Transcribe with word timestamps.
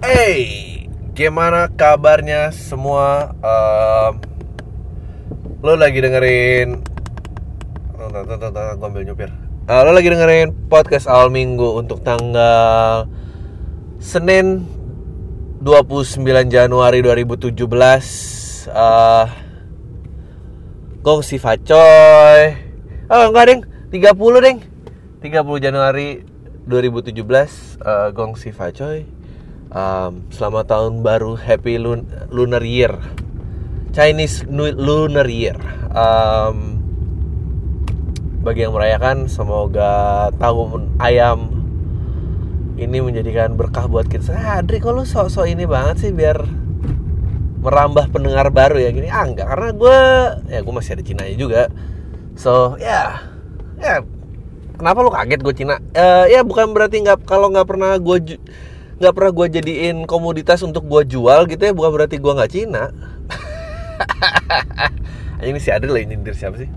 Hey, 0.00 0.88
gimana 1.12 1.68
kabarnya 1.68 2.56
semua? 2.56 3.36
Um, 3.44 4.16
lo 5.60 5.76
lagi 5.76 6.00
dengerin 6.00 6.80
Tunggu, 8.00 8.24
tunggu, 8.24 8.48
tunggu, 8.48 8.80
gue 8.80 8.88
ambil 8.88 9.02
nyupir. 9.04 9.28
Uh, 9.68 9.80
Lo 9.84 9.92
lagi 9.92 10.08
dengerin 10.08 10.56
podcast 10.72 11.04
awal 11.04 11.28
minggu 11.28 11.76
untuk 11.76 12.00
tanggal 12.00 13.12
Senin 14.00 14.64
29 15.60 16.24
Januari 16.48 17.04
2017 17.04 17.60
uh, 18.72 19.28
Gong 21.04 21.20
si 21.20 21.36
Facoy. 21.36 22.56
Oh 23.12 23.28
enggak 23.28 23.52
deng 23.52 23.60
30 23.92 24.16
deng 24.48 24.58
30 25.20 25.44
Januari 25.60 26.24
2017 26.64 27.20
uh, 27.84 28.08
Gong 28.16 28.40
si 28.40 28.48
Facoy 28.48 29.19
um, 29.70 30.26
Selamat 30.30 30.66
tahun 30.70 31.02
baru 31.06 31.38
Happy 31.38 31.78
Lun 31.78 32.06
Lunar 32.30 32.62
Year. 32.62 32.98
Chinese 33.90 34.46
Lunar 34.50 35.26
Year. 35.26 35.58
Um, 35.90 36.78
Bagi 38.40 38.62
yang 38.62 38.72
merayakan 38.72 39.26
Semoga 39.26 40.30
tahun 40.38 40.94
ayam 41.02 41.50
Ini 42.78 43.02
menjadikan 43.02 43.58
berkah 43.58 43.90
buat 43.90 44.06
kita. 44.06 44.32
Ah, 44.32 44.62
Adri 44.62 44.78
kok 44.78 44.94
lu 44.94 45.02
sok-sok 45.02 45.50
ini 45.50 45.66
banget 45.66 46.06
sih 46.06 46.12
Biar 46.14 46.38
merambah 47.60 48.08
pendengar 48.08 48.48
baru 48.48 48.80
ya? 48.80 48.88
Gini 48.88 49.12
ah 49.12 49.28
enggak 49.28 49.52
karena 49.52 49.68
gue 49.76 49.98
ya 50.48 50.58
gue 50.64 50.72
masih 50.72 50.96
ada 50.96 51.04
Cina 51.04 51.28
juga. 51.36 51.68
So 52.32 52.80
ya 52.80 53.20
ya 53.76 54.00
kenapa 54.80 55.04
lu 55.04 55.12
kaget 55.12 55.40
gue 55.44 55.54
Cina? 55.54 55.76
Eh, 55.92 56.32
ya 56.32 56.40
bukan 56.40 56.72
berarti 56.72 57.04
nggak 57.04 57.28
kalau 57.28 57.52
nggak 57.52 57.68
pernah 57.68 58.00
gue 58.00 58.40
nggak 59.00 59.12
pernah 59.16 59.32
gue 59.32 59.46
jadiin 59.58 60.04
komoditas 60.04 60.60
untuk 60.60 60.84
gue 60.84 61.08
jual 61.08 61.48
gitu 61.48 61.62
ya 61.64 61.72
bukan 61.72 61.90
berarti 61.96 62.20
gue 62.20 62.32
nggak 62.36 62.52
Cina 62.52 62.92
ini 65.48 65.56
si 65.56 65.72
Adri 65.72 65.88
lagi 65.88 66.06
nyindir 66.12 66.36
siapa 66.36 66.60
sih 66.60 66.68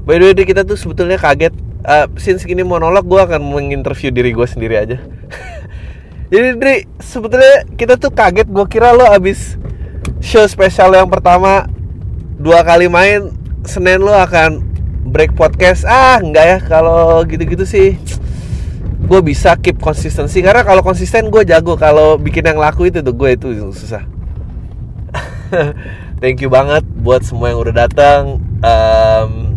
By 0.00 0.16
the 0.16 0.32
way, 0.32 0.44
kita 0.48 0.64
tuh 0.64 0.80
sebetulnya 0.80 1.20
kaget. 1.20 1.52
Uh, 1.80 2.08
since 2.20 2.44
gini 2.44 2.64
monolog, 2.64 3.04
gue 3.04 3.20
akan 3.20 3.40
menginterview 3.40 4.08
diri 4.12 4.32
gue 4.32 4.48
sendiri 4.48 4.74
aja. 4.80 4.98
Jadi, 6.32 6.48
Dri, 6.56 6.76
sebetulnya 7.00 7.68
kita 7.76 8.00
tuh 8.00 8.08
kaget. 8.12 8.48
Gue 8.48 8.64
kira 8.64 8.96
lo 8.96 9.04
abis 9.06 9.60
show 10.24 10.44
spesial 10.48 10.92
yang 10.96 11.08
pertama 11.08 11.68
dua 12.40 12.64
kali 12.64 12.88
main, 12.88 13.32
Senin 13.68 14.00
lo 14.00 14.12
akan 14.16 14.64
break 15.12 15.36
podcast. 15.36 15.84
Ah, 15.84 16.16
enggak 16.18 16.46
ya. 16.48 16.58
Kalau 16.64 17.20
gitu-gitu 17.28 17.68
sih, 17.68 18.00
gue 19.04 19.20
bisa 19.24 19.56
keep 19.60 19.80
konsistensi. 19.80 20.40
Karena 20.44 20.64
kalau 20.64 20.84
konsisten 20.84 21.28
gue 21.32 21.42
jago. 21.46 21.76
Kalau 21.76 22.20
bikin 22.20 22.44
yang 22.44 22.60
laku 22.60 22.88
itu 22.88 23.00
tuh 23.00 23.14
gue 23.14 23.30
itu 23.36 23.48
susah. 23.72 24.04
Thank 26.20 26.44
you 26.44 26.52
banget 26.52 26.84
buat 27.00 27.24
semua 27.24 27.52
yang 27.54 27.60
udah 27.64 27.74
datang. 27.86 28.44
Um, 28.60 29.56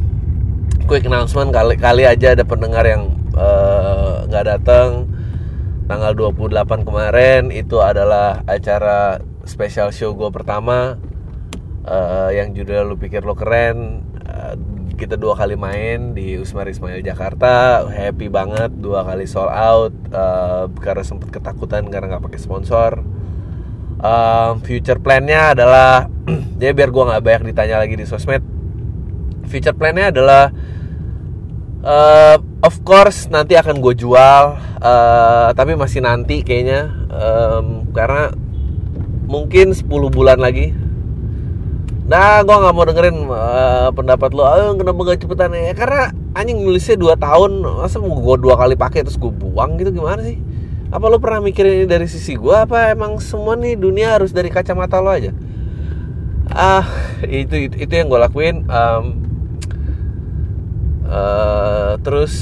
quick 0.88 1.03
announcement 1.08 1.52
kali 1.52 1.75
kali 1.75 2.08
aja 2.08 2.35
ada 2.35 2.44
pendengar 2.47 2.88
yang 2.88 3.11
eh, 3.35 4.16
nggak 4.31 4.45
datang 4.47 5.08
tanggal 5.88 6.16
28 6.16 6.88
kemarin 6.88 7.52
itu 7.52 7.83
adalah 7.83 8.44
acara 8.47 9.19
special 9.44 9.91
show 9.91 10.16
gue 10.16 10.31
pertama 10.31 10.95
eh, 11.83 12.39
yang 12.39 12.55
judulnya 12.55 12.83
lu 12.88 12.95
pikir 12.95 13.23
lo 13.28 13.35
keren 13.35 14.07
Eh, 14.23 14.55
kita 14.94 15.17
dua 15.17 15.33
kali 15.33 15.58
main 15.58 16.13
di 16.13 16.38
Usmar 16.38 16.69
Ismail 16.69 17.02
Jakarta 17.02 17.86
happy 17.89 18.30
banget 18.30 18.72
dua 18.77 19.02
kali 19.02 19.25
sold 19.25 19.50
out 19.50 19.94
eh, 20.13 20.66
karena 20.80 21.03
sempat 21.03 21.33
ketakutan 21.33 21.89
karena 21.89 22.16
nggak 22.17 22.25
pakai 22.30 22.39
sponsor. 22.41 22.91
Um, 24.03 24.59
future 24.59 25.00
plannya 25.00 25.55
adalah 25.55 26.11
jadi 26.59 26.75
biar 26.75 26.91
gue 26.91 27.03
nggak 27.08 27.23
banyak 27.23 27.44
ditanya 27.55 27.80
lagi 27.80 27.95
di 27.95 28.03
sosmed 28.03 28.44
future 29.47 29.72
plannya 29.72 30.12
adalah 30.12 30.51
uh, 31.88 32.35
of 32.59 32.84
course 32.84 33.31
nanti 33.31 33.56
akan 33.56 33.79
gue 33.79 33.95
jual 33.95 34.59
uh, 34.84 35.50
tapi 35.56 35.79
masih 35.79 36.03
nanti 36.03 36.44
kayaknya 36.44 36.91
um, 37.16 37.88
karena 37.95 38.35
mungkin 39.23 39.72
10 39.72 39.88
bulan 39.88 40.35
lagi 40.35 40.75
nah 42.13 42.46
gue 42.46 42.53
nggak 42.53 42.75
mau 42.78 42.85
dengerin 42.85 43.18
uh, 43.25 43.90
pendapat 43.90 44.29
lo. 44.38 44.46
Oh, 44.46 44.78
kenapa 44.78 45.00
gak 45.01 45.25
cepetan 45.25 45.57
ya? 45.57 45.74
Karena 45.74 46.13
anjing 46.38 46.62
nulisnya 46.62 46.94
2 46.94 47.18
tahun 47.18 47.51
masa 47.81 47.97
mau 47.97 48.13
gue 48.13 48.35
dua 48.38 48.53
kali 48.53 48.78
pakai 48.78 49.01
terus 49.01 49.18
gue 49.18 49.34
buang 49.34 49.81
gitu 49.81 49.90
gimana 49.90 50.22
sih? 50.22 50.38
Apa 50.94 51.09
lo 51.09 51.18
pernah 51.18 51.41
mikirin 51.41 51.81
ini 51.81 51.88
dari 51.90 52.06
sisi 52.06 52.38
gue 52.38 52.53
apa 52.53 52.94
emang 52.94 53.18
semua 53.18 53.57
nih 53.57 53.74
dunia 53.74 54.13
harus 54.13 54.29
dari 54.29 54.53
kacamata 54.53 55.01
lo 55.01 55.09
aja? 55.09 55.34
Ah 56.53 56.85
itu 57.25 57.66
itu, 57.66 57.75
itu 57.81 57.94
yang 57.97 58.13
gue 58.13 58.19
lakuin 58.22 58.69
um, 58.69 59.24
Eh, 61.13 61.94
terus 62.01 62.34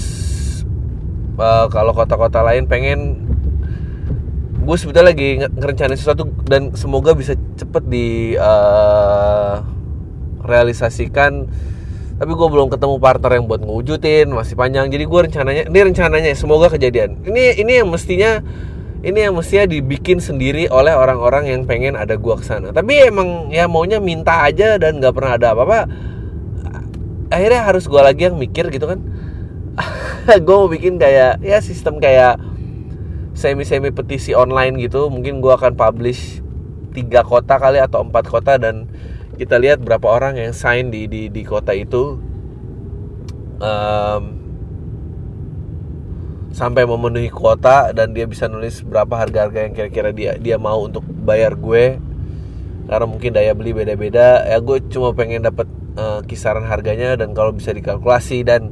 eh, 1.35 1.65
kalau 1.67 1.91
kota-kota 1.91 2.39
lain 2.39 2.71
pengen 2.71 3.20
gue 4.71 4.79
sebetulnya 4.79 5.11
lagi 5.11 5.35
nge- 5.35 5.51
ngerencanain 5.51 5.99
sesuatu 5.99 6.31
dan 6.47 6.71
semoga 6.79 7.11
bisa 7.11 7.35
cepet 7.59 7.83
di 7.91 8.39
eh, 8.39 9.55
realisasikan. 10.47 11.43
Tapi 12.15 12.31
gue 12.31 12.47
belum 12.47 12.71
ketemu 12.71 12.95
partner 12.95 13.35
yang 13.35 13.51
buat 13.51 13.59
ngewujudin 13.67 14.31
masih 14.31 14.55
panjang. 14.55 14.87
Jadi 14.87 15.03
gue 15.03 15.19
rencananya 15.27 15.63
ini 15.67 15.79
rencananya 15.91 16.31
semoga 16.39 16.71
kejadian. 16.71 17.19
Ini 17.27 17.59
ini 17.59 17.83
yang 17.83 17.91
mestinya 17.91 18.39
ini 19.03 19.19
yang 19.27 19.35
mestinya 19.35 19.67
dibikin 19.67 20.23
sendiri 20.23 20.71
oleh 20.71 20.95
orang-orang 20.95 21.51
yang 21.51 21.67
pengen 21.67 21.97
ada 21.97 22.15
gua 22.21 22.37
ke 22.37 22.45
sana 22.45 22.69
tapi 22.69 23.01
emang 23.01 23.49
ya 23.49 23.65
maunya 23.65 23.97
minta 23.97 24.45
aja 24.45 24.77
dan 24.79 25.03
nggak 25.03 25.11
pernah 25.11 25.35
ada 25.35 25.51
apa-apa. 25.51 25.79
Akhirnya 27.27 27.67
harus 27.67 27.91
gue 27.91 27.99
lagi 27.99 28.31
yang 28.31 28.39
mikir 28.39 28.71
gitu 28.71 28.87
kan. 28.87 29.03
Gue 30.45 30.55
mau 30.55 30.67
bikin 30.67 30.99
kayak 30.99 31.39
ya 31.39 31.63
sistem 31.63 31.99
kayak 31.99 32.35
semi 33.41 33.65
semi 33.65 33.89
petisi 33.89 34.37
online 34.37 34.77
gitu 34.77 35.09
mungkin 35.09 35.41
gue 35.41 35.49
akan 35.49 35.73
publish 35.73 36.45
tiga 36.93 37.25
kota 37.25 37.57
kali 37.57 37.81
atau 37.81 38.05
empat 38.05 38.29
kota 38.29 38.61
dan 38.61 38.85
kita 39.41 39.57
lihat 39.57 39.81
berapa 39.81 40.05
orang 40.05 40.37
yang 40.37 40.53
sign 40.53 40.93
di 40.93 41.09
di 41.09 41.25
di 41.33 41.41
kota 41.41 41.73
itu. 41.73 42.21
Em, 43.57 44.23
sampai 46.51 46.83
memenuhi 46.83 47.31
kuota 47.31 47.95
dan 47.95 48.11
dia 48.11 48.27
bisa 48.27 48.51
nulis 48.51 48.83
berapa 48.83 49.15
harga-harga 49.15 49.71
yang 49.71 49.73
kira-kira 49.73 50.09
dia 50.11 50.31
dia 50.37 50.61
mau 50.61 50.83
untuk 50.85 51.01
bayar 51.07 51.57
gue. 51.57 51.97
Karena 52.85 53.05
mungkin 53.07 53.31
daya 53.33 53.55
beli 53.57 53.73
beda-beda. 53.73 54.45
Ya 54.45 54.61
gue 54.61 54.77
cuma 54.93 55.15
pengen 55.17 55.47
dapat 55.47 55.65
eh, 55.97 56.21
kisaran 56.29 56.67
harganya 56.69 57.17
dan 57.17 57.33
kalau 57.33 57.55
bisa 57.55 57.73
dikalkulasi 57.73 58.45
dan 58.45 58.69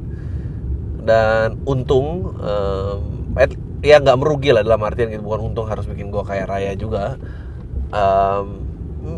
dan 1.02 1.58
untung 1.64 2.36
em, 2.38 3.34
at- 3.34 3.69
ya 3.80 3.96
nggak 4.00 4.16
merugi 4.20 4.52
lah 4.52 4.62
dalam 4.64 4.80
artian 4.84 5.08
gitu. 5.12 5.24
Bukan 5.24 5.52
untung 5.52 5.66
harus 5.68 5.84
bikin 5.88 6.12
gue 6.12 6.22
kaya 6.24 6.44
raya 6.48 6.72
juga. 6.76 7.16
Em, 7.90 8.46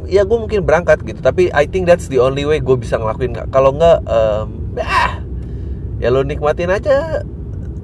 ya 0.06 0.22
gue 0.22 0.38
mungkin 0.38 0.62
berangkat 0.62 1.02
gitu 1.02 1.18
tapi 1.20 1.50
I 1.52 1.66
think 1.66 1.90
that's 1.90 2.06
the 2.06 2.22
only 2.22 2.46
way 2.46 2.62
gue 2.62 2.76
bisa 2.78 2.96
ngelakuin 2.96 3.34
kalau 3.50 3.74
nggak 3.74 3.98
em, 4.06 4.48
ya 4.78 5.20
ya 5.98 6.08
lo 6.08 6.22
nikmatin 6.24 6.70
aja 6.72 7.20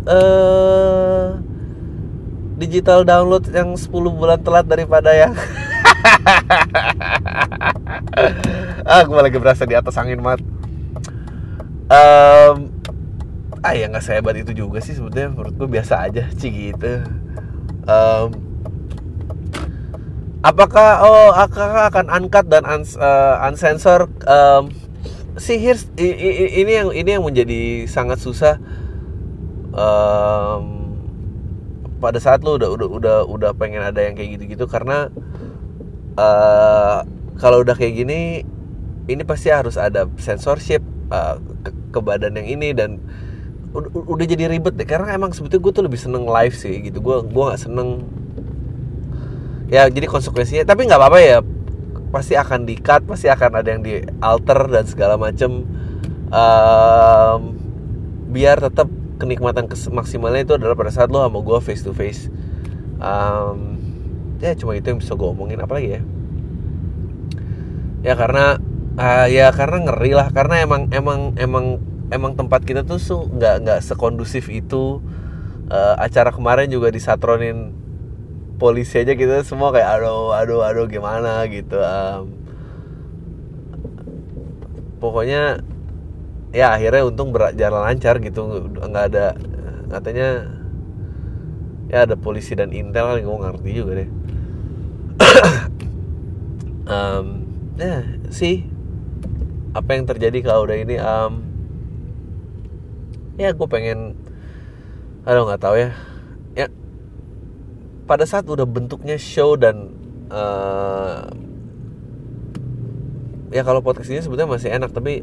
eh 0.09 1.27
digital 2.59 3.05
download 3.05 3.47
yang 3.53 3.77
10 3.77 3.91
bulan 3.93 4.41
telat 4.41 4.66
daripada 4.66 5.12
yang 5.12 5.34
ah 8.89 9.03
gue 9.05 9.21
lagi 9.21 9.39
berasa 9.39 9.69
di 9.69 9.77
atas 9.77 9.99
angin 9.99 10.22
mat 10.22 10.41
Em, 11.89 12.69
ah 13.66 13.74
ya 13.74 13.91
nggak 13.91 14.04
sehebat 14.04 14.34
itu 14.38 14.52
juga 14.54 14.78
sih 14.78 14.94
sebetulnya 14.94 15.28
menurut 15.34 15.54
gue 15.58 15.69
biasa 15.69 15.94
aja 16.06 16.30
sih 16.38 16.50
gitu. 16.50 17.02
Em, 17.88 18.28
apakah 20.44 21.03
oh 21.03 21.30
apakah 21.34 21.91
akan 21.91 22.06
uncut 22.15 22.47
dan 22.47 22.62
uns, 22.65 22.94
uncensored 23.42 24.10
Em, 24.24 24.71
sih 25.38 25.59
here's- 25.59 25.91
i- 25.98 26.18
i- 26.18 26.36
i- 26.47 26.54
ini 26.62 26.72
yang 26.74 26.88
ini 26.94 27.10
yang 27.18 27.24
menjadi 27.27 27.86
sangat 27.91 28.18
susah. 28.22 28.59
Em, 29.74 30.65
pada 31.98 32.18
saat 32.22 32.47
lo 32.47 32.54
udah 32.59 32.71
udah 32.71 32.88
udah 32.88 33.16
udah 33.27 33.50
pengen 33.59 33.83
ada 33.83 33.98
yang 34.06 34.15
kayak 34.15 34.38
gitu-gitu 34.38 34.71
karena 34.71 35.10
eh 36.18 36.98
kalau 37.38 37.62
udah 37.62 37.74
kayak 37.78 37.94
gini 37.94 38.42
ini 39.09 39.22
pasti 39.22 39.48
harus 39.50 39.78
ada 39.78 40.06
censorship 40.18 40.83
eh, 41.10 41.36
ke, 41.65 41.71
ke 41.94 41.98
badan 42.03 42.34
yang 42.38 42.48
ini 42.59 42.74
dan 42.74 42.98
udah, 43.74 43.91
udah 44.09 44.26
jadi 44.26 44.48
ribet 44.48 44.74
deh 44.80 44.88
karena 44.88 45.12
emang 45.12 45.36
sebetulnya 45.36 45.62
gue 45.68 45.72
tuh 45.76 45.84
lebih 45.84 46.00
seneng 46.00 46.24
live 46.24 46.56
sih 46.56 46.74
gitu. 46.88 46.98
Gue 47.04 47.20
gue 47.24 47.44
nggak 47.44 47.60
seneng. 47.60 48.04
Ya 49.68 49.84
jadi 49.88 50.09
konsekuensinya 50.09 50.65
tapi 50.65 50.88
nggak 50.88 51.00
apa-apa 51.00 51.18
ya. 51.20 51.38
Pasti 52.09 52.34
akan 52.41 52.65
di 52.65 52.80
cut 52.80 53.04
pasti 53.04 53.28
akan 53.28 53.50
ada 53.60 53.68
yang 53.68 53.82
di 53.84 54.00
alter 54.24 54.68
dan 54.72 54.84
segala 54.88 55.20
macem. 55.20 55.68
Em, 56.28 57.41
biar 58.32 58.60
tetap 58.60 58.88
kenikmatan 59.20 59.68
maksimalnya 59.68 60.44
itu 60.44 60.54
adalah 60.56 60.76
pada 60.76 60.92
saat 60.92 61.12
lo 61.12 61.21
sama 61.21 61.41
gue 61.44 61.59
face 61.60 61.84
to 61.84 61.92
face. 61.92 62.32
Em, 63.00 63.59
ya 64.41 64.56
cuma 64.56 64.72
itu 64.72 64.88
yang 64.88 65.00
bisa 65.00 65.12
gue 65.12 65.28
omongin. 65.28 65.60
Apalagi 65.60 66.00
ya? 66.00 66.03
Ya 68.09 68.14
karena 68.16 68.56
uh, 68.97 69.26
ya 69.28 69.53
karena 69.53 69.92
ngeri 69.92 70.12
lah. 70.16 70.32
Karena 70.32 70.64
emang 70.64 70.88
emang 70.97 71.36
emang 71.36 71.76
emang 72.09 72.37
tempat 72.37 72.65
kita 72.65 72.84
tuh 72.84 73.01
nggak 73.33 73.57
nggak 73.65 73.81
sekondusif 73.84 74.49
itu. 74.49 75.01
Uh, 75.69 75.95
acara 76.01 76.33
kemarin 76.33 76.72
juga 76.72 76.89
disatronin 76.89 77.77
polisi 78.57 78.97
aja 78.99 79.13
kita 79.13 79.45
semua 79.45 79.69
kayak 79.69 80.01
aduh 80.01 80.33
aduh 80.33 80.65
aduh 80.65 80.87
gimana? 80.89 81.45
gitu 81.45 81.77
um, 81.77 82.33
pokoknya 84.99 85.60
ya 86.57 86.72
akhirnya 86.72 87.05
untung 87.05 87.31
berjalan 87.31 87.84
lancar 87.84 88.16
gitu 88.25 88.49
nggak 88.81 89.05
ada 89.13 89.37
katanya 89.93 90.49
ya 91.89 92.05
ada 92.05 92.16
polisi 92.16 92.53
dan 92.53 92.72
intel 92.72 93.09
kan 93.09 93.21
gue 93.21 93.39
ngerti 93.45 93.71
juga 93.72 93.93
deh. 94.05 94.10
Um, 96.89 97.45
ya 97.77 98.01
sih 98.33 98.65
apa 99.77 99.93
yang 99.93 100.09
terjadi 100.09 100.41
kalau 100.41 100.65
udah 100.65 100.78
ini 100.81 100.97
um, 100.97 101.47
ya 103.38 103.54
gue 103.54 103.68
pengen 103.70 104.18
aduh 105.22 105.46
nggak 105.46 105.62
tahu 105.62 105.76
ya. 105.78 105.90
Ya 106.58 106.66
pada 108.10 108.26
saat 108.26 108.50
udah 108.50 108.66
bentuknya 108.66 109.14
show 109.14 109.54
dan 109.54 109.94
uh, 110.28 111.30
ya 113.54 113.62
kalau 113.62 113.80
podcast 113.80 114.10
ini 114.10 114.20
sebetulnya 114.20 114.50
masih 114.50 114.74
enak 114.74 114.90
tapi 114.92 115.22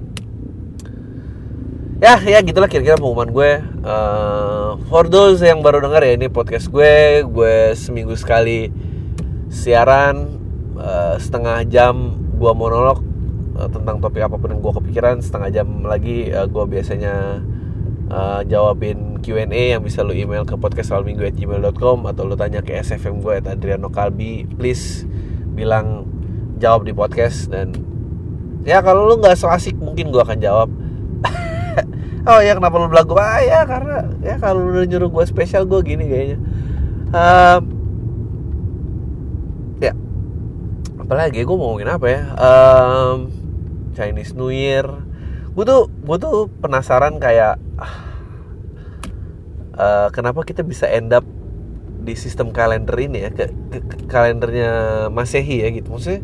ya 1.99 2.21
ya 2.23 2.39
gitulah 2.39 2.71
kira-kira 2.71 2.95
pengumuman 2.95 3.29
gue. 3.35 3.51
Uh, 3.83 4.79
for 4.87 5.05
those 5.11 5.43
yang 5.43 5.59
baru 5.59 5.83
dengar 5.83 6.01
ya 6.01 6.15
ini 6.15 6.31
podcast 6.31 6.71
gue. 6.71 7.27
Gue 7.27 7.75
seminggu 7.75 8.15
sekali 8.15 8.71
siaran 9.51 10.39
uh, 10.79 11.19
setengah 11.19 11.67
jam 11.67 12.15
gue 12.35 12.51
monolog 12.55 13.03
uh, 13.55 13.69
tentang 13.71 13.99
topik 14.03 14.23
apa 14.23 14.35
pun 14.35 14.51
yang 14.51 14.61
gue 14.61 14.73
kepikiran 14.83 15.23
setengah 15.23 15.49
jam 15.51 15.67
lagi 15.87 16.29
uh, 16.31 16.45
gue 16.45 16.63
biasanya 16.67 17.41
uh, 18.09 18.41
jawabin 18.45 19.17
Q&A 19.21 19.77
yang 19.77 19.81
bisa 19.81 20.05
lo 20.05 20.13
email 20.13 20.45
ke 20.45 20.53
podcastalminggu@gmail.com 20.57 21.97
atau 22.05 22.23
lo 22.25 22.35
tanya 22.37 22.61
ke 22.61 22.77
SFM 22.77 23.21
gue 23.21 23.33
at 23.41 23.47
Adriano 23.49 23.89
Kalbi 23.89 24.45
please 24.45 25.07
bilang 25.55 26.05
jawab 26.61 26.85
di 26.85 26.93
podcast 26.93 27.49
dan 27.49 27.73
ya 28.65 28.81
kalau 28.81 29.07
lu 29.07 29.21
nggak 29.21 29.37
so 29.37 29.47
asik 29.49 29.77
mungkin 29.77 30.11
gue 30.11 30.21
akan 30.21 30.39
jawab. 30.41 30.69
Oh 32.25 32.41
ya 32.41 32.57
kenapa 32.57 32.81
lu 32.81 32.89
belagu? 32.89 33.13
Ah 33.21 33.37
ya 33.37 33.69
karena 33.69 34.01
ya 34.25 34.41
kalau 34.41 34.65
lu 34.65 34.81
nyuruh 34.81 35.13
gue 35.13 35.25
spesial 35.29 35.69
gue 35.69 35.77
gini 35.85 36.09
kayaknya. 36.09 36.41
Um, 37.13 37.61
ya 39.77 39.93
apalagi 40.97 41.45
gue 41.45 41.53
mau 41.53 41.69
ngomongin 41.69 41.93
apa 41.93 42.07
ya? 42.09 42.21
Um, 42.33 43.29
Chinese 43.93 44.33
New 44.33 44.49
Year. 44.49 44.89
Gue 45.53 45.69
tuh 45.69 45.85
gue 46.01 46.17
tuh 46.17 46.49
penasaran 46.65 47.21
kayak 47.21 47.61
uh, 49.75 50.07
kenapa 50.11 50.43
kita 50.47 50.63
bisa 50.63 50.87
end 50.87 51.11
up 51.11 51.25
di 52.05 52.13
sistem 52.13 52.53
kalender 52.53 52.95
ini 53.01 53.27
ya? 53.27 53.29
Ke, 53.33 53.49
ke, 53.49 53.79
ke 53.81 53.97
kalendernya 54.07 54.71
masehi 55.11 55.65
ya 55.65 55.69
gitu. 55.73 55.91
Maksudnya 55.91 56.21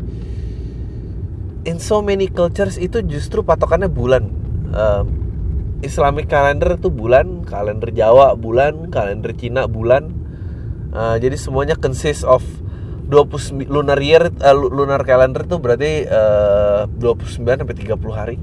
in 1.62 1.78
so 1.78 2.02
many 2.02 2.26
cultures 2.30 2.78
itu 2.78 3.02
justru 3.06 3.42
patokannya 3.46 3.90
bulan. 3.90 4.24
Um, 4.72 5.06
Islamic 5.82 6.30
calendar 6.30 6.78
itu 6.78 6.94
bulan 6.94 7.42
kalender 7.42 7.90
Jawa 7.90 8.38
bulan 8.38 8.88
kalender 8.94 9.34
Cina 9.34 9.66
bulan. 9.66 10.14
Uh, 10.92 11.16
jadi 11.18 11.34
semuanya 11.34 11.74
consist 11.74 12.22
of 12.22 12.44
20 13.10 13.66
lunar 13.66 13.98
year 13.98 14.30
uh, 14.30 14.54
lunar 14.54 15.02
calendar 15.02 15.42
itu 15.42 15.58
berarti 15.58 16.06
uh, 16.06 16.86
29 16.96 17.42
sampai 17.42 17.76
30 17.76 17.98
hari. 18.14 18.38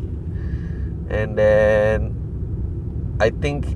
And 1.09 1.33
then 1.33 2.18
I 3.19 3.29
think 3.35 3.67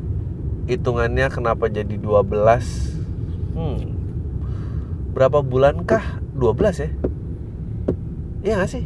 hitungannya 0.72 1.28
kenapa 1.28 1.68
jadi 1.68 2.00
12 2.00 3.56
hmm. 3.60 3.80
Berapa 5.14 5.44
bulan 5.44 5.84
kah 5.84 6.24
12 6.34 6.84
ya? 6.84 6.90
Iya 8.44 8.54
gak 8.64 8.72
sih? 8.72 8.84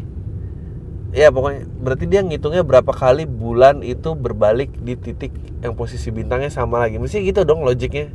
Ya 1.15 1.31
pokoknya 1.31 1.65
berarti 1.79 2.05
dia 2.09 2.19
ngitungnya 2.19 2.67
berapa 2.67 2.91
kali 2.91 3.23
bulan 3.23 3.79
itu 3.79 4.11
berbalik 4.11 4.75
di 4.83 4.99
titik 4.99 5.31
yang 5.63 5.73
posisi 5.73 6.11
bintangnya 6.11 6.51
sama 6.51 6.83
lagi. 6.83 6.99
Mesti 6.99 7.23
gitu 7.23 7.47
dong 7.47 7.63
logiknya. 7.63 8.11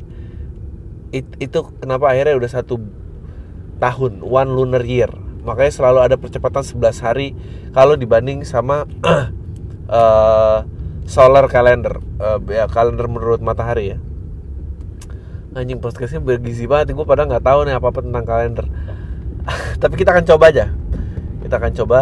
It, 1.09 1.25
itu 1.41 1.73
kenapa 1.81 2.13
akhirnya 2.13 2.37
udah 2.37 2.51
satu 2.53 2.79
tahun 3.81 4.21
one 4.21 4.51
lunar 4.53 4.85
year. 4.85 5.11
Makanya 5.43 5.73
selalu 5.73 5.99
ada 6.05 6.17
percepatan 6.21 6.63
11 6.63 7.01
hari 7.01 7.29
kalau 7.73 7.97
dibanding 7.97 8.45
sama 8.45 8.85
uh, 9.89 10.63
solar 11.07 11.47
calendar. 11.51 11.99
Uh, 12.19 12.39
ya 12.51 12.67
kalender 12.71 13.07
menurut 13.11 13.43
matahari 13.43 13.97
ya. 13.97 13.99
Anjing 15.53 15.83
podcastnya 15.83 16.23
bergizi 16.23 16.65
banget. 16.65 16.97
Gue 16.97 17.05
pada 17.05 17.29
nggak 17.29 17.45
tahu 17.45 17.69
nih 17.69 17.77
apa 17.77 17.87
apa 17.93 18.01
tentang 18.01 18.25
kalender 18.25 18.67
tapi 19.83 19.95
kita 19.99 20.15
akan 20.15 20.25
coba 20.27 20.45
aja. 20.51 20.67
Kita 21.43 21.55
akan 21.59 21.73
coba. 21.83 22.01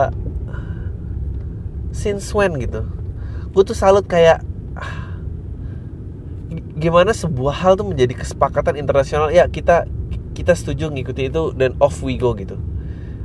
Since 1.91 2.31
when 2.37 2.57
gitu. 2.61 2.87
Gue 3.51 3.63
tuh 3.67 3.75
salut 3.75 4.07
kayak 4.07 4.47
ah, 4.79 5.19
gimana 6.79 7.11
sebuah 7.11 7.67
hal 7.67 7.75
tuh 7.75 7.89
menjadi 7.89 8.15
kesepakatan 8.15 8.79
internasional. 8.79 9.33
Ya 9.35 9.49
kita 9.51 9.91
kita 10.37 10.55
setuju 10.55 10.89
ngikuti 10.89 11.29
itu 11.29 11.51
dan 11.57 11.75
off 11.83 12.01
we 12.05 12.15
go 12.15 12.33
gitu. 12.39 12.57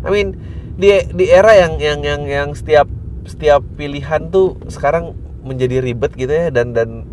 I 0.02 0.10
mean 0.10 0.40
di 0.76 0.92
di 1.14 1.26
era 1.30 1.56
yang 1.56 1.78
yang 1.80 2.02
yang 2.04 2.22
yang 2.26 2.50
setiap 2.58 2.90
setiap 3.26 3.64
pilihan 3.78 4.30
tuh 4.30 4.60
sekarang 4.70 5.18
menjadi 5.46 5.80
ribet 5.80 6.12
gitu 6.18 6.34
ya 6.34 6.50
dan 6.50 6.74
dan 6.74 7.06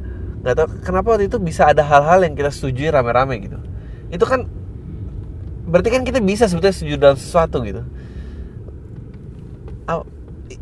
nggak 0.43 0.55
tahu 0.59 0.69
kenapa 0.83 1.07
waktu 1.15 1.31
itu 1.31 1.39
bisa 1.39 1.71
ada 1.71 1.87
hal-hal 1.87 2.27
yang 2.27 2.35
kita 2.35 2.51
setujui 2.51 2.91
rame-rame 2.91 3.39
gitu. 3.39 3.59
Itu 4.11 4.25
kan 4.27 4.49
berarti 5.69 5.89
kan 5.95 6.03
kita 6.03 6.19
bisa 6.19 6.51
sebetulnya 6.51 6.75
setuju 6.75 6.95
dalam 6.99 7.19
sesuatu 7.21 7.63
gitu. 7.63 7.87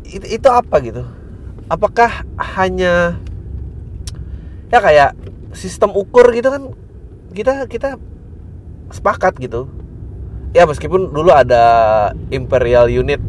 Itu, 0.05 0.25
itu 0.27 0.47
apa 0.51 0.75
gitu? 0.83 1.03
Apakah 1.71 2.27
hanya 2.59 3.17
ya 4.71 4.79
kayak 4.79 5.15
sistem 5.51 5.95
ukur 5.95 6.31
gitu 6.31 6.51
kan 6.51 6.63
kita 7.31 7.65
kita 7.65 7.97
sepakat 8.91 9.39
gitu. 9.39 9.71
Ya 10.51 10.67
meskipun 10.67 11.15
dulu 11.15 11.31
ada 11.31 11.63
imperial 12.27 12.91
unit 12.91 13.23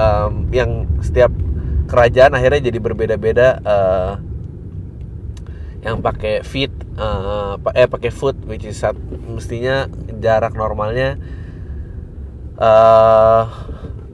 um, 0.00 0.48
yang 0.50 0.88
setiap 1.04 1.28
kerajaan 1.86 2.34
akhirnya 2.34 2.68
jadi 2.70 2.78
berbeda-beda 2.82 3.48
uh, 3.62 4.12
yang 5.86 6.02
pakai 6.02 6.42
feet 6.42 6.74
uh, 6.98 7.54
eh 7.72 7.86
pakai 7.86 8.10
foot 8.10 8.34
which 8.50 8.66
is 8.66 8.82
mestinya 9.30 9.86
jarak 10.18 10.58
normalnya 10.58 11.14
uh, 12.58 13.46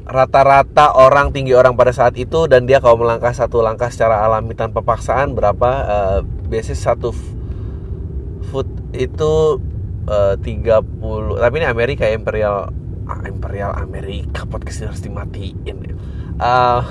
rata-rata 0.05 0.93
orang 0.93 1.33
tinggi 1.33 1.57
orang 1.57 1.73
pada 1.73 1.95
saat 1.95 2.19
itu 2.21 2.45
dan 2.45 2.69
dia 2.69 2.83
kalau 2.83 3.01
melangkah 3.01 3.33
satu 3.33 3.65
langkah 3.65 3.89
secara 3.89 4.21
alami 4.21 4.53
tanpa 4.53 4.85
paksaan 4.85 5.33
berapa 5.33 5.71
uh, 5.89 6.19
biasanya 6.53 6.93
satu 6.93 7.17
foot 8.53 8.69
itu 8.93 9.63
uh, 10.11 10.37
30 10.37 11.41
tapi 11.41 11.55
ini 11.57 11.67
Amerika 11.67 12.05
Imperial 12.11 12.69
ah, 13.09 13.21
Imperial 13.25 13.73
Amerika 13.79 14.45
podcast 14.45 14.85
ini 14.85 14.87
harus 14.93 15.03
dimatiin 15.03 15.77
uh, 16.37 16.83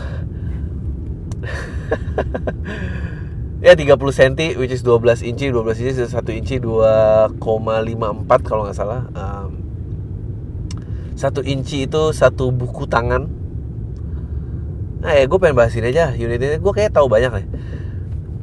ya 3.65 3.77
30 3.77 3.93
cm 3.93 4.57
which 4.57 4.74
is 4.74 4.81
12 4.81 5.21
inci. 5.25 5.53
12 5.53 5.81
inci 5.81 5.93
1 6.10 6.39
inci 6.41 6.55
2,54 6.57 8.48
kalau 8.48 8.65
nggak 8.65 8.77
salah. 8.77 9.05
Um, 9.13 9.62
satu 11.13 11.45
inci 11.45 11.86
itu 11.86 12.10
satu 12.17 12.50
buku 12.50 12.89
tangan. 12.89 13.29
Nah 15.01 15.17
ya 15.17 15.25
gue 15.29 15.38
pengen 15.38 15.57
bahas 15.57 15.74
ini 15.77 15.93
aja 15.93 16.13
unit 16.13 16.41
ini 16.41 16.57
gue 16.57 16.74
kayak 16.74 16.98
tahu 16.98 17.05
banyak 17.05 17.29
nih. 17.29 17.48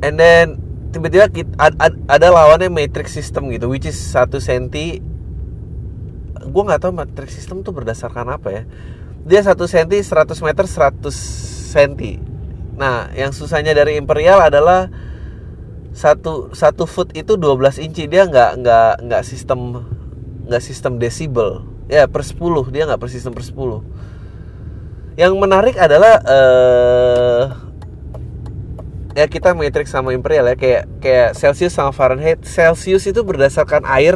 And 0.06 0.14
then 0.14 0.62
tiba-tiba 0.94 1.26
ada, 1.58 2.26
lawannya 2.30 2.70
matrix 2.70 3.14
system 3.14 3.50
gitu 3.50 3.66
which 3.66 3.90
is 3.90 3.98
satu 3.98 4.38
senti. 4.38 5.02
Gue 6.48 6.62
nggak 6.62 6.86
tahu 6.86 6.94
matrix 6.94 7.34
system 7.34 7.66
tuh 7.66 7.74
berdasarkan 7.74 8.38
apa 8.38 8.48
ya. 8.54 8.62
Dia 9.26 9.42
satu 9.42 9.66
senti 9.66 9.98
100 9.98 10.30
meter 10.46 10.64
100 10.70 11.10
senti 11.68 12.27
nah 12.78 13.10
yang 13.12 13.34
susahnya 13.34 13.74
dari 13.74 13.98
imperial 13.98 14.38
adalah 14.38 14.86
satu 15.90 16.54
satu 16.54 16.86
foot 16.86 17.10
itu 17.18 17.34
12 17.34 17.82
inci. 17.82 18.06
Dia 18.06 18.30
nggak 18.30 18.62
nggak 18.62 18.92
nggak 19.04 19.22
sistem 19.26 19.82
nggak 20.46 20.62
sistem 20.62 21.02
desibel. 21.02 21.66
Ya 21.90 22.06
per 22.06 22.22
10 22.22 22.38
dia 22.70 22.86
nggak 22.86 23.00
per 23.02 23.10
sistem 23.10 23.34
per 23.34 23.42
10 23.42 23.82
yang 25.18 25.34
menarik 25.34 25.74
adalah 25.74 26.22
uh, 26.22 27.42
ya 29.18 29.26
kita 29.26 29.50
matrix 29.50 29.90
sama 29.90 30.14
imperial 30.14 30.46
ya. 30.46 30.54
Kayak 30.54 30.84
kayak 31.02 31.30
celsius 31.34 31.74
sama 31.74 31.90
fahrenheit. 31.90 32.46
Celsius 32.46 33.02
itu 33.10 33.26
berdasarkan 33.26 33.82
air. 33.82 34.14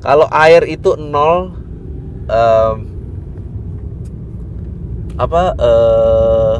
Kalau 0.00 0.24
air 0.32 0.64
itu 0.64 0.96
nol 0.96 1.52
um, 2.32 2.76
apa 5.16 5.42
uh, 5.58 6.56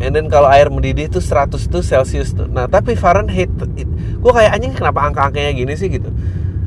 and 0.00 0.12
then 0.14 0.26
kalau 0.28 0.48
air 0.48 0.68
mendidih 0.68 1.08
itu 1.08 1.20
100 1.20 1.54
itu 1.54 1.78
Celsius 1.84 2.32
tuh. 2.34 2.48
Nah 2.48 2.68
tapi 2.68 2.96
Fahrenheit 2.96 3.50
gue 4.24 4.32
kayak 4.32 4.52
anjing 4.56 4.72
kenapa 4.72 5.04
angka-angkanya 5.08 5.52
gini 5.52 5.74
sih? 5.76 5.88
Gitu. 5.92 6.08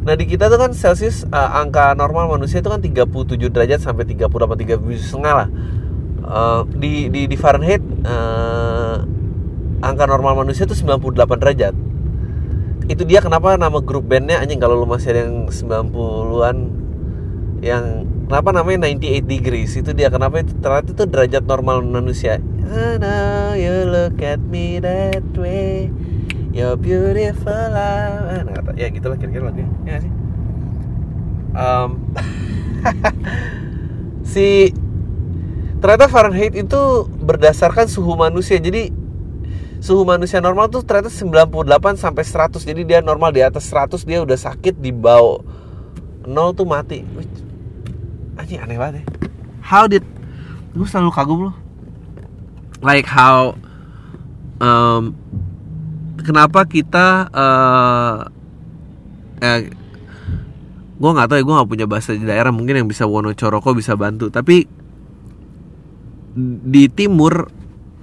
Nah 0.08 0.14
di 0.16 0.24
kita 0.24 0.48
tuh 0.48 0.60
kan 0.62 0.72
Celsius 0.72 1.28
uh, 1.30 1.60
angka 1.60 1.92
normal 1.98 2.32
manusia 2.32 2.64
itu 2.64 2.70
kan 2.72 2.80
37 2.80 3.52
derajat 3.52 3.80
sampai 3.84 4.08
38 4.08 4.32
37 4.32 5.04
setengah 5.04 5.34
lah. 5.46 5.50
Uh, 6.28 6.62
di, 6.76 7.08
di 7.08 7.24
di 7.24 7.38
Fahrenheit 7.40 7.80
uh, 8.04 9.00
angka 9.84 10.06
normal 10.08 10.44
manusia 10.44 10.64
itu 10.64 10.76
98 10.76 11.14
derajat. 11.40 11.76
Itu 12.88 13.04
dia 13.04 13.20
kenapa 13.20 13.60
nama 13.60 13.84
grup 13.84 14.08
bandnya 14.08 14.40
anjing 14.40 14.64
kalau 14.64 14.80
lu 14.80 14.88
masih 14.88 15.12
ada 15.12 15.28
yang 15.28 15.52
90-an 15.52 16.87
yang 17.62 18.06
kenapa 18.30 18.54
namanya 18.54 18.86
98 18.90 19.26
degrees. 19.26 19.74
Itu 19.78 19.92
dia 19.98 20.14
kenapa 20.14 20.42
itu? 20.42 20.54
Ternyata 20.58 20.94
itu 20.94 21.04
derajat 21.10 21.44
normal 21.46 21.82
manusia. 21.86 22.38
I 22.68 23.00
know 23.00 23.56
you 23.56 23.88
look 23.88 24.20
at 24.22 24.42
me 24.44 24.78
that 24.84 25.26
way. 25.34 25.90
You're 26.52 26.78
beautiful 26.78 27.54
ah, 27.54 28.42
nah, 28.42 28.74
ya 28.74 28.90
gitulah 28.90 29.18
kira-kira 29.18 29.54
lagunya. 29.54 29.70
Ya 29.86 30.02
sih? 30.02 30.12
Um, 31.54 31.90
si 34.34 34.74
ternyata 35.78 36.10
Fahrenheit 36.10 36.58
itu 36.58 37.06
berdasarkan 37.22 37.86
suhu 37.86 38.18
manusia. 38.18 38.58
Jadi 38.58 38.90
suhu 39.78 40.02
manusia 40.02 40.42
normal 40.42 40.74
tuh 40.74 40.82
ternyata 40.82 41.14
98 41.14 42.02
sampai 42.02 42.24
100 42.26 42.66
jadi 42.66 42.82
dia 42.82 43.00
normal 43.06 43.30
di 43.30 43.46
atas 43.46 43.70
100 43.70 44.02
dia 44.10 44.26
udah 44.26 44.38
sakit 44.38 44.82
di 44.82 44.90
bawah 44.90 45.46
nol 46.26 46.52
tuh 46.58 46.66
mati 46.66 47.06
anjing 48.38 48.62
aneh 48.62 48.78
banget 48.78 49.02
ya 49.02 49.06
how 49.68 49.84
did 49.90 50.06
gue 50.78 50.88
selalu 50.88 51.12
kagum 51.12 51.40
loh. 51.50 51.56
Like 52.86 53.10
how 53.10 53.58
um, 54.62 55.18
kenapa 56.22 56.70
kita 56.70 57.28
uh, 57.34 58.30
eh, 59.42 59.74
gue 60.98 61.10
nggak 61.10 61.28
tahu 61.30 61.38
ya 61.42 61.44
gue 61.44 61.56
nggak 61.58 61.70
punya 61.70 61.86
bahasa 61.90 62.14
di 62.14 62.26
daerah 62.26 62.54
mungkin 62.54 62.86
yang 62.86 62.88
bisa 62.90 63.10
Wono 63.10 63.34
Coroko 63.34 63.74
bisa 63.74 63.98
bantu. 63.98 64.30
Tapi 64.30 64.70
di 66.70 66.84
timur 66.94 67.50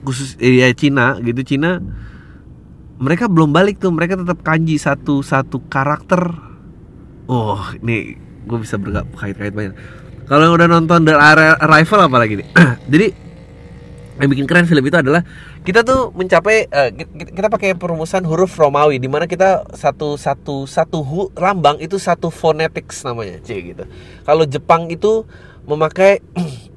khusus 0.03 0.35
ya 0.43 0.67
Cina 0.75 1.23
gitu 1.23 1.47
Cina 1.47 1.79
mereka 2.99 3.31
belum 3.31 3.55
balik 3.55 3.79
tuh 3.79 3.95
mereka 3.95 4.19
tetap 4.19 4.43
kanji 4.43 4.75
satu 4.77 5.23
satu 5.23 5.63
karakter. 5.71 6.35
Oh 7.31 7.63
ini 7.79 8.19
gue 8.45 8.59
bisa 8.61 8.77
berkait-kait 8.77 9.55
banyak 9.55 10.04
kalau 10.25 10.51
yang 10.51 10.55
udah 10.57 10.69
nonton 10.69 11.05
The 11.05 11.15
Arrival 11.61 12.01
apa 12.09 12.17
lagi 12.17 12.35
nih 12.41 12.49
jadi 12.93 13.07
yang 14.15 14.31
bikin 14.31 14.47
keren 14.47 14.67
film 14.71 14.85
itu 14.87 14.95
adalah 14.95 15.27
kita 15.67 15.83
tuh 15.83 16.15
mencapai 16.15 16.71
uh, 16.71 16.91
kita, 17.19 17.51
pakai 17.51 17.75
perumusan 17.75 18.23
huruf 18.23 18.55
Romawi 18.55 19.03
di 19.03 19.11
mana 19.11 19.27
kita 19.27 19.67
satu 19.75 20.15
satu 20.15 20.71
satu 20.71 21.03
hu, 21.03 21.35
lambang 21.35 21.83
itu 21.83 21.99
satu 21.99 22.31
phonetics 22.31 23.03
namanya 23.03 23.43
c 23.43 23.75
gitu 23.75 23.85
kalau 24.23 24.47
Jepang 24.47 24.87
itu 24.87 25.27
memakai 25.67 26.23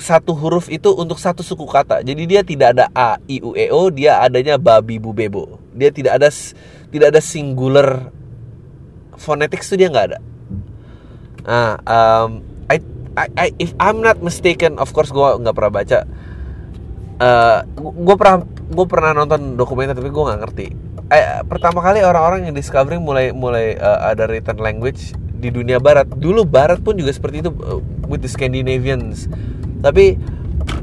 satu 0.00 0.32
huruf 0.32 0.72
itu 0.72 0.88
untuk 0.96 1.20
satu 1.20 1.44
suku 1.44 1.68
kata. 1.68 2.00
Jadi 2.00 2.24
dia 2.24 2.40
tidak 2.40 2.74
ada 2.74 2.88
a, 2.96 3.20
i, 3.28 3.38
u, 3.38 3.52
e, 3.52 3.68
o, 3.68 3.92
dia 3.92 4.18
adanya 4.24 4.56
babi, 4.56 4.96
bu, 4.96 5.12
bebo. 5.12 5.60
Dia 5.76 5.92
tidak 5.92 6.18
ada 6.18 6.32
tidak 6.88 7.06
ada 7.14 7.20
singular 7.20 8.08
phonetics 9.20 9.68
itu 9.70 9.84
dia 9.84 9.88
nggak 9.92 10.06
ada. 10.10 10.18
Nah, 11.44 11.70
um, 11.84 12.30
I, 13.18 13.26
I, 13.34 13.46
if 13.58 13.74
I'm 13.80 14.04
not 14.04 14.22
mistaken, 14.22 14.78
of 14.78 14.94
course 14.94 15.10
gue 15.10 15.28
nggak 15.42 15.54
pernah 15.54 15.72
baca. 15.72 15.98
Uh, 17.20 17.58
gue 17.78 18.16
pernah 18.16 18.36
gue 18.48 18.86
pernah 18.88 19.10
nonton 19.12 19.58
dokumenter 19.58 19.98
tapi 19.98 20.10
gue 20.10 20.24
nggak 20.24 20.40
ngerti. 20.46 20.66
Eh, 21.10 21.42
pertama 21.50 21.82
kali 21.82 22.06
orang-orang 22.06 22.46
yang 22.46 22.54
discovering 22.54 23.02
mulai 23.02 23.34
mulai 23.34 23.74
uh, 23.76 24.14
ada 24.14 24.30
written 24.30 24.62
language 24.62 25.12
di 25.40 25.50
dunia 25.50 25.82
barat. 25.82 26.06
Dulu 26.06 26.46
barat 26.46 26.78
pun 26.80 26.94
juga 26.94 27.10
seperti 27.10 27.42
itu 27.42 27.50
uh, 27.50 27.82
with 28.06 28.22
the 28.22 28.30
Scandinavians 28.30 29.30
tapi 29.80 30.20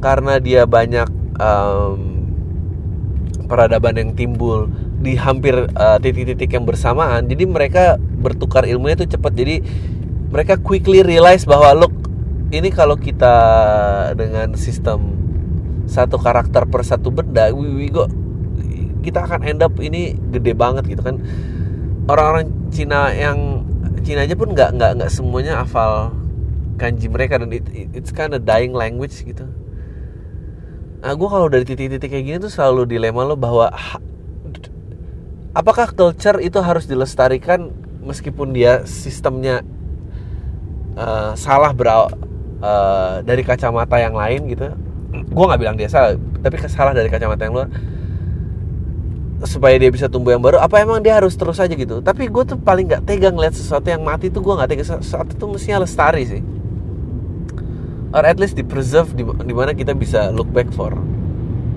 karena 0.01 0.41
dia 0.41 0.65
banyak 0.65 1.07
um, 1.38 2.25
peradaban 3.46 3.96
yang 3.96 4.12
timbul 4.17 4.67
di 4.98 5.13
hampir 5.13 5.53
titik-titik 6.01 6.50
uh, 6.51 6.53
yang 6.57 6.65
bersamaan 6.65 7.29
jadi 7.29 7.43
mereka 7.46 7.84
bertukar 8.01 8.65
ilmunya 8.65 8.98
itu 9.05 9.15
cepat 9.15 9.31
jadi 9.38 9.62
mereka 10.34 10.57
quickly 10.60 11.05
realize 11.05 11.46
bahwa 11.46 11.72
look 11.77 11.93
ini 12.48 12.72
kalau 12.72 12.96
kita 12.96 13.36
dengan 14.16 14.56
sistem 14.56 15.16
satu 15.88 16.20
karakter 16.20 16.68
per 16.68 16.84
satu 16.84 17.12
benda 17.12 17.51
we, 17.51 17.92
kita 19.04 19.24
akan 19.24 19.39
end 19.44 19.63
up 19.63 19.75
ini 19.80 20.16
gede 20.32 20.56
banget 20.56 20.88
gitu 20.88 21.04
kan. 21.04 21.20
Orang-orang 22.08 22.48
Cina 22.72 23.12
yang 23.12 23.68
Cina 24.04 24.24
aja 24.24 24.36
pun 24.36 24.56
nggak 24.56 24.80
nggak 24.80 24.92
nggak 25.00 25.12
semuanya 25.12 25.63
hafal 25.63 26.16
kanji 26.80 27.12
mereka 27.12 27.42
dan 27.42 27.51
it, 27.51 27.68
it, 27.72 27.92
it's 27.92 28.12
kind 28.16 28.32
of 28.32 28.44
dying 28.48 28.72
language 28.72 29.16
gitu. 29.24 29.48
Nah 31.04 31.12
gue 31.16 31.27
kalau 31.27 31.48
dari 31.51 31.68
titik-titik 31.68 32.12
kayak 32.12 32.25
gini 32.25 32.38
tuh 32.39 32.51
selalu 32.51 32.88
dilema 32.88 33.27
lo 33.27 33.36
bahwa 33.36 33.72
apakah 35.51 35.92
culture 35.92 36.39
itu 36.39 36.60
harus 36.63 36.88
dilestarikan 36.88 37.72
meskipun 38.04 38.56
dia 38.56 38.88
sistemnya 38.88 39.63
uh, 40.96 41.36
salah 41.36 41.75
berawal 41.75 42.26
uh, 42.61 43.21
dari 43.21 43.41
kacamata 43.45 43.97
yang 44.01 44.15
lain 44.15 44.49
gitu. 44.49 44.73
Gue 45.31 45.45
nggak 45.47 45.59
bilang 45.61 45.75
dia 45.77 45.89
salah 45.89 46.17
tapi 46.41 46.55
salah 46.69 46.93
dari 46.93 47.09
kacamata 47.09 47.45
yang 47.45 47.55
luar. 47.55 47.69
Supaya 49.45 49.77
dia 49.77 49.93
bisa 49.93 50.09
tumbuh 50.09 50.33
yang 50.33 50.41
baru 50.41 50.57
apa 50.57 50.81
emang 50.81 50.97
dia 50.97 51.21
harus 51.21 51.37
terus 51.37 51.61
aja 51.61 51.73
gitu? 51.73 52.01
Tapi 52.01 52.25
gue 52.25 52.43
tuh 52.43 52.57
paling 52.57 52.89
nggak 52.89 53.05
tegang 53.05 53.37
lihat 53.37 53.53
sesuatu 53.53 53.85
yang 53.85 54.01
mati 54.01 54.33
tuh 54.33 54.41
gue 54.41 54.53
nggak 54.53 54.69
tega. 54.69 54.85
Sesuatu 55.01 55.37
tuh 55.37 55.47
mestinya 55.53 55.85
lestari 55.85 56.23
sih. 56.25 56.41
Or 58.15 58.23
at 58.23 58.39
least 58.39 58.57
di 58.57 58.63
preserve 58.63 59.13
di, 59.13 59.21
di 59.21 59.53
mana 59.53 59.75
kita 59.75 59.93
bisa 59.93 60.31
look 60.33 60.49
back 60.49 60.71
for 60.73 60.95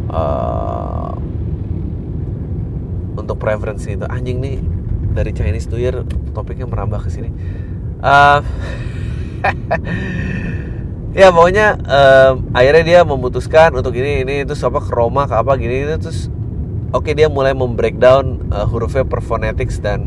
uh, 0.08 1.12
untuk 3.18 3.36
preference 3.36 3.84
itu 3.84 4.06
anjing 4.06 4.38
nih 4.38 4.56
dari 5.10 5.34
Chinese 5.34 5.66
New 5.68 5.82
Year 5.82 6.06
topiknya 6.32 6.64
merambah 6.64 7.02
ke 7.02 7.10
sini. 7.10 7.30
Uh, 8.00 8.40
ya 11.10 11.34
pokoknya 11.34 11.66
um, 11.82 12.32
akhirnya 12.54 12.84
dia 12.86 13.00
memutuskan 13.02 13.74
untuk 13.74 13.98
ini 13.98 14.22
ini 14.22 14.34
itu 14.46 14.54
apa 14.54 14.78
ke 14.78 14.90
Roma 14.94 15.26
ke 15.26 15.34
apa 15.34 15.58
gini 15.58 15.82
itu 15.82 15.94
terus 15.98 16.30
oke 16.94 17.10
okay, 17.10 17.12
dia 17.18 17.26
mulai 17.26 17.50
membreakdown 17.50 18.50
uh, 18.54 18.66
hurufnya 18.66 19.02
per 19.02 19.18
phonetics 19.18 19.82
dan 19.82 20.06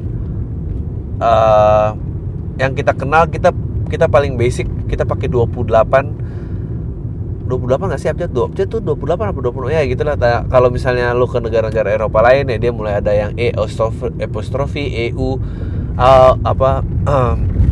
uh, 1.19 1.91
yang 2.55 2.71
kita 2.71 2.95
kenal 2.95 3.27
kita 3.27 3.51
kita 3.91 4.07
paling 4.07 4.39
basic 4.39 4.65
kita 4.87 5.03
pakai 5.03 5.27
28 5.27 6.23
28 7.43 7.91
nggak 7.91 8.01
sih 8.01 8.09
abjad? 8.09 8.31
Dua 8.31 8.47
abjad 8.47 8.67
tuh 8.71 8.79
28 8.79 9.19
apa 9.19 9.39
20 9.43 9.75
ya 9.75 9.81
gitu 9.85 10.01
lah. 10.07 10.15
Kalau 10.47 10.71
misalnya 10.71 11.11
lu 11.11 11.27
ke 11.27 11.37
negara-negara 11.43 11.91
Eropa 11.91 12.23
lain 12.23 12.49
ya 12.49 12.57
dia 12.57 12.71
mulai 12.71 13.03
ada 13.03 13.11
yang 13.11 13.35
E 13.35 13.51
apostrofi, 13.53 15.11
EU 15.11 15.37
uh, 15.99 16.33
apa 16.41 16.81
um, 17.05 17.37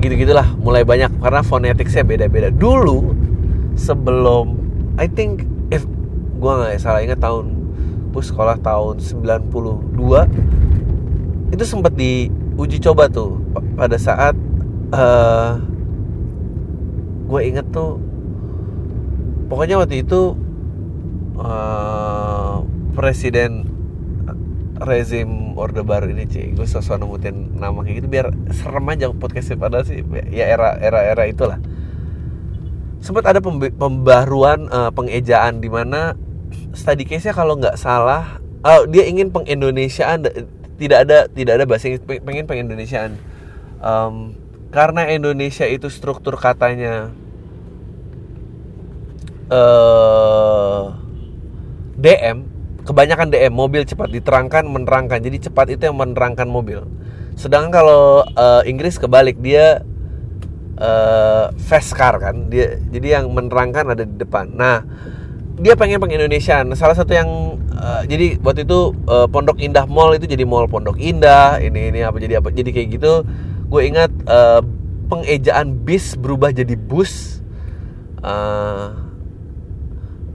gitu-gitulah 0.00 0.56
mulai 0.60 0.84
banyak 0.84 1.08
karena 1.20 1.40
fonetiknya 1.40 2.04
beda-beda. 2.04 2.48
Dulu 2.52 3.16
sebelum 3.76 4.56
I 4.96 5.08
think 5.08 5.44
if 5.68 5.84
gua 6.40 6.64
nggak 6.64 6.80
salah 6.80 7.04
ingat 7.04 7.20
tahun 7.20 7.52
gue 8.16 8.24
sekolah 8.24 8.56
tahun 8.64 8.96
92 8.96 11.52
itu 11.52 11.64
sempat 11.68 11.92
diuji 11.92 12.80
coba 12.80 13.12
tuh 13.12 13.36
pada 13.76 14.00
saat 14.00 14.32
uh, 14.96 15.60
gue 17.28 17.40
inget 17.44 17.68
tuh 17.68 18.00
pokoknya 19.52 19.76
waktu 19.76 20.00
itu 20.00 20.32
uh, 21.36 22.64
presiden 22.96 23.68
rezim 24.76 25.56
orde 25.56 25.80
baru 25.80 26.12
ini 26.12 26.28
sih 26.28 26.52
gue 26.52 26.68
sosok 26.68 27.00
nemutin 27.00 27.56
nama 27.56 27.80
kayak 27.80 28.04
gitu 28.04 28.08
biar 28.12 28.26
serem 28.52 28.86
aja 28.92 29.08
podcastnya. 29.12 29.56
Pada 29.56 29.82
sih 29.82 30.04
ya 30.28 30.44
era 30.46 30.76
era 30.76 31.00
era 31.00 31.24
itulah. 31.24 31.56
Sempat 33.00 33.24
ada 33.28 33.40
pembaruan 33.76 34.68
uh, 34.68 34.90
pengejaan 34.92 35.62
di 35.62 35.68
mana 35.70 36.18
study 36.76 37.08
case 37.08 37.28
nya 37.28 37.34
kalau 37.36 37.56
nggak 37.56 37.78
salah 37.80 38.42
uh, 38.64 38.84
dia 38.84 39.08
ingin 39.08 39.32
pengindonesiaan 39.32 40.26
tidak 40.76 40.98
ada 41.08 41.18
tidak 41.32 41.62
ada 41.62 41.64
bahasa 41.64 41.96
pengen 42.02 42.44
pengindonesiaan. 42.44 43.16
Um, 43.80 44.36
karena 44.74 45.08
Indonesia 45.08 45.64
itu 45.64 45.88
struktur 45.88 46.36
katanya 46.36 47.14
uh, 49.50 50.92
eh, 51.96 52.14
DM 52.18 52.55
kebanyakan 52.86 53.34
DM 53.34 53.50
mobil 53.52 53.82
cepat 53.82 54.08
diterangkan 54.14 54.64
menerangkan. 54.70 55.18
Jadi 55.18 55.50
cepat 55.50 55.74
itu 55.74 55.90
yang 55.90 55.98
menerangkan 55.98 56.46
mobil. 56.46 56.86
Sedangkan 57.34 57.74
kalau 57.74 58.22
uh, 58.22 58.62
Inggris 58.62 58.96
kebalik 58.96 59.42
dia 59.42 59.82
uh, 60.78 61.50
fast 61.58 61.98
car 61.98 62.16
kan. 62.22 62.46
Dia 62.48 62.78
jadi 62.94 63.20
yang 63.20 63.34
menerangkan 63.34 63.92
ada 63.92 64.06
di 64.06 64.16
depan. 64.16 64.54
Nah 64.54 64.86
dia 65.56 65.74
pengen 65.74 65.98
Indonesia 66.04 66.62
salah 66.76 66.96
satu 66.96 67.12
yang 67.16 67.58
uh, 67.74 68.06
jadi 68.06 68.38
waktu 68.44 68.68
itu 68.68 68.92
uh, 69.08 69.26
Pondok 69.26 69.56
Indah 69.58 69.88
Mall 69.88 70.14
itu 70.14 70.30
jadi 70.30 70.46
mall 70.46 70.70
Pondok 70.70 70.96
Indah. 71.02 71.58
Ini 71.58 71.90
ini 71.90 72.00
apa 72.06 72.22
jadi 72.22 72.38
apa 72.38 72.54
jadi 72.54 72.70
kayak 72.70 72.88
gitu. 73.02 73.26
Gue 73.66 73.90
ingat 73.90 74.14
uh, 74.30 74.62
pengejaan 75.10 75.74
bis 75.82 76.14
berubah 76.14 76.54
jadi 76.54 76.78
bus. 76.78 77.42
Uh, 78.22 78.94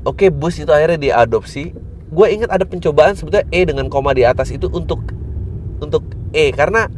oke 0.04 0.20
okay, 0.20 0.30
bus 0.30 0.60
itu 0.60 0.70
akhirnya 0.70 1.00
diadopsi 1.00 1.74
gue 2.12 2.28
ingat 2.28 2.52
ada 2.52 2.68
pencobaan 2.68 3.16
sebetulnya 3.16 3.48
e 3.56 3.64
dengan 3.64 3.88
koma 3.88 4.12
di 4.12 4.28
atas 4.28 4.52
itu 4.52 4.68
untuk 4.68 5.00
untuk 5.80 6.04
e. 6.36 6.52
Karena 6.52 6.92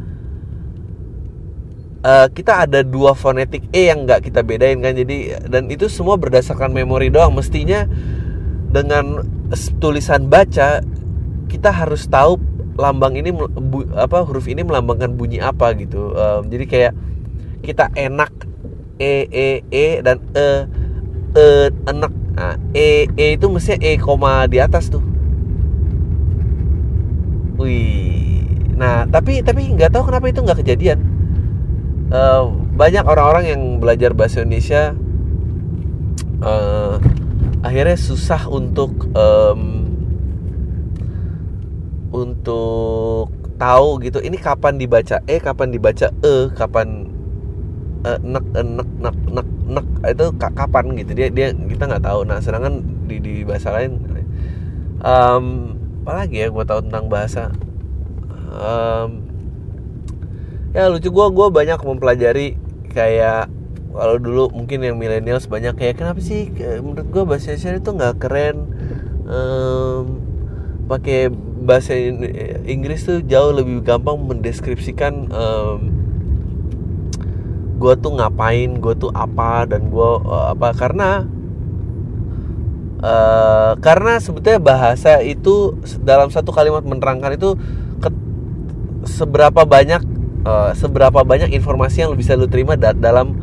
uh, 2.01 2.27
kita 2.33 2.65
ada 2.65 2.81
dua 2.81 3.13
fonetik 3.13 3.69
e 3.69 3.93
yang 3.93 4.09
nggak 4.09 4.25
kita 4.25 4.41
bedain 4.41 4.81
kan. 4.81 4.97
Jadi 4.97 5.37
dan 5.45 5.69
itu 5.69 5.85
semua 5.85 6.17
berdasarkan 6.17 6.73
memori 6.73 7.13
doang. 7.13 7.37
Mestinya 7.37 7.85
dengan 8.73 9.21
tulisan 9.77 10.25
baca 10.27 10.81
kita 11.45 11.69
harus 11.69 12.09
tahu 12.09 12.41
lambang 12.73 13.13
ini 13.13 13.29
bu, 13.29 13.85
apa 13.93 14.25
huruf 14.25 14.49
ini 14.49 14.65
melambangkan 14.65 15.13
bunyi 15.13 15.37
apa 15.37 15.77
gitu. 15.77 16.09
Um, 16.17 16.49
jadi 16.49 16.65
kayak 16.65 16.93
kita 17.61 17.93
enak 17.93 18.33
e 18.97 19.29
e 19.29 19.49
e 19.69 19.85
dan 20.01 20.17
e 20.33 20.65
e 21.33 21.73
enak 21.89 22.13
nah, 22.37 22.55
e 22.73 23.09
e 23.17 23.25
itu 23.37 23.49
mestinya 23.49 23.81
e 23.81 23.97
koma 23.97 24.45
di 24.45 24.57
atas 24.61 24.89
tuh. 24.89 25.01
Wih. 27.57 28.45
Nah 28.77 29.05
tapi 29.09 29.45
tapi 29.45 29.73
nggak 29.73 29.93
tahu 29.93 30.09
kenapa 30.09 30.29
itu 30.29 30.41
nggak 30.41 30.59
kejadian. 30.65 30.99
Uh, 32.13 32.53
banyak 32.77 33.01
orang-orang 33.05 33.45
yang 33.49 33.61
belajar 33.81 34.13
bahasa 34.13 34.45
Indonesia 34.45 34.93
uh, 36.45 37.01
akhirnya 37.65 37.97
susah 37.97 38.45
untuk 38.49 39.09
um, 39.17 39.89
untuk 42.13 43.33
tahu 43.57 44.01
gitu. 44.01 44.21
Ini 44.21 44.37
kapan 44.37 44.77
dibaca 44.77 45.21
e 45.25 45.37
kapan 45.41 45.69
dibaca 45.73 46.13
e 46.21 46.53
kapan 46.53 47.12
uh, 48.03 48.19
nek 48.21 48.45
nek 48.53 48.89
nek 48.99 49.17
nek 49.31 49.47
nek 49.67 49.85
itu 50.11 50.25
kapan 50.39 50.85
gitu. 50.99 51.11
Dia 51.15 51.27
dia 51.31 51.47
kita 51.55 51.83
nggak 51.89 52.03
tahu. 52.03 52.27
Nah 52.27 52.39
sedangkan 52.43 52.83
di 53.07 53.17
di 53.19 53.33
bahasa 53.43 53.71
lain 53.75 53.99
um, 55.03 55.75
apalagi 56.03 56.43
ya 56.43 56.47
gue 56.51 56.63
tahu 56.67 56.79
tentang 56.87 57.05
bahasa? 57.11 57.51
Um, 58.53 59.25
ya 60.75 60.89
lucu 60.89 61.09
gue 61.09 61.27
gue 61.31 61.47
banyak 61.49 61.79
mempelajari 61.79 62.57
kayak 62.93 63.49
kalau 63.93 64.17
dulu 64.17 64.49
mungkin 64.49 64.81
yang 64.81 64.97
milenial 64.97 65.37
banyak 65.45 65.77
kayak 65.77 66.01
kenapa 66.01 66.17
sih 66.17 66.49
menurut 66.81 67.07
gue 67.13 67.23
bahasa 67.29 67.53
Indonesia 67.53 67.77
itu 67.77 67.91
nggak 67.93 68.15
keren? 68.17 68.57
Um, 69.23 70.05
pakai 70.91 71.31
bahasa 71.63 71.95
Inggris 72.67 73.07
tuh 73.07 73.23
jauh 73.23 73.55
lebih 73.55 73.79
gampang 73.87 74.19
mendeskripsikan 74.19 75.31
um, 75.31 75.79
gue 77.83 77.93
tuh 77.99 78.15
ngapain 78.15 78.79
gue 78.79 78.95
tuh 78.95 79.11
apa 79.11 79.67
dan 79.67 79.91
gue 79.91 80.09
uh, 80.23 80.55
apa 80.55 80.71
karena 80.71 81.27
uh, 83.03 83.75
karena 83.83 84.23
sebetulnya 84.23 84.63
bahasa 84.63 85.19
itu 85.19 85.75
dalam 85.99 86.31
satu 86.31 86.55
kalimat 86.55 86.87
menerangkan 86.87 87.35
itu 87.35 87.59
ke, 87.99 88.07
seberapa 89.03 89.67
banyak 89.67 89.99
uh, 90.47 90.71
seberapa 90.71 91.27
banyak 91.27 91.51
informasi 91.51 92.07
yang 92.07 92.15
bisa 92.15 92.39
lu 92.39 92.47
terima 92.47 92.79
da 92.79 92.95
dalam 92.95 93.35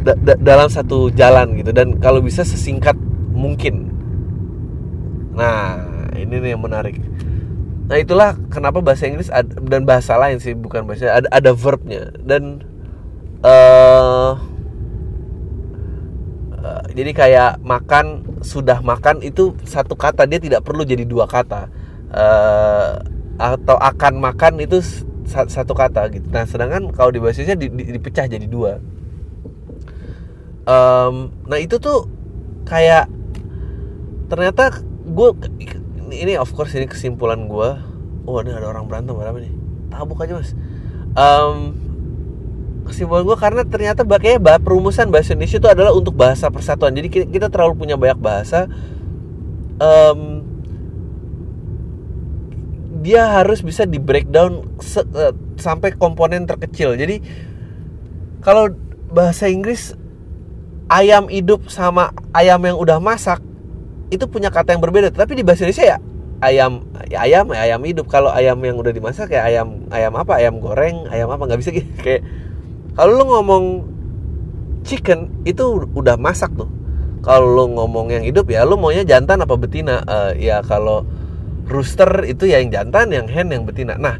da 0.00 0.16
da 0.16 0.40
dalam 0.40 0.72
satu 0.72 1.12
jalan 1.12 1.60
gitu. 1.60 1.76
Dan 1.76 2.00
kalau 2.00 2.24
bisa 2.24 2.48
sesingkat 2.48 2.96
mungkin. 3.36 3.92
Nah 5.36 5.84
ini 6.16 6.40
nih 6.40 6.56
yang 6.56 6.64
menarik. 6.64 6.96
Nah 7.86 8.00
itulah 8.00 8.40
kenapa 8.48 8.80
bahasa 8.80 9.04
Inggris 9.04 9.28
ada, 9.28 9.52
dan 9.60 9.84
bahasa 9.84 10.16
lain 10.16 10.40
sih 10.40 10.56
bukan 10.56 10.88
bahasa 10.88 11.12
ada 11.12 11.28
ada 11.28 11.52
verbnya. 11.52 12.16
Dan 12.24 12.64
uh, 13.44 14.32
uh, 16.56 16.84
jadi 16.94 17.10
kayak 17.12 17.52
makan 17.64 18.38
sudah 18.40 18.80
makan 18.80 19.20
itu 19.24 19.56
satu 19.64 19.98
kata 19.98 20.24
dia 20.28 20.38
tidak 20.38 20.62
perlu 20.62 20.84
jadi 20.86 21.02
dua 21.04 21.26
kata. 21.28 21.68
Uh, 22.06 23.02
atau 23.36 23.76
akan 23.76 24.16
makan 24.16 24.64
itu 24.64 24.80
satu 25.26 25.76
kata 25.76 26.08
gitu. 26.08 26.26
Nah 26.32 26.48
sedangkan 26.48 26.88
kalau 26.94 27.12
di 27.12 27.20
bahasa 27.20 27.44
Indonesia 27.44 27.92
dipecah 27.92 28.26
jadi 28.30 28.46
dua. 28.48 28.80
Um, 30.66 31.30
nah 31.46 31.60
itu 31.60 31.78
tuh 31.78 32.10
kayak 32.66 33.06
ternyata 34.26 34.82
gue 35.06 35.28
ini 36.10 36.34
of 36.34 36.50
course 36.50 36.74
ini 36.74 36.90
kesimpulan 36.90 37.46
gue 37.46 37.68
oh 38.26 38.42
ini 38.42 38.50
ada 38.50 38.66
orang 38.66 38.90
berantem 38.90 39.14
berapa 39.14 39.38
nih? 39.38 39.54
Tabuk 39.92 40.18
aja 40.18 40.42
mas. 40.42 40.50
Um, 41.14 41.85
kesimpulan 42.86 43.26
gue 43.26 43.36
karena 43.36 43.62
ternyata 43.66 44.06
kayaknya 44.06 44.58
perumusan 44.62 45.10
bahasa 45.10 45.34
Indonesia 45.34 45.58
itu 45.58 45.68
adalah 45.68 45.92
untuk 45.92 46.14
bahasa 46.14 46.48
persatuan. 46.48 46.94
Jadi 46.94 47.08
kita, 47.10 47.26
kita 47.26 47.46
terlalu 47.50 47.74
punya 47.74 47.98
banyak 47.98 48.18
bahasa 48.22 48.70
um, 49.80 50.42
dia 53.06 53.22
harus 53.38 53.62
bisa 53.62 53.86
di 53.86 54.02
breakdown 54.02 54.66
se, 54.82 54.98
uh, 54.98 55.30
sampai 55.60 55.94
komponen 55.94 56.48
terkecil. 56.48 56.98
Jadi 56.98 57.22
kalau 58.42 58.72
bahasa 59.14 59.46
Inggris 59.46 59.94
ayam 60.90 61.30
hidup 61.30 61.70
sama 61.70 62.10
ayam 62.34 62.62
yang 62.66 62.78
udah 62.78 62.98
masak 62.98 63.42
itu 64.10 64.26
punya 64.26 64.50
kata 64.50 64.74
yang 64.74 64.82
berbeda. 64.82 65.14
Tapi 65.14 65.38
di 65.38 65.46
bahasa 65.46 65.66
Indonesia 65.66 65.96
ya 65.96 65.98
ayam 66.42 66.82
ya 67.06 67.22
ayam 67.22 67.46
ya 67.54 67.60
ayam 67.62 67.80
hidup. 67.86 68.06
Kalau 68.10 68.34
ayam 68.34 68.58
yang 68.62 68.74
udah 68.74 68.90
dimasak 68.90 69.30
ya 69.30 69.46
ayam 69.46 69.86
ayam 69.94 70.12
apa? 70.18 70.42
Ayam 70.42 70.58
goreng 70.58 71.06
ayam 71.10 71.30
apa? 71.30 71.42
Nggak 71.46 71.60
bisa 71.62 71.70
gitu. 71.74 71.90
Kayak 72.04 72.22
kalau 72.96 73.12
lu 73.12 73.24
ngomong 73.28 73.64
chicken 74.80 75.28
itu 75.44 75.84
udah 75.92 76.16
masak 76.16 76.48
tuh. 76.56 76.70
Kalau 77.20 77.44
lu 77.44 77.64
ngomong 77.76 78.08
yang 78.08 78.24
hidup 78.24 78.48
ya 78.48 78.64
lu 78.64 78.80
maunya 78.80 79.04
jantan 79.04 79.44
apa 79.44 79.52
betina? 79.58 80.00
Uh, 80.08 80.32
ya 80.38 80.64
kalau 80.64 81.04
rooster 81.68 82.24
itu 82.24 82.48
ya 82.48 82.62
yang 82.62 82.72
jantan 82.72 83.12
yang 83.12 83.26
hen 83.28 83.52
yang 83.52 83.68
betina. 83.68 84.00
Nah 84.00 84.16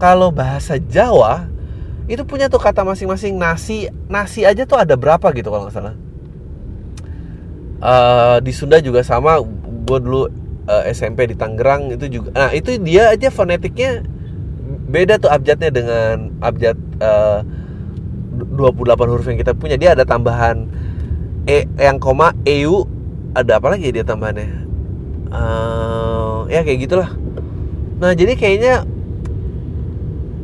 kalau 0.00 0.32
bahasa 0.32 0.80
Jawa 0.80 1.44
itu 2.06 2.22
punya 2.22 2.46
tuh 2.46 2.62
kata 2.62 2.86
masing-masing 2.86 3.34
nasi 3.34 3.90
nasi 4.06 4.46
aja 4.46 4.62
tuh 4.62 4.78
ada 4.78 4.94
berapa 4.94 5.26
gitu 5.34 5.50
kalau 5.50 5.68
nggak 5.68 5.76
salah. 5.76 5.94
Uh, 7.76 8.38
di 8.40 8.56
Sunda 8.56 8.80
juga 8.80 9.04
sama 9.04 9.36
gue 9.86 9.98
dulu 10.00 10.32
eh, 10.64 10.96
SMP 10.96 11.28
di 11.28 11.36
Tangerang 11.36 11.92
itu 11.92 12.08
juga. 12.08 12.32
Nah 12.32 12.50
itu 12.56 12.78
dia 12.80 13.12
aja 13.12 13.28
fonetiknya 13.28 14.06
beda 14.86 15.18
tuh 15.18 15.28
abjadnya 15.28 15.68
dengan 15.68 16.30
abjad 16.40 16.78
uh, 17.02 17.42
28 18.36 19.10
huruf 19.10 19.26
yang 19.26 19.40
kita 19.40 19.52
punya 19.56 19.80
dia 19.80 19.96
ada 19.96 20.04
tambahan 20.04 20.68
e 21.48 21.64
yang 21.80 21.96
koma 21.96 22.36
eu 22.44 22.84
ada 23.36 23.60
apa 23.60 23.72
lagi 23.72 23.92
dia 23.92 24.04
tambahannya? 24.04 24.64
Uh, 25.28 26.48
ya 26.48 26.64
kayak 26.64 26.88
gitulah. 26.88 27.12
Nah 28.00 28.12
jadi 28.16 28.32
kayaknya 28.36 28.84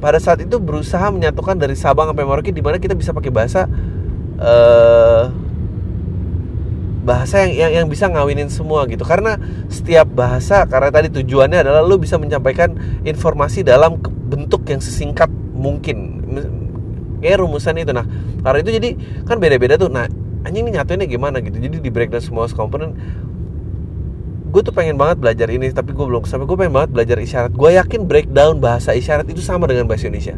pada 0.02 0.18
saat 0.18 0.42
itu 0.42 0.59
berusaha 0.59 1.09
menyatukan 1.14 1.55
dari 1.55 1.78
Sabang 1.78 2.11
sampai 2.11 2.26
Merauke 2.26 2.50
di 2.50 2.59
mana 2.59 2.83
kita 2.83 2.98
bisa 2.98 3.14
pakai 3.14 3.31
bahasa 3.31 3.70
uh, 4.42 5.31
bahasa 7.02 7.42
yang, 7.46 7.52
yang 7.55 7.72
yang 7.83 7.87
bisa 7.88 8.11
ngawinin 8.11 8.50
semua 8.50 8.85
gitu. 8.90 9.07
Karena 9.07 9.38
setiap 9.70 10.11
bahasa 10.11 10.66
karena 10.66 10.90
tadi 10.90 11.09
tujuannya 11.09 11.62
adalah 11.62 11.81
lo 11.87 11.96
bisa 11.96 12.18
menyampaikan 12.18 12.74
informasi 13.07 13.62
dalam 13.62 14.02
bentuk 14.28 14.66
yang 14.68 14.83
sesingkat 14.83 15.31
mungkin 15.55 16.26
kayak 17.23 17.41
rumusan 17.41 17.79
itu. 17.79 17.95
Nah 17.95 18.05
karena 18.43 18.59
itu 18.61 18.71
jadi 18.77 18.91
kan 19.25 19.39
beda-beda 19.39 19.79
tuh. 19.79 19.89
Nah 19.89 20.11
anjing 20.43 20.67
ini 20.67 20.75
nyatuinnya 20.75 21.07
gimana 21.07 21.39
gitu? 21.39 21.57
Jadi 21.63 21.79
di 21.79 21.91
breakdown 21.91 22.23
semua 22.23 22.51
komponen 22.51 22.99
gue 24.53 24.61
tuh 24.61 24.75
pengen 24.77 25.01
banget 25.01 25.17
belajar 25.17 25.49
ini 25.49 25.73
tapi 25.73 25.97
gue 25.97 26.05
belum 26.05 26.29
sampai 26.29 26.45
gue 26.45 26.57
pengen 26.59 26.75
banget 26.77 26.91
belajar 26.93 27.17
isyarat. 27.17 27.53
Gue 27.57 27.79
yakin 27.79 28.05
breakdown 28.05 28.61
bahasa 28.61 28.93
isyarat 28.93 29.25
itu 29.31 29.41
sama 29.41 29.65
dengan 29.65 29.89
bahasa 29.89 30.13
Indonesia. 30.13 30.37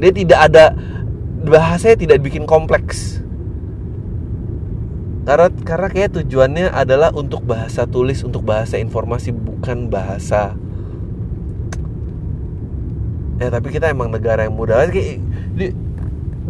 Dia 0.00 0.12
tidak 0.14 0.40
ada 0.48 0.64
bahasanya 1.44 1.96
tidak 2.00 2.18
bikin 2.24 2.48
kompleks. 2.48 3.20
Karena 5.22 5.52
karena 5.62 5.88
kayak 5.92 6.10
tujuannya 6.18 6.72
adalah 6.74 7.14
untuk 7.14 7.46
bahasa 7.46 7.86
tulis 7.86 8.26
untuk 8.26 8.42
bahasa 8.42 8.80
informasi 8.80 9.30
bukan 9.30 9.86
bahasa 9.86 10.58
ya 13.40 13.48
tapi 13.48 13.72
kita 13.72 13.88
emang 13.88 14.12
negara 14.12 14.44
yang 14.44 14.54
muda 14.54 14.84
kayak 14.88 15.22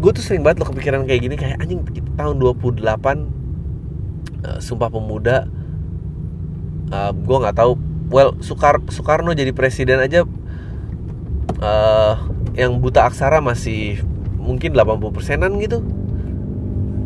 gue 0.02 0.10
tuh 0.10 0.24
sering 0.24 0.42
banget 0.42 0.64
lo 0.64 0.66
kepikiran 0.72 1.04
kayak 1.04 1.20
gini. 1.22 1.34
Kayak 1.36 1.62
anjing 1.62 1.84
tahun 2.16 2.40
28 2.40 2.82
uh, 2.82 2.86
eh, 4.42 4.58
sumpah 4.58 4.88
pemuda 4.90 5.46
uh, 6.90 7.12
gue 7.12 7.36
nggak 7.38 7.56
tahu. 7.56 7.72
Well 8.12 8.36
Sukar 8.44 8.76
Soekarno 8.92 9.32
jadi 9.32 9.56
presiden 9.56 9.96
aja 10.02 10.28
uh, 11.64 12.14
yang 12.52 12.76
buta 12.76 13.08
aksara 13.08 13.40
masih 13.40 14.04
mungkin 14.36 14.76
80 14.76 15.16
persenan 15.16 15.56
gitu. 15.62 15.80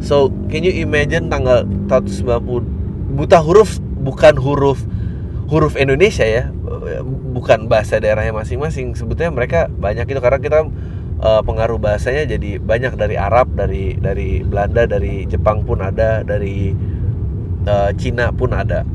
So 0.02 0.32
can 0.50 0.64
you 0.66 0.74
imagine 0.76 1.30
tanggal 1.30 1.68
190 1.88 3.16
buta 3.16 3.38
huruf 3.40 3.80
bukan 3.80 4.36
huruf 4.36 4.82
huruf 5.48 5.78
Indonesia 5.78 6.26
ya 6.26 6.50
bukan 7.06 7.66
bahasa 7.66 7.98
daerahnya 7.98 8.32
masing-masing 8.32 8.94
sebetulnya 8.94 9.32
mereka 9.34 9.60
banyak 9.68 10.06
itu 10.06 10.20
karena 10.22 10.38
kita 10.38 10.60
uh, 11.20 11.42
pengaruh 11.42 11.80
bahasanya 11.80 12.36
jadi 12.36 12.60
banyak 12.60 12.94
dari 12.94 13.16
Arab 13.18 13.52
dari 13.56 13.96
dari 13.98 14.44
Belanda 14.46 14.86
dari 14.86 15.26
Jepang 15.26 15.64
pun 15.66 15.82
ada 15.82 16.22
dari 16.22 16.72
uh, 17.66 17.90
Cina 17.96 18.30
pun 18.30 18.50
ada. 18.54 18.86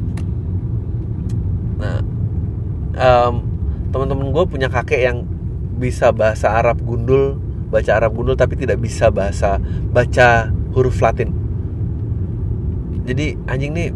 Nah 1.82 2.00
um, 2.96 3.34
teman-teman 3.92 4.32
gue 4.32 4.44
punya 4.48 4.68
kakek 4.72 5.02
yang 5.02 5.28
bisa 5.82 6.14
bahasa 6.14 6.54
Arab 6.54 6.80
gundul 6.86 7.42
baca 7.72 7.92
Arab 7.98 8.14
gundul 8.14 8.38
tapi 8.38 8.60
tidak 8.60 8.84
bisa 8.84 9.10
bahasa 9.10 9.58
baca 9.90 10.52
huruf 10.76 11.00
Latin. 11.02 11.34
Jadi 13.08 13.34
anjing 13.50 13.72
nih 13.74 13.90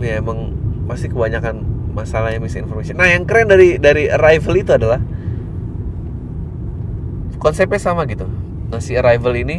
ya 0.00 0.18
emang 0.18 0.56
pasti 0.88 1.06
kebanyakan 1.06 1.69
masalahnya 1.92 2.40
misinformation. 2.40 2.96
Nah, 2.96 3.10
yang 3.10 3.26
keren 3.26 3.50
dari 3.50 3.76
dari 3.76 4.06
Arrival 4.08 4.54
itu 4.56 4.72
adalah 4.74 5.00
konsepnya 7.40 7.80
sama 7.80 8.06
gitu. 8.06 8.28
Nah, 8.70 8.78
si 8.78 8.94
Arrival 8.94 9.34
ini 9.34 9.58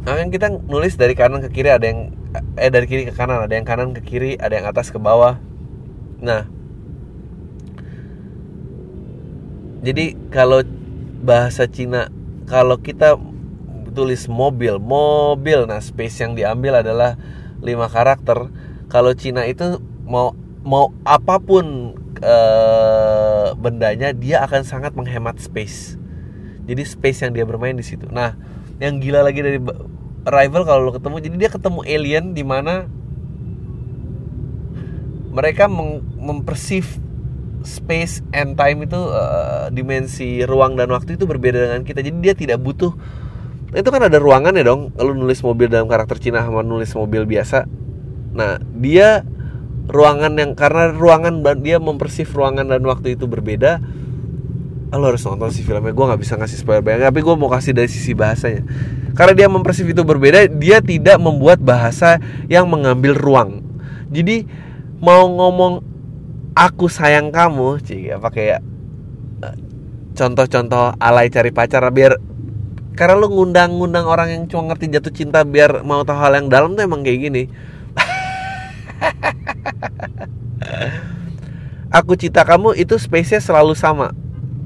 nah 0.00 0.16
yang 0.16 0.32
kita 0.32 0.48
nulis 0.48 0.96
dari 0.96 1.12
kanan 1.12 1.44
ke 1.44 1.52
kiri 1.52 1.68
ada 1.68 1.84
yang 1.84 2.16
eh 2.56 2.72
dari 2.72 2.88
kiri 2.88 3.04
ke 3.04 3.12
kanan, 3.12 3.44
ada 3.44 3.52
yang 3.52 3.68
kanan 3.68 3.92
ke 3.92 4.00
kiri, 4.00 4.40
ada 4.40 4.56
yang 4.56 4.66
atas 4.66 4.88
ke 4.88 4.96
bawah. 4.96 5.36
Nah, 6.24 6.48
jadi 9.84 10.16
kalau 10.32 10.64
bahasa 11.20 11.68
Cina 11.68 12.08
kalau 12.48 12.80
kita 12.80 13.20
tulis 13.92 14.26
mobil, 14.30 14.80
mobil, 14.80 15.68
nah 15.68 15.82
space 15.82 16.22
yang 16.24 16.32
diambil 16.32 16.80
adalah 16.80 17.20
lima 17.60 17.86
karakter. 17.90 18.48
Kalau 18.88 19.12
Cina 19.14 19.46
itu 19.46 19.78
mau 20.10 20.34
mau 20.66 20.90
apa 21.06 21.38
pun 21.38 21.94
uh, 22.20 23.54
bendanya 23.54 24.10
dia 24.10 24.42
akan 24.42 24.66
sangat 24.66 24.92
menghemat 24.98 25.38
space. 25.38 25.94
Jadi 26.66 26.82
space 26.82 27.22
yang 27.22 27.32
dia 27.32 27.46
bermain 27.46 27.78
di 27.78 27.86
situ. 27.86 28.10
Nah 28.10 28.34
yang 28.82 28.98
gila 28.98 29.22
lagi 29.22 29.40
dari 29.40 29.62
Arrival 30.20 30.68
kalau 30.68 30.80
lo 30.84 30.92
ketemu 30.92 31.16
jadi 31.24 31.36
dia 31.40 31.50
ketemu 31.50 31.80
alien 31.88 32.36
di 32.36 32.44
mana 32.44 32.84
mereka 35.32 35.64
mempersif 36.20 37.00
space 37.64 38.20
and 38.36 38.56
time 38.56 38.84
itu 38.84 39.00
uh, 39.00 39.72
dimensi 39.72 40.44
ruang 40.44 40.76
dan 40.76 40.92
waktu 40.92 41.16
itu 41.16 41.24
berbeda 41.24 41.72
dengan 41.72 41.82
kita. 41.88 42.04
Jadi 42.04 42.18
dia 42.20 42.34
tidak 42.36 42.60
butuh 42.60 42.92
itu 43.70 43.86
kan 43.86 44.02
ada 44.02 44.18
ruangan 44.20 44.52
ya 44.58 44.64
dong. 44.66 44.92
Kalau 44.92 45.16
nulis 45.16 45.40
mobil 45.40 45.72
dalam 45.72 45.88
karakter 45.88 46.20
Cina 46.20 46.44
sama 46.44 46.60
nulis 46.60 46.92
mobil 46.92 47.24
biasa. 47.24 47.64
Nah 48.36 48.60
dia 48.76 49.24
ruangan 49.90 50.32
yang 50.38 50.54
karena 50.54 50.94
ruangan 50.94 51.42
dia 51.58 51.82
mempersif 51.82 52.30
ruangan 52.30 52.70
dan 52.70 52.82
waktu 52.86 53.18
itu 53.18 53.26
berbeda 53.26 53.82
lo 54.90 55.06
harus 55.06 55.22
nonton 55.22 55.54
sih 55.54 55.62
filmnya. 55.62 55.94
Gue 55.94 56.02
nggak 56.02 56.18
bisa 56.18 56.34
ngasih 56.34 56.58
spoiler 56.66 56.82
banyak 56.82 57.06
tapi 57.06 57.22
gue 57.22 57.34
mau 57.38 57.46
kasih 57.46 57.70
dari 57.70 57.86
sisi 57.86 58.10
bahasanya. 58.10 58.66
Karena 59.14 59.32
dia 59.38 59.46
mempersif 59.46 59.86
itu 59.86 60.02
berbeda 60.02 60.50
dia 60.50 60.82
tidak 60.82 61.18
membuat 61.22 61.62
bahasa 61.62 62.18
yang 62.50 62.66
mengambil 62.66 63.14
ruang. 63.14 63.62
Jadi 64.10 64.46
mau 64.98 65.30
ngomong 65.30 65.86
aku 66.58 66.90
sayang 66.90 67.30
kamu 67.30 67.78
cik 67.86 68.18
apa 68.18 68.28
kayak 68.34 68.60
eh, 69.46 69.56
contoh-contoh 70.18 70.98
alay 70.98 71.30
cari 71.30 71.54
pacar 71.54 71.86
biar 71.94 72.18
karena 72.98 73.14
lu 73.16 73.30
ngundang-ngundang 73.30 74.04
orang 74.04 74.28
yang 74.34 74.42
cuma 74.50 74.74
ngerti 74.74 74.90
jatuh 74.90 75.14
cinta 75.14 75.40
biar 75.46 75.86
mau 75.86 76.02
tahu 76.02 76.18
hal 76.18 76.36
yang 76.36 76.50
dalam 76.50 76.74
tuh 76.74 76.84
emang 76.84 77.06
kayak 77.06 77.30
gini 77.30 77.42
Aku 81.98 82.14
cinta 82.14 82.46
kamu 82.46 82.78
itu 82.78 82.94
space-nya 82.98 83.42
selalu 83.42 83.74
sama 83.74 84.14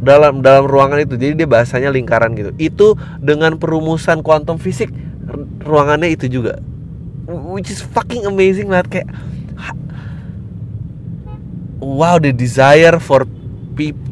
dalam 0.05 0.45
dalam 0.45 0.69
ruangan 0.69 1.01
itu. 1.01 1.17
Jadi 1.17 1.45
dia 1.45 1.49
bahasanya 1.49 1.89
lingkaran 1.89 2.37
gitu. 2.37 2.53
Itu 2.61 3.01
dengan 3.23 3.57
perumusan 3.57 4.21
kuantum 4.21 4.61
fisik 4.61 4.93
ruangannya 5.65 6.13
itu 6.13 6.29
juga. 6.29 6.61
Which 7.25 7.73
is 7.73 7.81
fucking 7.81 8.29
amazing 8.29 8.69
banget 8.69 9.01
kayak 9.01 9.09
wow 11.81 12.21
the 12.21 12.33
desire 12.33 13.01
for 13.01 13.25
people 13.73 14.05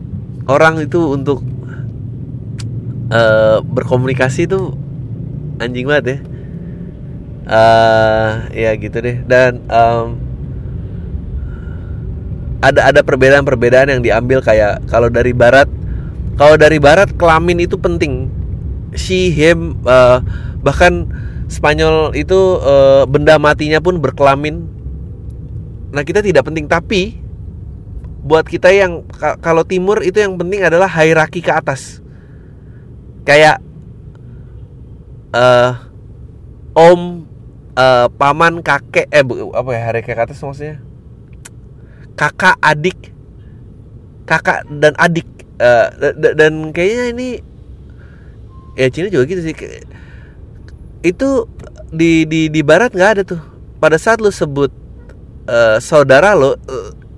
orang 0.50 0.82
itu 0.82 0.98
untuk 1.14 1.44
uh, 3.12 3.62
berkomunikasi 3.62 4.50
itu 4.50 4.74
anjing 5.62 5.86
banget 5.86 6.04
ya 6.04 6.18
uh, 7.52 8.48
ya 8.56 8.72
gitu 8.80 8.96
deh. 9.04 9.20
Dan 9.28 9.60
um, 9.68 10.16
ada 12.64 12.88
ada 12.88 13.00
perbedaan-perbedaan 13.04 13.92
yang 13.92 14.00
diambil 14.00 14.40
kayak 14.40 14.80
kalau 14.88 15.12
dari 15.12 15.36
barat 15.36 15.68
kalau 16.40 16.56
dari 16.56 16.80
barat 16.80 17.12
kelamin 17.20 17.68
itu 17.68 17.76
penting. 17.76 18.32
She 18.96 19.32
him 19.32 19.80
uh, 19.84 20.24
bahkan 20.64 21.08
Spanyol 21.52 22.16
itu 22.16 22.56
uh, 22.64 23.04
benda 23.04 23.36
matinya 23.36 23.76
pun 23.76 24.00
berkelamin. 24.00 24.64
Nah 25.92 26.00
kita 26.00 26.24
tidak 26.24 26.48
penting 26.48 26.64
tapi 26.64 27.20
buat 28.24 28.48
kita 28.48 28.72
yang 28.72 29.04
kalau 29.44 29.66
timur 29.66 30.00
itu 30.00 30.22
yang 30.22 30.40
penting 30.40 30.64
adalah 30.64 30.88
hierarki 30.88 31.44
ke 31.44 31.52
atas. 31.52 32.00
Kayak 33.28 33.60
uh, 35.36 35.76
om 36.72 37.21
uh, 37.76 38.06
paman 38.12 38.60
kakek 38.60 39.08
eh 39.08 39.24
bu, 39.24 39.52
apa 39.52 39.70
ya 39.72 39.80
hari 39.88 40.00
ke 40.04 40.12
atas 40.12 40.40
maksudnya? 40.40 40.80
Kakak 42.16 42.56
adik. 42.60 43.12
Kakak 44.28 44.68
dan 44.80 44.94
adik. 45.00 45.28
Uh, 45.62 45.88
dan 46.34 46.74
kayaknya 46.74 47.04
ini 47.14 47.28
ya 48.74 48.88
Cina 48.88 49.08
juga 49.12 49.28
gitu 49.28 49.42
sih. 49.44 49.54
Itu 51.04 51.46
di 51.92 52.24
di 52.24 52.48
di 52.48 52.60
barat 52.64 52.92
nggak 52.92 53.10
ada 53.18 53.22
tuh. 53.24 53.40
Pada 53.82 53.98
saat 53.98 54.22
lu 54.22 54.30
sebut 54.30 54.70
uh, 55.50 55.78
saudara 55.82 56.32
lo 56.38 56.54
uh, 56.54 56.56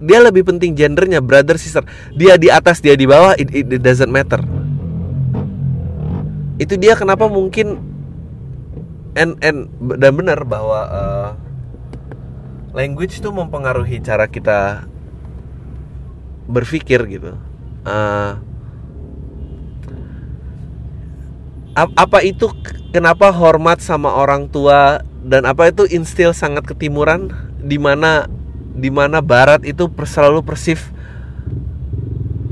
dia 0.05 0.21
lebih 0.21 0.45
penting 0.45 0.77
gendernya 0.77 1.23
brother 1.23 1.57
sister. 1.57 1.85
Dia 2.13 2.37
di 2.37 2.53
atas 2.53 2.83
dia 2.83 2.99
di 2.99 3.07
bawah 3.09 3.37
it, 3.39 3.49
it 3.53 3.81
doesn't 3.81 4.11
matter. 4.11 4.43
Itu 6.61 6.79
dia 6.79 6.95
kenapa 6.95 7.27
mungkin 7.27 7.94
and 9.15 9.39
and 9.41 9.71
dan 9.99 10.13
benar 10.15 10.43
bahwa 10.43 10.81
uh, 10.91 11.31
language 12.75 13.23
itu 13.23 13.31
mempengaruhi 13.31 14.03
cara 14.03 14.27
kita 14.27 14.87
berpikir 16.51 17.01
gitu. 17.09 17.39
Uh, 17.87 18.37
apa 21.75 22.23
itu 22.23 22.51
kenapa 22.95 23.35
hormat 23.35 23.83
sama 23.83 24.15
orang 24.15 24.47
tua 24.47 25.03
dan 25.27 25.43
apa 25.49 25.75
itu 25.75 25.89
instil 25.91 26.31
sangat 26.31 26.63
ketimuran 26.71 27.35
di 27.59 27.81
mana 27.81 28.31
di 28.75 28.91
mana 28.95 29.19
barat 29.19 29.67
itu 29.67 29.91
selalu 30.07 30.47
persif 30.47 30.95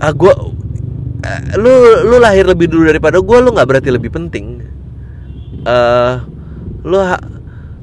ah 0.02 0.10
gua 0.10 0.34
uh, 0.34 1.40
lu 1.54 1.70
lu 2.10 2.16
lahir 2.18 2.42
lebih 2.42 2.66
dulu 2.66 2.90
daripada 2.90 3.22
gua 3.22 3.38
lu 3.38 3.54
nggak 3.54 3.68
berarti 3.68 3.90
lebih 3.94 4.10
penting 4.10 4.66
uh, 5.62 6.26
lu 6.82 6.98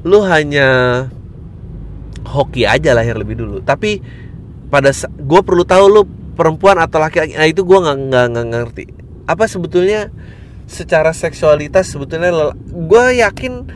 lu 0.04 0.18
hanya 0.24 0.68
hoki 2.24 2.64
aja 2.64 2.92
lahir 2.96 3.16
lebih 3.16 3.40
dulu. 3.40 3.60
Tapi 3.64 4.00
pada 4.70 4.94
gue 5.18 5.40
perlu 5.42 5.64
tahu 5.66 5.84
lu 5.90 6.02
perempuan 6.38 6.78
atau 6.80 7.02
laki-laki 7.02 7.36
nah 7.36 7.48
itu 7.48 7.64
gue 7.66 7.78
nggak 7.78 8.24
nggak 8.32 8.46
ngerti. 8.48 8.84
Apa 9.28 9.44
sebetulnya 9.50 10.08
secara 10.70 11.10
seksualitas 11.10 11.90
sebetulnya 11.90 12.54
gue 12.62 13.04
yakin 13.18 13.66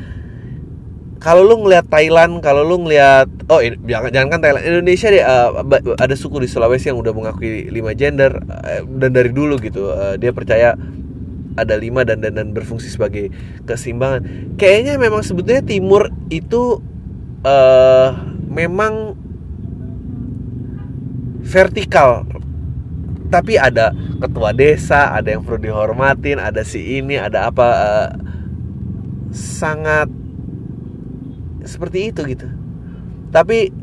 kalau 1.18 1.40
lu 1.40 1.64
ngelihat 1.64 1.88
Thailand 1.88 2.44
kalau 2.44 2.62
lu 2.62 2.84
ngelihat 2.84 3.26
oh 3.48 3.64
jangan 3.64 4.12
jangan 4.12 4.28
kan 4.28 4.40
Thailand 4.44 4.64
Indonesia 4.68 5.08
deh 5.08 5.24
uh, 5.24 5.50
ada 5.96 6.14
suku 6.14 6.44
di 6.44 6.48
Sulawesi 6.52 6.92
yang 6.92 7.00
udah 7.00 7.16
mengakui 7.16 7.72
lima 7.72 7.96
gender 7.96 8.44
uh, 8.44 8.84
dan 9.00 9.10
dari 9.10 9.32
dulu 9.32 9.56
gitu 9.58 9.88
uh, 9.88 10.20
dia 10.20 10.30
percaya 10.30 10.76
ada 11.54 11.74
lima 11.78 12.02
dan, 12.02 12.22
dan 12.22 12.34
dan 12.34 12.50
berfungsi 12.50 12.90
sebagai 12.90 13.30
keseimbangan. 13.66 14.54
Kayaknya 14.58 14.94
memang 14.98 15.22
sebetulnya 15.22 15.62
timur 15.62 16.10
itu 16.30 16.82
uh, 17.46 18.08
memang 18.50 19.14
vertikal. 21.42 22.26
Tapi 23.30 23.58
ada 23.58 23.90
ketua 24.22 24.54
desa, 24.54 25.10
ada 25.10 25.34
yang 25.34 25.42
perlu 25.42 25.58
dihormatin, 25.58 26.38
ada 26.38 26.62
si 26.62 27.02
ini, 27.02 27.18
ada 27.18 27.50
apa 27.50 27.66
uh, 27.66 28.08
sangat 29.34 30.06
seperti 31.66 32.14
itu 32.14 32.22
gitu. 32.30 32.46
Tapi 33.34 33.74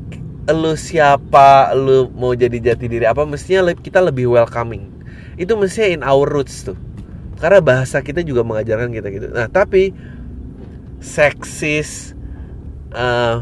lu 0.48 0.74
siapa, 0.80 1.76
lu 1.76 2.08
mau 2.16 2.32
jadi 2.32 2.74
jati 2.74 2.88
diri 2.88 3.06
apa 3.06 3.28
mestinya 3.28 3.72
kita 3.76 4.00
lebih 4.00 4.32
welcoming 4.32 5.02
itu 5.40 5.54
mestinya 5.56 5.90
in 5.90 6.02
our 6.04 6.28
roots 6.28 6.66
tuh 6.68 6.78
karena 7.42 7.60
bahasa 7.60 7.98
kita 8.06 8.22
juga 8.22 8.46
mengajarkan 8.46 8.94
kita 8.94 9.08
gitu. 9.10 9.28
Nah 9.34 9.50
tapi 9.50 9.92
seksis 11.02 12.14
uh, 12.94 13.42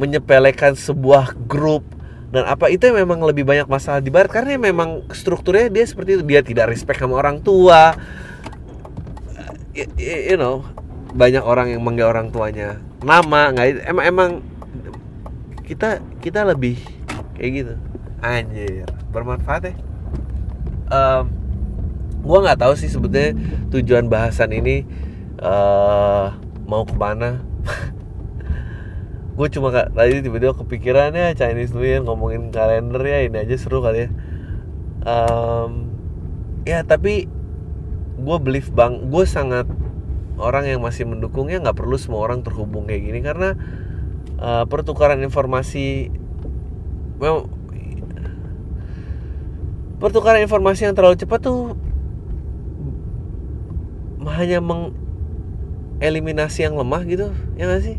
menyepelekan 0.00 0.72
sebuah 0.72 1.36
grup 1.44 1.84
dan 2.32 2.48
apa 2.48 2.72
itu 2.72 2.88
memang 2.88 3.20
lebih 3.20 3.44
banyak 3.44 3.68
masalah 3.68 4.00
di 4.00 4.08
barat. 4.08 4.32
Karena 4.32 4.56
memang 4.56 5.04
strukturnya 5.12 5.68
dia 5.68 5.84
seperti 5.84 6.16
itu. 6.16 6.24
Dia 6.24 6.40
tidak 6.40 6.72
respect 6.72 7.04
sama 7.04 7.20
orang 7.20 7.44
tua. 7.44 7.92
You, 9.76 9.86
you 10.00 10.36
know 10.40 10.64
banyak 11.12 11.44
orang 11.44 11.72
yang 11.72 11.80
manggil 11.80 12.04
orang 12.04 12.28
tuanya 12.28 12.76
nama 13.00 13.48
nggak 13.54 13.88
emang 13.88 14.04
emang 14.04 14.30
kita 15.64 16.02
kita 16.18 16.42
lebih 16.48 16.80
kayak 17.38 17.50
gitu. 17.52 17.74
Anjir 18.18 18.88
bermanfaat 19.14 19.70
ya. 19.70 19.74
Um, 20.90 21.37
gue 22.22 22.38
nggak 22.38 22.60
tahu 22.60 22.74
sih 22.74 22.90
sebetulnya 22.90 23.34
tujuan 23.70 24.10
bahasan 24.10 24.50
ini 24.54 24.84
uh, 25.42 26.34
mau 26.66 26.84
ke 26.84 26.94
mana. 26.94 27.42
Gue 29.38 29.46
cuma 29.54 29.70
kak 29.70 29.94
tadi 29.94 30.18
tiba-tiba 30.18 30.50
kepikirannya 30.50 31.30
Chinese 31.38 31.70
New 31.70 31.86
Year 31.86 32.02
ngomongin 32.02 32.50
kalender 32.50 32.98
ya 33.06 33.22
ini 33.22 33.38
aja 33.38 33.54
seru 33.54 33.78
kali 33.78 34.06
ya. 34.06 34.08
Um, 35.06 35.94
ya 36.66 36.82
tapi 36.82 37.30
gue 38.18 38.36
believe 38.42 38.68
bang 38.74 39.08
gue 39.08 39.24
sangat 39.24 39.70
orang 40.42 40.66
yang 40.66 40.82
masih 40.82 41.06
mendukungnya 41.06 41.62
nggak 41.62 41.78
perlu 41.78 41.94
semua 41.94 42.26
orang 42.26 42.42
terhubung 42.42 42.90
kayak 42.90 43.06
gini 43.06 43.22
karena 43.22 43.54
uh, 44.42 44.66
pertukaran 44.66 45.22
informasi 45.22 46.10
well, 47.22 47.46
pertukaran 50.02 50.42
informasi 50.42 50.90
yang 50.90 50.94
terlalu 50.98 51.14
cepat 51.18 51.46
tuh 51.46 51.78
hanya 54.30 54.62
mengeliminasi 54.62 56.62
yang 56.68 56.76
lemah 56.76 57.02
gitu 57.08 57.32
ya 57.56 57.66
gak 57.66 57.82
sih? 57.84 57.96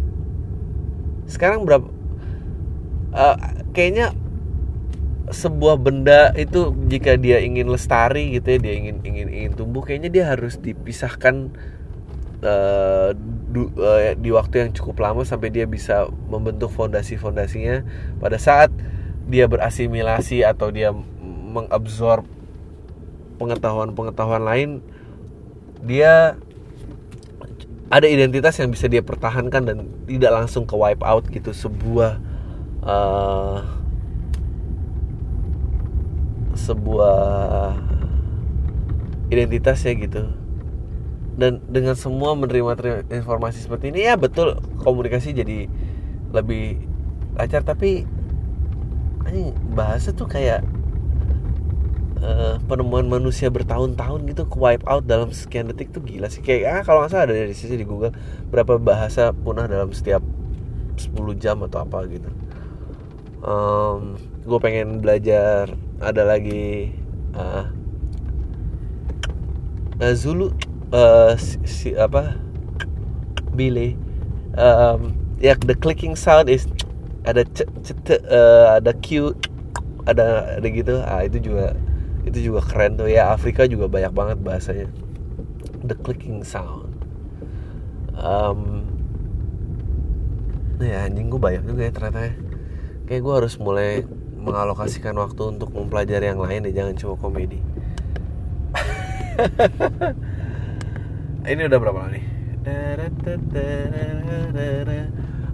Sekarang 1.30 1.66
berapa 1.66 1.86
uh, 3.14 3.38
kayaknya 3.74 4.14
sebuah 5.30 5.78
benda 5.78 6.34
itu 6.34 6.74
jika 6.90 7.14
dia 7.14 7.38
ingin 7.38 7.70
lestari 7.70 8.34
gitu 8.34 8.58
ya 8.58 8.60
dia 8.66 8.74
ingin 8.74 8.98
ingin 9.06 9.30
ingin 9.30 9.52
tumbuh 9.54 9.86
kayaknya 9.86 10.10
dia 10.10 10.26
harus 10.26 10.58
dipisahkan 10.58 11.54
uh, 12.42 13.14
du, 13.50 13.70
uh, 13.78 14.18
di 14.18 14.34
waktu 14.34 14.68
yang 14.68 14.72
cukup 14.74 15.06
lama 15.06 15.22
sampai 15.22 15.54
dia 15.54 15.70
bisa 15.70 16.10
membentuk 16.30 16.74
fondasi-fondasinya. 16.74 17.86
Pada 18.18 18.42
saat 18.42 18.74
dia 19.30 19.46
berasimilasi 19.46 20.42
atau 20.42 20.74
dia 20.74 20.90
mengabsorb 21.50 22.26
pengetahuan-pengetahuan 23.38 24.44
lain 24.44 24.70
dia 25.84 26.36
ada 27.90 28.06
identitas 28.06 28.54
yang 28.62 28.70
bisa 28.70 28.86
dia 28.86 29.02
pertahankan 29.02 29.64
dan 29.66 29.78
tidak 30.06 30.32
langsung 30.34 30.70
ke 30.70 30.78
wipe 30.78 31.02
out 31.02 31.26
gitu 31.34 31.50
sebuah 31.50 32.22
uh, 32.86 33.66
sebuah 36.54 37.18
identitas 39.34 39.82
ya 39.86 39.94
gitu. 39.98 40.30
Dan 41.40 41.64
dengan 41.72 41.96
semua 41.96 42.36
menerima 42.36 42.76
informasi 43.10 43.64
seperti 43.64 43.96
ini 43.96 44.06
ya 44.06 44.20
betul 44.20 44.60
komunikasi 44.86 45.34
jadi 45.34 45.66
lebih 46.30 46.84
lancar. 47.40 47.66
Tapi 47.66 48.06
ini 49.34 49.54
bahasa 49.74 50.14
tuh 50.14 50.30
kayak 50.30 50.62
uh, 52.24 52.56
penemuan 52.68 53.08
manusia 53.08 53.48
bertahun-tahun 53.52 54.28
gitu 54.30 54.44
ke 54.48 54.56
wipe 54.60 54.86
out 54.88 55.04
dalam 55.08 55.32
sekian 55.32 55.68
detik 55.72 55.92
tuh 55.92 56.04
gila 56.04 56.28
sih. 56.32 56.44
Kayak 56.44 56.64
ah 56.70 56.82
kalau 56.86 57.04
nggak 57.04 57.12
salah 57.12 57.26
ada 57.28 57.36
dari 57.36 57.56
sisi 57.56 57.76
di 57.76 57.86
Google 57.88 58.16
berapa 58.52 58.80
bahasa 58.80 59.32
punah 59.32 59.68
dalam 59.68 59.92
setiap 59.92 60.24
10 61.00 61.16
jam 61.40 61.64
atau 61.64 61.84
apa 61.84 62.04
gitu. 62.12 62.30
Um, 63.40 64.20
gue 64.44 64.60
pengen 64.60 65.00
belajar 65.00 65.72
ada 66.04 66.24
lagi 66.28 66.92
uh, 67.36 67.72
Zulu 70.12 70.52
uh, 70.92 71.36
si, 71.40 71.56
si 71.64 71.90
apa 71.96 72.36
Billy 73.56 73.96
um, 74.60 75.16
ya 75.40 75.56
the 75.64 75.76
clicking 75.76 76.20
sound 76.20 76.52
is 76.52 76.68
ada 77.24 77.44
c, 77.56 77.64
uh, 78.28 78.80
ada 78.80 78.92
Q 79.00 79.36
ada 80.08 80.58
ada 80.58 80.68
gitu. 80.68 81.00
Ah 81.04 81.24
itu 81.24 81.38
juga 81.40 81.76
itu 82.30 82.54
juga 82.54 82.62
keren 82.62 82.96
tuh. 82.96 83.10
Ya 83.10 83.34
Afrika 83.34 83.66
juga 83.66 83.90
banyak 83.90 84.14
banget 84.14 84.38
bahasanya. 84.40 84.88
The 85.84 85.96
clicking 85.98 86.46
sound. 86.46 86.94
Um, 88.20 88.84
ya 90.80 91.08
anjing 91.08 91.28
gue 91.28 91.40
banyak 91.40 91.64
juga 91.68 91.84
ya 91.88 91.92
ternyata 91.92 92.20
ya. 92.28 92.34
kayak 93.08 93.22
gue 93.26 93.34
harus 93.34 93.58
mulai 93.58 94.06
mengalokasikan 94.38 95.18
waktu 95.18 95.58
untuk 95.58 95.74
mempelajari 95.74 96.30
yang 96.30 96.40
lain 96.40 96.70
deh 96.70 96.76
jangan 96.76 96.96
cuma 96.96 97.16
komedi. 97.18 97.60
Ini 101.50 101.66
udah 101.66 101.80
berapa 101.82 102.14
nih? 102.14 102.24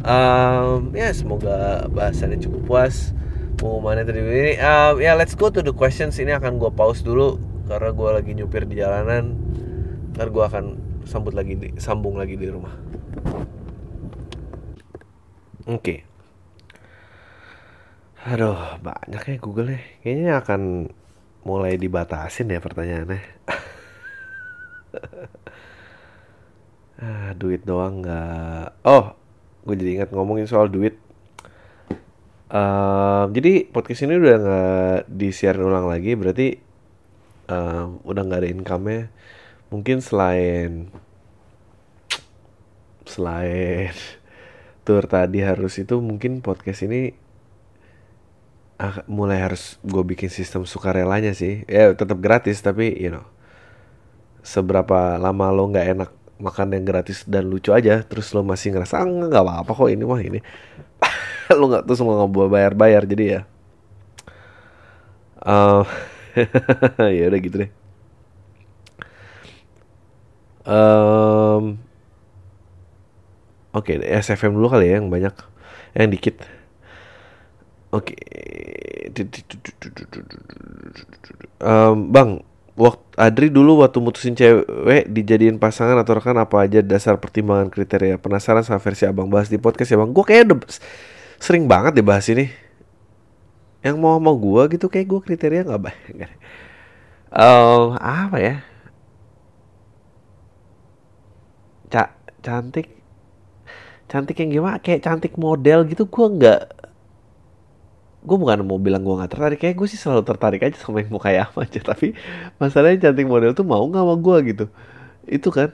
Um, 0.06 0.94
ya 0.94 1.10
semoga 1.16 1.88
bahasannya 1.90 2.38
cukup 2.38 2.62
puas 2.68 3.15
pengumumannya 3.56 4.04
tadi? 4.06 4.20
Ini 4.22 4.54
um, 4.62 4.94
ya 5.00 5.16
let's 5.16 5.34
go 5.34 5.50
to 5.50 5.64
the 5.64 5.74
questions. 5.74 6.20
Ini 6.20 6.38
akan 6.38 6.62
gue 6.62 6.72
pause 6.72 7.02
dulu 7.02 7.40
karena 7.66 7.90
gue 7.96 8.10
lagi 8.12 8.32
nyupir 8.36 8.68
di 8.70 8.80
jalanan. 8.80 9.36
Ntar 10.14 10.30
gue 10.32 10.44
akan 10.44 10.66
sambut 11.08 11.34
lagi 11.34 11.56
di, 11.58 11.68
sambung 11.80 12.20
lagi 12.20 12.36
di 12.36 12.48
rumah. 12.52 12.74
Oke. 15.66 15.82
Okay. 15.82 16.00
aduh 18.26 18.82
banyak 18.82 19.22
ya 19.22 19.38
Google 19.38 19.78
ya 19.78 19.82
kayaknya 20.02 20.34
akan 20.42 20.90
mulai 21.46 21.78
dibatasin 21.78 22.50
ya 22.50 22.60
pertanyaannya. 22.62 23.22
Ah, 26.96 27.36
duit 27.36 27.68
doang 27.68 28.00
nggak. 28.00 28.88
Oh 28.88 29.20
gue 29.66 29.76
jadi 29.76 29.92
ingat 30.00 30.10
ngomongin 30.16 30.48
soal 30.48 30.72
duit 30.72 30.96
Um, 32.56 33.36
jadi 33.36 33.68
podcast 33.68 34.08
ini 34.08 34.16
udah 34.16 34.36
nggak 34.40 35.00
disiarin 35.12 35.68
ulang 35.68 35.92
lagi, 35.92 36.16
berarti 36.16 36.56
um, 37.52 38.00
udah 38.08 38.22
nggak 38.24 38.40
ada 38.48 38.50
income-nya. 38.56 39.12
Mungkin 39.76 40.00
selain 40.00 40.88
selain 43.04 43.92
tour 44.88 45.04
tadi 45.04 45.44
harus 45.44 45.76
itu 45.84 46.00
mungkin 46.00 46.40
podcast 46.40 46.88
ini 46.88 47.12
ah, 48.80 49.04
mulai 49.12 49.44
harus 49.44 49.76
gue 49.84 50.04
bikin 50.08 50.32
sistem 50.32 50.64
sukarelanya 50.64 51.36
sih. 51.36 51.68
Ya 51.68 51.92
tetap 51.92 52.24
gratis 52.24 52.64
tapi 52.64 52.96
you 52.96 53.12
know 53.12 53.28
seberapa 54.48 55.20
lama 55.20 55.52
lo 55.52 55.68
nggak 55.76 55.88
enak 55.92 56.12
makan 56.40 56.72
yang 56.72 56.86
gratis 56.88 57.28
dan 57.28 57.52
lucu 57.52 57.76
aja 57.76 58.00
terus 58.06 58.32
lo 58.32 58.48
masih 58.48 58.72
ngerasa 58.72 59.04
ah, 59.04 59.08
nggak 59.08 59.44
apa-apa 59.44 59.72
kok 59.76 59.90
ini 59.92 60.04
mah 60.08 60.22
ini 60.24 60.40
lu 61.60 61.66
nggak 61.70 61.86
tuh 61.86 61.96
semua 61.98 62.26
nggak 62.26 62.50
bayar-bayar 62.50 63.04
jadi 63.06 63.26
ya. 63.26 63.42
Uh, 65.46 65.86
ya 67.18 67.30
udah 67.30 67.40
gitu 67.40 67.56
deh. 67.66 67.72
Um, 70.66 71.78
oke 73.70 73.94
okay, 73.94 74.02
SFM 74.02 74.58
dulu 74.58 74.74
kali 74.74 74.90
ya 74.90 74.98
yang 74.98 75.14
banyak 75.14 75.36
yang 75.94 76.10
dikit. 76.10 76.42
Oke. 77.94 78.18
Okay. 78.18 79.46
um, 81.62 82.10
bang 82.10 82.42
waktu 82.76 83.06
Adri 83.16 83.48
dulu 83.48 83.80
waktu 83.80 84.04
mutusin 84.04 84.36
cewek 84.36 85.08
dijadiin 85.08 85.56
pasangan 85.56 85.96
atau 85.96 86.20
rekan 86.20 86.36
apa 86.36 86.68
aja 86.68 86.84
dasar 86.84 87.16
pertimbangan 87.22 87.72
kriteria? 87.72 88.20
Penasaran 88.20 88.66
sama 88.66 88.84
versi 88.84 89.08
abang 89.08 89.32
bahas 89.32 89.48
di 89.48 89.56
podcast 89.56 89.94
ya 89.94 90.02
bang. 90.02 90.12
Gue 90.12 90.26
kayak 90.28 90.44
udah 90.52 90.60
sering 91.40 91.66
banget 91.70 91.98
dibahas 91.98 92.26
ini. 92.32 92.52
Yang 93.86 93.96
mau 94.02 94.18
mau 94.18 94.34
gue 94.34 94.78
gitu 94.78 94.90
kayak 94.90 95.08
gue 95.08 95.20
kriteria 95.22 95.62
nggak 95.62 95.84
baik 95.84 96.26
uh, 97.36 97.94
apa 98.02 98.38
ya? 98.42 98.56
Ca 101.94 102.18
cantik. 102.42 102.90
Cantik 104.10 104.38
yang 104.42 104.50
gimana? 104.50 104.78
Kayak 104.82 105.06
cantik 105.06 105.38
model 105.38 105.86
gitu 105.86 106.10
gue 106.10 106.28
nggak 106.42 106.62
gue 108.26 108.38
bukan 108.42 108.66
mau 108.66 108.82
bilang 108.82 109.06
gue 109.06 109.16
nggak 109.22 109.32
tertarik. 109.38 109.60
Kayak 109.62 109.76
gue 109.78 109.88
sih 109.94 110.00
selalu 110.02 110.26
tertarik 110.26 110.62
aja 110.66 110.78
sama 110.82 111.06
yang 111.06 111.14
mau 111.14 111.22
kayak 111.22 111.54
apa 111.54 111.70
aja 111.70 111.80
tapi 111.86 112.18
masalahnya 112.58 113.10
cantik 113.10 113.30
model 113.30 113.54
tuh 113.54 113.68
mau 113.68 113.86
nggak 113.86 114.02
sama 114.02 114.16
gue 114.18 114.38
gitu. 114.50 114.66
Itu 115.30 115.50
kan. 115.54 115.70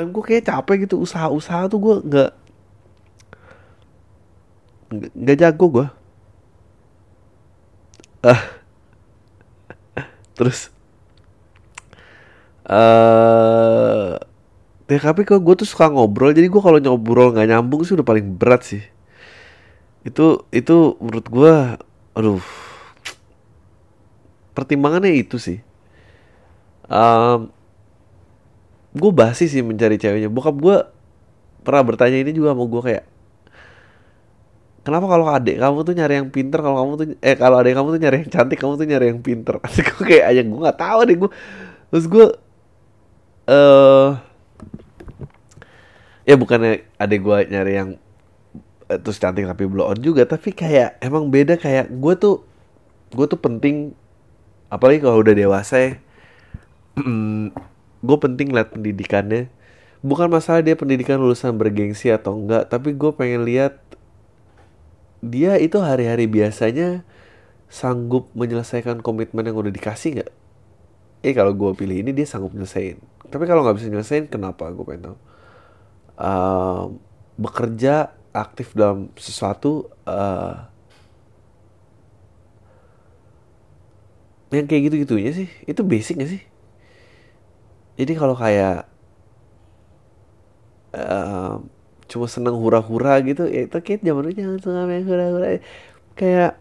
Dan 0.00 0.14
gue 0.14 0.22
kayak 0.24 0.48
capek 0.48 0.88
gitu 0.88 0.96
usaha-usaha 1.02 1.68
tuh 1.68 1.76
gue 1.82 1.94
nggak 2.08 2.30
nggak 4.88 5.38
jago 5.38 5.66
gue 5.68 5.86
uh. 8.24 8.42
terus 10.36 10.72
eh 12.68 12.76
uh, 12.76 14.20
tapi 14.88 15.24
kok 15.24 15.40
gue 15.40 15.54
tuh 15.56 15.68
suka 15.68 15.92
ngobrol. 15.92 16.32
Jadi 16.32 16.48
gue 16.48 16.60
kalau 16.64 16.80
ngobrol 16.80 17.32
nggak 17.32 17.48
nyambung 17.48 17.84
sih 17.84 17.92
udah 17.92 18.04
paling 18.04 18.36
berat 18.36 18.64
sih. 18.64 18.84
Itu 20.04 20.48
itu 20.48 20.96
menurut 21.00 21.26
gue 21.28 21.54
aduh. 22.16 22.44
Pertimbangannya 24.56 25.12
itu 25.16 25.36
sih. 25.36 25.60
Um, 26.88 27.52
gue 28.96 29.10
basi 29.12 29.48
sih 29.48 29.60
mencari 29.60 30.00
ceweknya. 30.00 30.32
Bokap 30.32 30.56
gue 30.56 30.76
pernah 31.64 31.84
bertanya 31.84 32.20
ini 32.20 32.32
juga 32.32 32.56
sama 32.56 32.64
gue 32.64 32.82
kayak 32.84 33.04
kenapa 34.88 35.04
kalau 35.04 35.28
adik 35.28 35.60
kamu 35.60 35.78
tuh 35.84 35.92
nyari 35.92 36.14
yang 36.16 36.28
pinter 36.32 36.58
kalau 36.64 36.76
kamu 36.80 36.92
tuh 36.96 37.06
eh 37.20 37.36
kalau 37.36 37.60
adik 37.60 37.76
kamu 37.76 37.88
tuh 37.92 38.00
nyari 38.00 38.16
yang 38.24 38.30
cantik 38.32 38.56
kamu 38.56 38.72
tuh 38.80 38.86
nyari 38.88 39.06
yang 39.12 39.20
pinter? 39.20 39.54
Gue 39.92 40.04
kayak 40.08 40.24
aja 40.32 40.40
gue 40.40 40.60
nggak 40.64 40.80
tahu 40.80 40.98
deh 41.04 41.16
gue 41.20 41.30
terus 41.92 42.06
gue 42.08 42.26
eh 43.48 43.52
uh, 43.52 44.08
ya 46.24 46.34
bukannya 46.40 46.88
adik 46.96 47.20
gue 47.20 47.36
nyari 47.52 47.72
yang 47.76 47.90
uh, 48.88 48.98
terus 49.00 49.20
cantik 49.20 49.44
tapi 49.44 49.68
blow 49.68 49.92
on 49.92 50.00
juga 50.00 50.24
tapi 50.24 50.56
kayak 50.56 50.96
emang 51.04 51.28
beda 51.28 51.60
kayak 51.60 51.92
gue 51.92 52.14
tuh 52.16 52.40
gue 53.12 53.26
tuh 53.28 53.40
penting 53.40 53.92
apalagi 54.72 55.00
kalau 55.04 55.20
udah 55.20 55.34
dewasa 55.36 55.76
ya. 55.80 55.92
Gue 58.06 58.16
penting 58.22 58.54
lihat 58.54 58.70
pendidikannya. 58.74 59.50
Bukan 59.98 60.30
masalah 60.30 60.62
dia 60.62 60.78
pendidikan 60.78 61.18
lulusan 61.18 61.58
bergengsi 61.58 62.14
atau 62.14 62.38
enggak 62.38 62.70
tapi 62.70 62.94
gue 62.94 63.10
pengen 63.10 63.42
lihat 63.42 63.82
dia 65.24 65.58
itu 65.58 65.78
hari-hari 65.82 66.30
biasanya 66.30 67.02
sanggup 67.68 68.32
menyelesaikan 68.32 69.04
komitmen 69.04 69.44
yang 69.44 69.58
udah 69.58 69.72
dikasih 69.72 70.20
nggak? 70.20 70.30
Eh 71.26 71.32
kalau 71.34 71.52
gue 71.52 71.70
pilih 71.74 72.00
ini 72.06 72.10
dia 72.14 72.24
sanggup 72.24 72.54
nyelesain. 72.54 72.96
Tapi 73.28 73.44
kalau 73.44 73.66
nggak 73.66 73.76
bisa 73.76 73.90
nyelesain 73.90 74.30
kenapa? 74.30 74.70
Gue 74.72 74.84
pengen 74.86 75.12
tahu. 75.12 75.18
Uh, 76.18 76.84
bekerja 77.38 78.10
aktif 78.34 78.74
dalam 78.74 79.10
sesuatu 79.14 79.86
uh, 80.06 80.66
yang 84.50 84.66
kayak 84.66 84.88
gitu 84.88 84.96
gitunya 85.04 85.32
sih. 85.34 85.48
Itu 85.68 85.84
basic 85.84 86.22
gak 86.22 86.30
sih? 86.32 86.42
Jadi 87.98 88.12
kalau 88.14 88.38
kayak 88.38 88.86
uh, 90.94 91.58
cuma 92.08 92.26
seneng 92.26 92.56
hura-hura 92.56 93.20
gitu 93.22 93.44
ya 93.44 93.68
itu 93.68 93.76
kayak 93.84 94.00
zaman 94.00 94.20
dulu 94.24 94.34
jangan 94.34 94.58
suka 94.58 94.82
main 94.88 95.04
hura-hura. 95.04 95.46
Kayak 96.18 96.52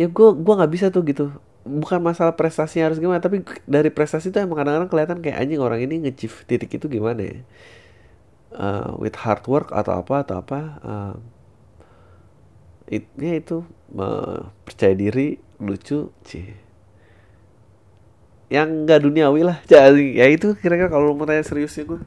ya 0.00 0.06
gue 0.08 0.28
gua 0.38 0.54
nggak 0.62 0.72
bisa 0.72 0.86
tuh 0.94 1.02
gitu. 1.04 1.34
Bukan 1.66 2.00
masalah 2.00 2.32
prestasi 2.38 2.80
harus 2.80 2.96
gimana 2.96 3.20
tapi 3.20 3.44
dari 3.68 3.92
prestasi 3.92 4.32
itu 4.32 4.38
emang 4.40 4.56
kadang-kadang 4.62 4.90
kelihatan 4.90 5.18
kayak 5.20 5.36
anjing 5.44 5.60
orang 5.60 5.84
ini 5.84 6.08
ngecif 6.08 6.48
titik 6.48 6.72
itu 6.72 6.86
gimana 6.88 7.20
ya? 7.20 7.38
Uh, 8.50 8.98
with 8.98 9.14
hard 9.14 9.44
work 9.46 9.70
atau 9.70 10.02
apa 10.02 10.26
atau 10.26 10.42
apa 10.42 10.58
uh, 10.82 11.14
it, 12.90 13.06
ya 13.14 13.38
itu 13.38 13.62
uh, 13.94 14.50
percaya 14.66 14.98
diri 14.98 15.38
lucu 15.62 16.10
sih 16.26 16.50
yang 18.50 18.82
nggak 18.82 19.06
duniawi 19.06 19.46
lah 19.46 19.62
ya 19.70 20.26
itu 20.26 20.58
kira-kira 20.58 20.90
kalau 20.90 21.14
mau 21.14 21.24
tanya 21.24 21.46
seriusnya 21.46 21.86
gue 21.86 22.00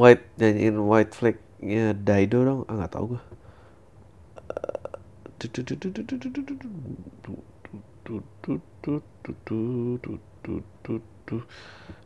white 0.00 0.24
nyanyiin 0.40 0.80
white 0.88 1.12
flag 1.12 1.36
nya 1.60 1.92
Daido 1.92 2.40
dong. 2.40 2.60
Ah 2.64 2.80
nggak 2.80 2.96
tahu 2.96 3.16
gue 3.16 3.22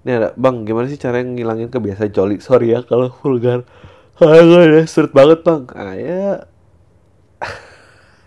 ini 0.05 0.11
ada 0.11 0.35
bang 0.35 0.67
gimana 0.67 0.91
sih 0.91 1.01
cara 1.01 1.23
ngilangin 1.23 1.71
kebiasaan 1.71 2.11
joli? 2.11 2.43
Sorry 2.43 2.75
ya 2.75 2.83
kalau 2.83 3.15
vulgar. 3.23 3.63
Ayo 4.19 4.43
gue 4.47 4.87
seret 4.91 5.15
banget 5.15 5.47
bang. 5.47 5.63
Ah 5.75 5.95
ya. 5.95 6.51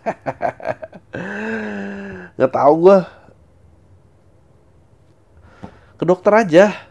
Nggak 2.37 2.53
tahu 2.53 2.73
gue 2.87 2.99
ke 5.97 6.05
dokter 6.05 6.29
aja 6.29 6.86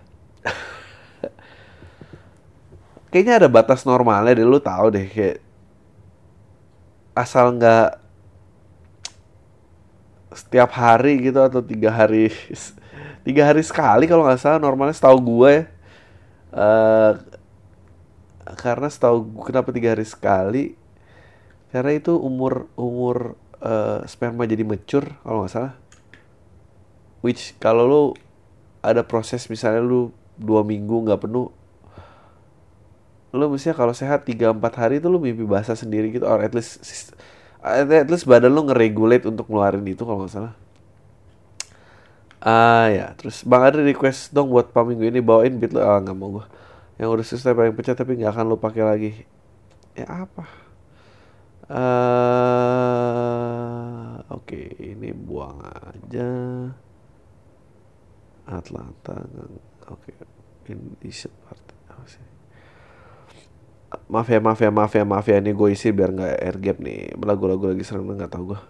kayaknya 3.16 3.40
ada 3.40 3.48
batas 3.48 3.88
normalnya 3.88 4.37
deh 4.37 4.44
lu 4.44 4.61
tahu 4.61 4.92
deh 4.92 5.09
kayak 5.09 5.40
asal 7.16 7.48
nggak 7.57 7.96
setiap 10.37 10.68
hari 10.76 11.24
gitu 11.24 11.40
atau 11.40 11.64
tiga 11.64 11.88
hari 11.88 12.29
tiga 13.24 13.48
hari 13.48 13.64
sekali 13.64 14.05
kalau 14.05 14.29
nggak 14.29 14.37
salah 14.37 14.61
normalnya 14.61 14.92
setahu 14.92 15.16
gue 15.24 15.48
ya. 15.48 15.64
Uh, 16.52 17.12
karena 18.52 18.92
setahu 18.92 19.24
gue 19.24 19.44
kenapa 19.48 19.72
tiga 19.72 19.96
hari 19.96 20.05
sekali? 20.05 20.64
Karena 21.72 21.96
itu 21.96 22.20
umur 22.20 22.68
umur 22.76 23.33
uh, 23.64 24.05
sperma 24.05 24.44
jadi 24.44 24.68
mature 24.68 25.09
kalau 25.24 25.48
nggak 25.48 25.57
salah. 25.57 25.74
Which 27.24 27.57
kalau 27.57 27.88
lo 27.88 28.02
ada 28.85 29.00
proses 29.09 29.48
misalnya 29.48 29.81
lu 29.81 30.12
dua 30.37 30.61
minggu 30.61 31.09
nggak 31.09 31.24
penuh 31.24 31.48
lo 33.37 33.53
misalnya 33.53 33.77
kalau 33.77 33.94
sehat 33.94 34.25
tiga 34.25 34.51
empat 34.51 34.75
hari 34.81 34.99
itu 34.99 35.07
lo 35.12 35.20
mimpi 35.20 35.44
basah 35.44 35.77
sendiri 35.77 36.11
gitu 36.11 36.25
or 36.25 36.40
at 36.40 36.57
least 36.57 36.81
at 37.62 38.09
least 38.09 38.25
badan 38.25 38.51
lo 38.51 38.64
ngeregulate 38.66 39.29
untuk 39.29 39.46
ngeluarin 39.53 39.85
itu 39.85 40.03
kalau 40.03 40.25
nggak 40.25 40.33
salah 40.33 40.55
ah 42.40 42.88
ya 42.88 43.12
terus 43.20 43.44
bang 43.44 43.62
ada 43.62 43.79
request 43.85 44.33
dong 44.33 44.49
buat 44.49 44.72
paminggu 44.72 45.05
ini 45.07 45.20
bawain 45.20 45.61
beat 45.61 45.72
lo 45.77 45.85
ah 45.85 46.01
nggak 46.01 46.16
mau 46.16 46.40
gue 46.40 46.46
yang 46.96 47.12
udah 47.12 47.25
selesai 47.27 47.53
paling 47.53 47.77
pecah 47.77 47.92
tapi 47.92 48.16
nggak 48.16 48.33
akan 48.33 48.44
lo 48.49 48.57
pakai 48.57 48.83
lagi 48.83 49.11
ya 49.92 50.09
apa 50.09 50.66
Uh, 51.66 52.87
Oke, 54.31 54.70
okay, 54.70 54.94
ini 54.94 55.11
buang 55.11 55.59
aja. 55.66 56.31
Atlanta, 58.46 59.18
oke, 59.90 60.14
okay. 60.14 60.14
apa 60.22 61.07
sih? 61.11 61.31
Maaf 64.07 64.29
ya, 64.31 64.38
maaf 64.38 64.61
ya, 64.62 64.71
maaf 64.71 64.92
ya, 64.95 65.05
maaf 65.05 65.27
ya. 65.27 65.37
Ini 65.42 65.51
gue 65.51 65.69
isi 65.75 65.90
biar 65.90 66.11
nggak 66.14 66.35
air 66.38 66.57
gap 66.62 66.79
nih. 66.79 67.14
Lagu-lagu 67.19 67.64
lagi 67.75 67.83
serem 67.83 68.07
nggak 68.07 68.31
tahu 68.31 68.55
gue. 68.55 68.61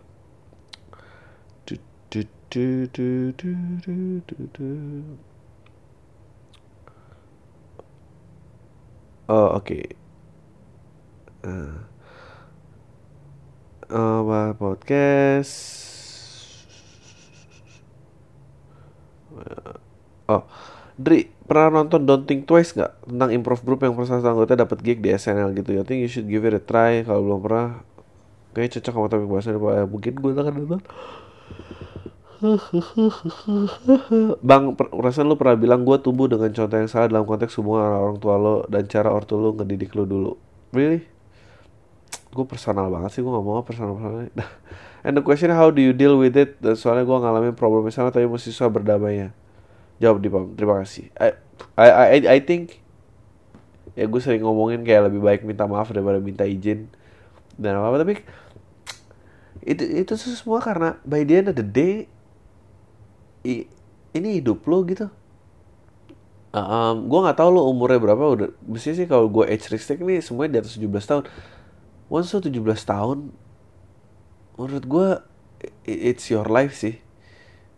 Oh 9.29 9.59
oke. 9.59 9.67
Okay. 9.67 9.85
Uh 11.45 11.97
uh, 13.91 14.51
podcast 14.59 15.55
oh 20.27 20.43
Dri 20.99 21.36
pernah 21.47 21.83
nonton 21.83 22.05
Don't 22.05 22.27
Think 22.27 22.45
Twice 22.45 22.75
nggak? 22.75 22.93
Tentang 23.07 23.31
improv 23.33 23.63
group 23.63 23.81
yang 23.87 23.95
pernah 23.95 24.21
anggota 24.21 24.59
dapat 24.59 24.79
gig 24.83 24.99
di 25.01 25.15
SNL 25.15 25.55
gitu. 25.57 25.79
Ya 25.79 25.83
think 25.87 26.03
you 26.03 26.11
should 26.11 26.27
give 26.27 26.45
it 26.45 26.53
a 26.53 26.63
try. 26.63 27.07
Kalau 27.07 27.23
belum 27.23 27.41
pernah 27.41 27.81
kayaknya 28.53 28.83
cocok 28.83 28.93
sama 28.93 29.09
topik 29.09 29.29
bahasan 29.31 29.57
ya, 29.57 29.87
mungkin 29.87 30.13
gue 30.19 30.31
akan 30.35 30.55
nonton. 30.59 30.81
Bang, 34.45 34.77
perasaan 34.77 35.25
lu 35.25 35.41
pernah 35.41 35.57
bilang 35.57 35.89
gue 35.89 35.97
tumbuh 36.05 36.29
dengan 36.29 36.53
contoh 36.53 36.77
yang 36.77 36.91
salah 36.93 37.09
dalam 37.09 37.25
konteks 37.25 37.57
hubungan 37.57 37.97
orang 37.97 38.21
tua 38.21 38.37
lo 38.37 38.69
dan 38.69 38.85
cara 38.85 39.09
ortu 39.09 39.41
lo 39.41 39.57
ngedidik 39.57 39.97
lo 39.97 40.05
dulu. 40.05 40.33
Really? 40.77 41.17
gue 42.37 42.45
personal 42.45 42.93
banget 42.93 43.17
sih 43.17 43.25
gue 43.25 43.33
mau 43.33 43.65
personal 43.65 43.97
personal 43.97 44.29
and 45.09 45.17
the 45.17 45.25
question 45.25 45.49
how 45.49 45.73
do 45.73 45.81
you 45.81 45.97
deal 45.97 46.21
with 46.21 46.37
it? 46.37 46.61
Dan 46.61 46.77
soalnya 46.77 47.09
gue 47.09 47.17
ngalamin 47.17 47.57
problem 47.57 47.89
sama 47.89 48.13
tapi 48.13 48.29
masih 48.29 48.53
susah 48.53 48.69
berdamainya 48.69 49.33
jawab 50.03 50.21
di 50.21 50.29
pam 50.29 50.53
terima 50.57 50.81
kasih. 50.83 51.09
I, 51.17 51.33
I 51.77 51.89
I 51.89 52.19
I 52.37 52.39
think 52.45 52.81
ya 53.97 54.05
gue 54.05 54.21
sering 54.21 54.45
ngomongin 54.45 54.85
kayak 54.85 55.09
lebih 55.09 55.25
baik 55.25 55.41
minta 55.49 55.65
maaf 55.65 55.89
daripada 55.89 56.21
minta 56.21 56.45
izin 56.45 56.93
dan 57.57 57.81
apa 57.81 57.89
apa 57.89 57.99
tapi 58.05 58.15
itu 59.65 59.83
itu 59.83 60.13
semua 60.21 60.61
karena 60.61 61.01
by 61.09 61.25
the 61.25 61.35
end 61.41 61.49
of 61.49 61.57
the 61.57 61.65
day 61.65 62.05
i, 63.47 63.65
ini 64.13 64.41
hidup 64.41 64.65
lo 64.69 64.85
gitu. 64.85 65.09
Um, 66.57 67.09
gue 67.13 67.21
nggak 67.21 67.37
tahu 67.37 67.51
lo 67.53 67.69
umurnya 67.69 68.01
berapa. 68.01 68.25
Udah 68.25 68.49
mesti 68.65 68.97
sih 68.97 69.07
kalau 69.09 69.29
gue 69.29 69.45
age 69.49 69.69
restrict 69.73 70.01
nih 70.01 70.25
semuanya 70.25 70.61
di 70.61 70.69
atas 70.69 70.77
17 70.77 70.89
tahun. 71.05 71.25
Once 72.09 72.33
lo 72.33 72.41
17 72.41 72.63
tahun 72.85 73.19
menurut 74.57 74.85
gue 74.89 75.09
it's 75.85 76.33
your 76.33 76.49
life 76.49 76.73
sih 76.73 77.01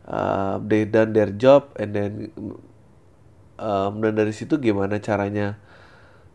uh, 0.08 0.56
they 0.64 0.88
done 0.88 1.12
their 1.12 1.30
job 1.30 1.70
and 1.76 1.92
then 1.92 2.12
um, 3.60 4.00
dan 4.00 4.16
dari 4.16 4.32
situ 4.32 4.56
gimana 4.56 4.96
caranya 4.98 5.60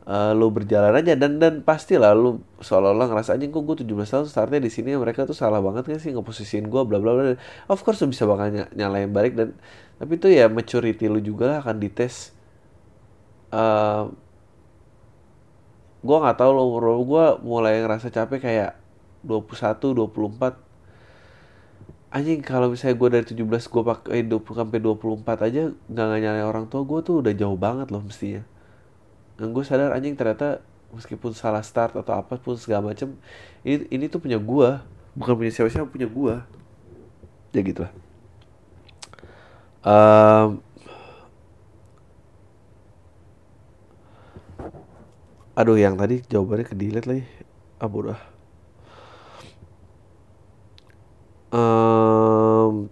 uh, 0.06 0.32
lu 0.38 0.54
berjalan 0.54 0.94
aja. 0.94 1.18
Dan 1.18 1.42
dan 1.42 1.66
pasti 1.66 1.98
lah 1.98 2.14
lu 2.14 2.44
seolah-olah 2.62 3.10
ngerasa 3.10 3.36
anjing 3.36 3.50
kok 3.50 3.66
gue 3.66 3.84
17 3.84 3.90
tahun 4.06 4.26
startnya 4.30 4.62
di 4.62 4.72
sini 4.72 4.94
mereka 4.96 5.26
tuh 5.26 5.36
salah 5.36 5.60
banget 5.60 5.90
kan 5.90 6.00
sih 6.00 6.14
ngeposisiin 6.14 6.70
gue 6.70 6.82
bla 6.86 7.02
bla 7.02 7.12
bla. 7.18 7.36
Of 7.68 7.82
course 7.82 8.04
lu 8.06 8.14
bisa 8.14 8.30
bakal 8.30 8.54
ny 8.54 8.64
nyalain 8.78 9.10
balik 9.10 9.34
dan 9.34 9.58
tapi 9.98 10.20
itu 10.20 10.30
ya 10.30 10.48
maturity 10.52 11.10
lu 11.10 11.20
juga 11.24 11.50
lah 11.50 11.58
akan 11.66 11.76
dites. 11.82 12.36
Uh, 13.54 14.10
gue 16.04 16.18
nggak 16.20 16.36
tahu 16.36 16.52
lo 16.52 16.68
umur 16.68 17.00
gue 17.00 17.26
mulai 17.48 17.80
ngerasa 17.80 18.12
capek 18.12 18.44
kayak 18.44 18.72
21 19.24 19.80
24 19.96 20.63
anjing 22.14 22.46
kalau 22.46 22.70
misalnya 22.70 22.96
gue 22.96 23.10
dari 23.10 23.26
17 23.26 23.42
gue 23.74 23.84
pakai 23.84 24.22
20 24.22 24.38
sampai 24.54 24.78
24 24.78 25.48
aja 25.50 25.62
nggak 25.74 26.20
nyalain 26.22 26.46
orang 26.46 26.66
tua 26.70 26.86
gue 26.86 27.00
tuh 27.02 27.26
udah 27.26 27.34
jauh 27.34 27.58
banget 27.58 27.90
loh 27.90 28.06
mestinya. 28.06 28.46
Dan 29.42 29.50
gue 29.50 29.64
sadar 29.66 29.98
anjing 29.98 30.14
ternyata 30.14 30.62
meskipun 30.94 31.34
salah 31.34 31.66
start 31.66 31.98
atau 31.98 32.14
apa 32.14 32.38
pun 32.38 32.54
segala 32.54 32.94
macem 32.94 33.18
ini 33.66 33.90
ini 33.90 34.06
tuh 34.06 34.22
punya 34.22 34.38
gue 34.38 34.70
bukan 35.18 35.34
punya 35.34 35.50
siapa 35.50 35.74
siapa 35.74 35.90
punya 35.90 36.06
gue 36.06 36.36
ya 37.54 37.62
gitu 37.66 37.82
lah 37.86 37.94
um, 39.82 40.50
aduh 45.54 45.78
yang 45.78 45.98
tadi 45.98 46.22
jawabannya 46.30 46.66
ke 46.66 46.78
delete 46.78 47.10
lagi 47.10 47.26
ah. 47.82 47.90
bodoh 47.90 48.33
um, 51.54 52.90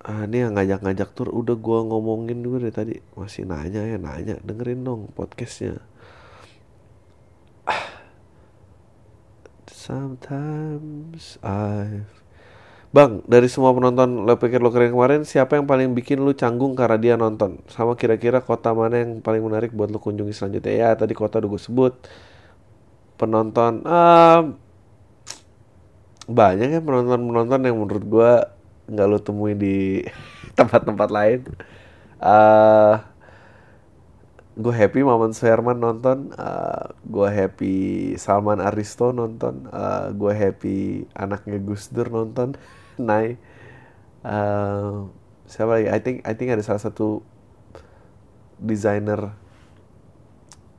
ah, 0.00 0.24
ini 0.24 0.48
yang 0.48 0.56
ngajak-ngajak 0.56 1.12
tur 1.12 1.28
udah 1.28 1.56
gua 1.60 1.84
ngomongin 1.84 2.40
dulu 2.40 2.56
dari 2.64 2.74
tadi 2.74 2.94
masih 3.14 3.44
nanya 3.44 3.84
ya 3.84 4.00
nanya 4.00 4.40
dengerin 4.40 4.80
dong 4.80 5.12
podcastnya 5.12 5.78
sometimes 9.68 11.36
I 11.44 12.08
Bang, 12.94 13.26
dari 13.26 13.50
semua 13.50 13.74
penonton 13.74 14.22
lo 14.22 14.38
pikir 14.38 14.62
lo 14.62 14.70
keren 14.70 14.94
kemarin, 14.94 15.26
siapa 15.26 15.58
yang 15.58 15.66
paling 15.66 15.98
bikin 15.98 16.22
lu 16.22 16.30
canggung 16.30 16.78
karena 16.78 16.94
dia 16.94 17.14
nonton? 17.18 17.58
Sama 17.66 17.98
kira-kira 17.98 18.38
kota 18.38 18.70
mana 18.70 19.02
yang 19.02 19.18
paling 19.18 19.42
menarik 19.42 19.74
buat 19.74 19.90
lo 19.90 19.98
kunjungi 19.98 20.30
selanjutnya? 20.30 20.70
Ya, 20.78 20.90
tadi 20.94 21.10
kota 21.10 21.42
udah 21.42 21.50
gue 21.50 21.58
sebut. 21.58 21.90
Penonton, 23.18 23.82
uh, 23.82 24.54
banyak 26.24 26.68
ya 26.72 26.80
penonton-penonton 26.80 27.60
yang 27.68 27.76
menurut 27.76 28.04
gue 28.04 28.32
nggak 28.88 29.06
lo 29.08 29.18
temuin 29.20 29.56
di 29.56 30.04
tempat-tempat 30.58 31.08
lain. 31.12 31.40
Uh, 32.20 32.24
eh, 32.24 32.94
gue 34.54 34.70
happy 34.70 35.02
Maman 35.02 35.34
Suherman 35.34 35.82
nonton 35.82 36.30
uh, 36.38 36.46
eh, 36.46 36.84
gue 37.02 37.28
happy 37.28 37.76
Salman 38.14 38.62
Aristo 38.62 39.10
nonton 39.10 39.66
uh, 39.68 40.08
eh, 40.08 40.14
gue 40.14 40.32
happy 40.32 40.78
anaknya 41.12 41.58
Gus 41.60 41.90
Dur 41.90 42.08
nonton. 42.08 42.56
Nai 42.96 43.36
uh, 44.22 45.10
siapa 45.44 45.80
lagi? 45.80 45.88
I 45.90 46.00
think 46.00 46.16
I 46.24 46.32
think 46.38 46.54
ada 46.54 46.62
salah 46.62 46.80
satu 46.80 47.20
desainer 48.62 49.34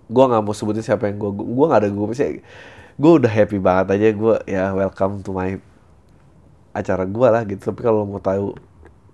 gue 0.06 0.24
nggak 0.24 0.44
mau 0.46 0.54
sebutin 0.54 0.86
siapa 0.86 1.10
yang 1.10 1.18
gue 1.18 1.32
gue 1.34 1.66
nggak 1.66 1.82
ada 1.82 1.90
gue 1.90 2.06
sih 2.14 2.40
gue 2.96 3.12
udah 3.20 3.32
happy 3.32 3.60
banget 3.60 4.00
aja 4.00 4.08
gue 4.16 4.36
ya 4.48 4.72
welcome 4.72 5.20
to 5.20 5.36
my 5.36 5.60
acara 6.76 7.04
gue 7.08 7.28
lah 7.28 7.44
gitu. 7.48 7.72
Tapi 7.72 7.82
kalau 7.84 8.08
mau 8.08 8.20
tahu 8.20 8.56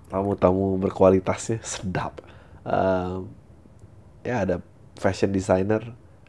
tamu-tamu 0.10 0.78
berkualitasnya 0.82 1.62
sedap. 1.62 2.22
Um, 2.62 3.30
ya 4.22 4.46
ada 4.46 4.62
fashion 4.98 5.34
designer 5.34 5.82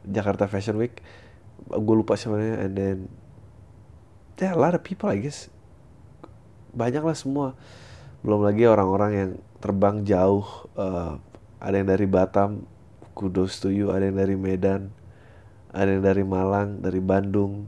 Jakarta 0.05 0.49
Fashion 0.49 0.81
Week. 0.81 1.01
Gue 1.69 1.95
lupa 1.97 2.17
siapa 2.17 2.41
and 2.41 2.75
then 2.77 2.97
yeah, 4.41 4.57
a 4.57 4.61
lot 4.61 4.77
of 4.77 4.81
people 4.85 5.09
I 5.09 5.21
guess. 5.21 5.53
Banyak 6.73 7.05
lah 7.05 7.17
semua. 7.17 7.53
Belum 8.25 8.45
lagi 8.45 8.65
orang-orang 8.65 9.11
yang 9.13 9.31
terbang 9.61 10.03
jauh 10.03 10.45
uh, 10.75 11.21
ada 11.63 11.75
yang 11.79 11.89
dari 11.89 12.07
Batam 12.11 12.67
kudos 13.15 13.61
to 13.63 13.71
you 13.71 13.95
ada 13.95 14.09
yang 14.09 14.19
dari 14.19 14.35
Medan 14.35 14.91
ada 15.73 15.89
yang 15.89 16.05
dari 16.05 16.25
Malang 16.25 16.85
dari 16.85 17.01
Bandung. 17.01 17.67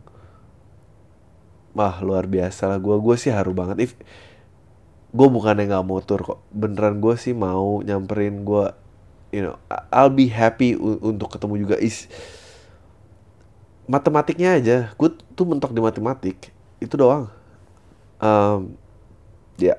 Wah 1.75 1.99
luar 2.05 2.29
biasa 2.29 2.71
lah. 2.71 2.79
Gue 2.79 3.01
gue 3.01 3.17
sih 3.17 3.33
haru 3.33 3.57
banget. 3.57 3.91
If 3.91 3.93
gue 5.11 5.29
bukannya 5.29 5.67
nggak 5.67 5.85
mau 5.89 5.99
tur 6.05 6.21
kok. 6.23 6.41
Beneran 6.53 7.01
gue 7.01 7.17
sih 7.17 7.33
mau 7.33 7.81
nyamperin 7.81 8.45
gue 8.45 8.65
you 9.35 9.43
know 9.43 9.59
I'll 9.91 10.13
be 10.13 10.31
happy 10.31 10.77
untuk 10.79 11.35
ketemu 11.35 11.67
juga. 11.67 11.77
Is 11.81 12.07
matematiknya 13.89 14.61
aja. 14.61 14.79
Gue 14.95 15.17
tuh 15.35 15.49
mentok 15.49 15.73
di 15.73 15.81
matematik. 15.81 16.53
Itu 16.79 17.01
doang. 17.01 17.33
Um, 18.21 18.77
ya. 19.59 19.75
Yeah. 19.75 19.79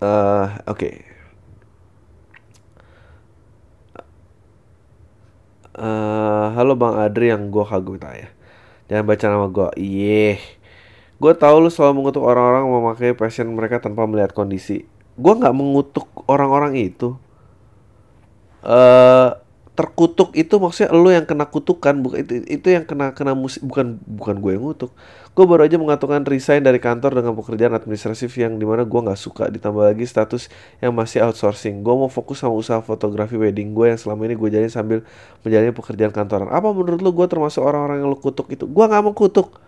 uh, 0.00 0.46
oke. 0.70 0.78
okay. 0.78 1.13
Uh, 5.78 6.54
halo 6.54 6.78
bang 6.78 6.94
Adri 6.98 7.30
yang 7.30 7.50
gue 7.50 7.64
kagum 7.66 7.98
ya 7.98 8.30
Jangan 8.84 9.04
baca 9.08 9.24
nama 9.32 9.46
gue. 9.48 9.68
Iya. 9.80 10.36
Gue 11.16 11.32
tahu 11.32 11.56
lu 11.64 11.70
selalu 11.72 12.04
mengutuk 12.04 12.20
orang-orang 12.20 12.68
memakai 12.68 13.16
passion 13.16 13.48
mereka 13.48 13.80
tanpa 13.80 14.04
melihat 14.04 14.36
kondisi. 14.36 14.84
Gue 15.16 15.32
nggak 15.32 15.56
mengutuk 15.56 16.04
orang-orang 16.28 16.76
itu. 16.76 17.16
Eh 18.60 18.72
uh, 18.72 19.40
terkutuk 19.74 20.30
itu 20.38 20.54
maksudnya 20.62 20.94
lu 20.94 21.10
yang 21.10 21.26
kena 21.26 21.50
kutukan 21.50 21.98
bukan 21.98 22.22
itu 22.22 22.46
itu 22.46 22.66
yang 22.70 22.86
kena 22.86 23.10
kena 23.10 23.34
musik 23.34 23.58
bukan 23.66 23.98
bukan 24.06 24.38
gue 24.38 24.54
yang 24.54 24.62
ngutuk. 24.62 24.94
Gue 25.34 25.50
baru 25.50 25.66
aja 25.66 25.74
mengatakan 25.82 26.22
resign 26.22 26.62
dari 26.62 26.78
kantor 26.78 27.18
dengan 27.18 27.34
pekerjaan 27.34 27.74
administratif 27.74 28.30
yang 28.38 28.54
di 28.54 28.62
mana 28.62 28.86
gue 28.86 29.00
nggak 29.02 29.18
suka 29.18 29.50
ditambah 29.50 29.82
lagi 29.82 30.06
status 30.06 30.46
yang 30.78 30.94
masih 30.94 31.26
outsourcing. 31.26 31.82
Gue 31.82 31.90
mau 31.90 32.06
fokus 32.06 32.38
sama 32.46 32.54
usaha 32.54 32.78
fotografi 32.78 33.34
wedding 33.34 33.74
gue 33.74 33.90
yang 33.90 33.98
selama 33.98 34.30
ini 34.30 34.38
gue 34.38 34.48
jalani 34.54 34.70
sambil 34.70 34.98
menjalani 35.42 35.74
pekerjaan 35.74 36.14
kantoran. 36.14 36.46
Apa 36.54 36.70
menurut 36.70 37.02
lu 37.02 37.10
gue 37.10 37.26
termasuk 37.26 37.66
orang-orang 37.66 38.06
yang 38.06 38.14
lu 38.14 38.18
kutuk 38.22 38.46
itu? 38.54 38.70
Gue 38.70 38.84
nggak 38.86 39.02
mau 39.02 39.10
kutuk 39.10 39.58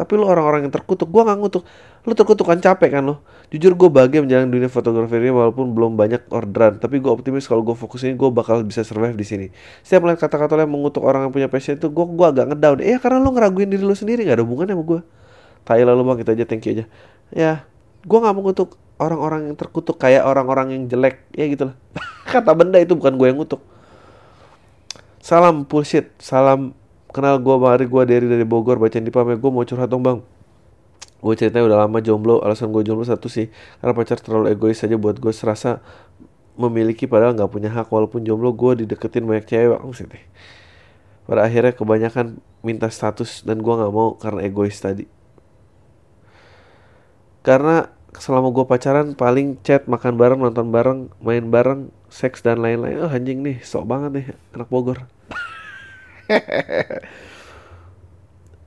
tapi 0.00 0.16
lu 0.16 0.24
orang-orang 0.24 0.64
yang 0.64 0.72
terkutuk 0.72 1.12
gue 1.12 1.20
nggak 1.20 1.38
ngutuk. 1.44 1.68
Lu 2.08 2.16
terkutuk 2.16 2.48
kan 2.48 2.56
capek 2.56 2.96
kan 2.96 3.04
lo 3.04 3.20
jujur 3.52 3.76
gue 3.76 3.92
bahagia 3.92 4.24
menjalani 4.24 4.48
dunia 4.48 4.72
fotografi 4.72 5.20
ini 5.20 5.28
walaupun 5.28 5.76
belum 5.76 5.92
banyak 6.00 6.32
orderan. 6.32 6.80
Tapi 6.80 7.04
gue 7.04 7.12
optimis 7.12 7.44
kalau 7.44 7.60
gue 7.60 7.76
fokus 7.76 8.08
ini 8.08 8.16
gue 8.16 8.32
bakal 8.32 8.64
bisa 8.64 8.80
survive 8.80 9.12
di 9.12 9.26
sini. 9.28 9.46
Setiap 9.84 10.08
melihat 10.08 10.24
kata-kata 10.24 10.56
yang 10.56 10.72
mengutuk 10.72 11.04
orang 11.04 11.28
yang 11.28 11.32
punya 11.36 11.52
passion 11.52 11.76
itu 11.76 11.92
gue 11.92 12.04
gue 12.16 12.26
agak 12.32 12.48
ngedown. 12.48 12.80
Eh 12.80 12.96
karena 12.96 13.20
lu 13.20 13.28
ngeraguin 13.36 13.68
diri 13.68 13.84
lu 13.84 13.92
sendiri 13.92 14.24
nggak 14.24 14.40
ada 14.40 14.44
hubungannya 14.48 14.72
sama 14.72 14.84
gue 14.88 15.00
tai 15.60 15.84
lalu 15.84 16.00
bang 16.08 16.18
kita 16.24 16.30
aja 16.32 16.44
thank 16.48 16.64
you 16.64 16.72
aja. 16.72 16.84
Ya 17.28 17.52
gue 18.08 18.18
nggak 18.24 18.32
mengutuk 18.32 18.80
orang-orang 18.96 19.52
yang 19.52 19.56
terkutuk 19.60 20.00
kayak 20.00 20.24
orang-orang 20.24 20.72
yang 20.72 20.82
jelek. 20.88 21.28
Ya 21.36 21.44
gitu 21.44 21.68
lah. 21.68 21.76
Kata 22.32 22.56
benda 22.56 22.80
itu 22.80 22.96
bukan 22.96 23.20
gue 23.20 23.28
yang 23.28 23.36
ngutuk. 23.36 23.60
Salam 25.20 25.68
bullshit 25.68 26.16
salam 26.16 26.72
kenal 27.10 27.42
gue 27.42 27.56
mari 27.58 27.84
gue 27.90 28.02
dari 28.06 28.26
dari 28.26 28.46
Bogor 28.46 28.78
bacain 28.78 29.02
di 29.02 29.10
pame 29.10 29.34
gue 29.34 29.50
mau 29.50 29.66
curhat 29.66 29.90
dong 29.90 30.02
bang. 30.02 30.18
Gue 31.20 31.34
ceritanya 31.36 31.68
udah 31.68 31.78
lama 31.84 31.98
jomblo 32.00 32.40
alasan 32.40 32.72
gue 32.72 32.80
jomblo 32.86 33.04
satu 33.04 33.28
sih 33.28 33.52
karena 33.82 33.92
pacar 33.92 34.18
terlalu 34.22 34.56
egois 34.56 34.80
aja 34.80 34.96
buat 34.96 35.20
gue 35.20 35.32
serasa 35.34 35.84
memiliki 36.56 37.04
padahal 37.04 37.36
nggak 37.36 37.50
punya 37.50 37.70
hak. 37.70 37.90
Walaupun 37.90 38.24
jomblo 38.24 38.54
gue 38.54 38.86
dideketin 38.86 39.26
banyak 39.26 39.46
cewek 39.46 39.80
sih 39.94 40.06
pada 41.30 41.46
akhirnya 41.46 41.70
kebanyakan 41.76 42.42
minta 42.66 42.90
status 42.90 43.46
dan 43.46 43.62
gue 43.62 43.70
nggak 43.70 43.92
mau 43.92 44.18
karena 44.18 44.40
egois 44.46 44.74
tadi. 44.78 45.06
Karena 47.46 47.86
selama 48.16 48.50
gue 48.50 48.66
pacaran 48.66 49.14
paling 49.14 49.62
chat 49.62 49.86
makan 49.86 50.18
bareng 50.18 50.40
nonton 50.42 50.74
bareng 50.74 51.14
main 51.22 51.46
bareng 51.46 51.94
seks 52.10 52.42
dan 52.42 52.58
lain-lain. 52.58 52.98
Oh 53.02 53.10
anjing 53.10 53.46
nih 53.46 53.62
sok 53.62 53.86
banget 53.86 54.10
nih 54.10 54.26
anak 54.56 54.66
Bogor 54.66 55.06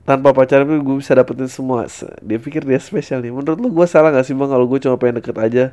tanpa 0.04 0.36
pacaran 0.36 0.68
pun 0.68 0.80
gue 0.84 0.96
bisa 1.00 1.16
dapetin 1.16 1.48
semua. 1.48 1.88
Dia 2.20 2.36
pikir 2.36 2.62
dia 2.62 2.78
spesial 2.78 3.24
nih. 3.24 3.32
Menurut 3.32 3.56
lu 3.56 3.72
gue 3.72 3.86
salah 3.88 4.12
gak 4.12 4.28
sih 4.28 4.36
bang 4.36 4.52
kalau 4.52 4.68
gue 4.68 4.78
cuma 4.84 5.00
pengen 5.00 5.24
deket 5.24 5.36
aja? 5.40 5.64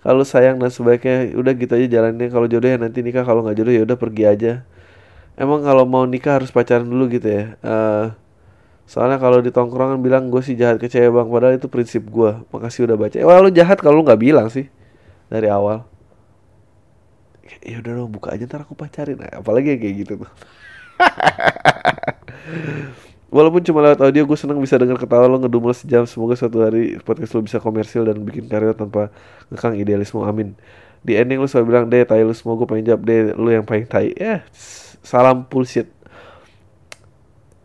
Kalau 0.00 0.24
sayang 0.24 0.56
dan 0.56 0.72
sebaiknya 0.72 1.36
udah 1.36 1.52
gitu 1.52 1.72
aja 1.76 1.86
jalannya 2.00 2.32
kalau 2.32 2.48
jodoh 2.48 2.70
ya 2.70 2.80
nanti 2.80 3.04
nikah. 3.04 3.28
Kalau 3.28 3.44
nggak 3.44 3.56
jodoh 3.60 3.74
ya 3.76 3.82
udah 3.84 3.98
pergi 4.00 4.24
aja. 4.24 4.52
Emang 5.38 5.62
kalau 5.62 5.84
mau 5.86 6.02
nikah 6.08 6.40
harus 6.40 6.50
pacaran 6.50 6.88
dulu 6.88 7.12
gitu 7.12 7.28
ya? 7.28 7.44
Uh, 7.60 8.16
soalnya 8.88 9.20
kalau 9.20 9.44
di 9.44 9.52
tongkrongan 9.52 10.00
bilang 10.00 10.32
gue 10.32 10.40
sih 10.40 10.56
jahat 10.56 10.80
ke 10.80 10.88
cewek 10.88 11.12
bang 11.12 11.28
padahal 11.28 11.60
itu 11.60 11.68
prinsip 11.68 12.08
gue 12.08 12.40
makasih 12.50 12.88
udah 12.88 12.96
baca. 12.96 13.16
Wah 13.20 13.38
lu 13.44 13.52
jahat 13.52 13.78
kalau 13.84 14.00
lu 14.00 14.02
nggak 14.08 14.22
bilang 14.22 14.48
sih 14.48 14.72
dari 15.28 15.52
awal. 15.52 15.84
Ya 17.60 17.84
udah 17.84 18.00
dong 18.00 18.16
buka 18.16 18.32
aja 18.32 18.48
ntar 18.48 18.64
aku 18.64 18.72
pacarin. 18.78 19.20
Nah, 19.20 19.44
apalagi 19.44 19.76
kayak 19.76 19.94
gitu 20.06 20.12
tuh 20.24 20.30
Walaupun 23.28 23.60
cuma 23.60 23.84
lewat 23.84 24.00
audio 24.00 24.24
gue 24.24 24.38
seneng 24.40 24.56
bisa 24.56 24.80
dengar 24.80 24.96
ketawa 24.96 25.28
lo 25.28 25.36
ngedumel 25.36 25.76
sejam. 25.76 26.08
Semoga 26.08 26.32
suatu 26.32 26.64
hari 26.64 26.96
podcast 27.04 27.36
lo 27.36 27.44
bisa 27.44 27.60
komersil 27.60 28.08
dan 28.08 28.24
bikin 28.24 28.48
karya 28.48 28.72
tanpa 28.72 29.12
ngekang 29.52 29.76
idealisme. 29.76 30.24
Amin. 30.24 30.56
Di 31.04 31.20
ending 31.20 31.36
lu 31.36 31.46
selalu 31.46 31.66
bilang 31.68 31.86
deh 31.92 32.08
tai 32.08 32.24
lu 32.24 32.32
semua 32.32 32.56
gue 32.56 32.64
pengen 32.64 32.88
jawab 32.88 33.04
deh 33.04 33.36
lu 33.36 33.52
yang 33.52 33.68
paling 33.68 33.84
tai. 33.84 34.16
Ya 34.16 34.48
salam 35.04 35.44
bullshit. 35.44 35.92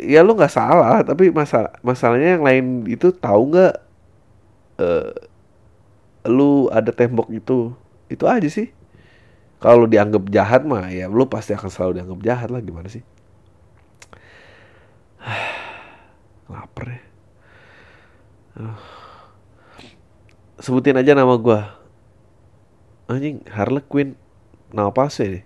Ya 0.04 0.20
lu 0.20 0.36
nggak 0.36 0.52
salah 0.52 1.00
tapi 1.00 1.32
masalah 1.32 1.80
masalahnya 1.80 2.36
yang 2.36 2.44
lain 2.44 2.66
itu 2.92 3.16
tahu 3.16 3.56
nggak 3.56 3.74
uh, 4.84 5.16
lu 6.28 6.68
ada 6.76 6.92
tembok 6.92 7.32
itu? 7.32 7.72
Itu 8.12 8.28
aja 8.28 8.52
sih. 8.52 8.68
Kalau 9.64 9.88
dianggap 9.88 10.28
jahat 10.28 10.68
mah 10.68 10.92
ya 10.92 11.08
lu 11.08 11.24
pasti 11.24 11.56
akan 11.56 11.72
selalu 11.72 12.04
dianggap 12.04 12.20
jahat 12.20 12.52
lah. 12.52 12.60
Gimana 12.60 12.92
sih 12.92 13.13
lapar 16.54 16.86
ya 16.94 17.02
uh. 18.60 18.78
sebutin 20.60 21.00
aja 21.00 21.16
nama 21.16 21.34
gue 21.40 21.60
anjing 23.08 23.44
Harley 23.50 23.84
Quinn 23.88 24.16
nama 24.70 24.92
palsu 24.92 25.24
ya 25.24 25.42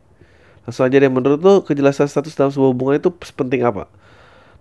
langsung 0.67 0.83
aja 0.83 0.97
deh 0.99 1.11
menurut 1.11 1.39
lo 1.39 1.53
kejelasan 1.63 2.11
status 2.11 2.35
dalam 2.35 2.51
sebuah 2.51 2.69
hubungan 2.75 2.99
itu 2.99 3.09
penting 3.33 3.63
apa 3.63 3.87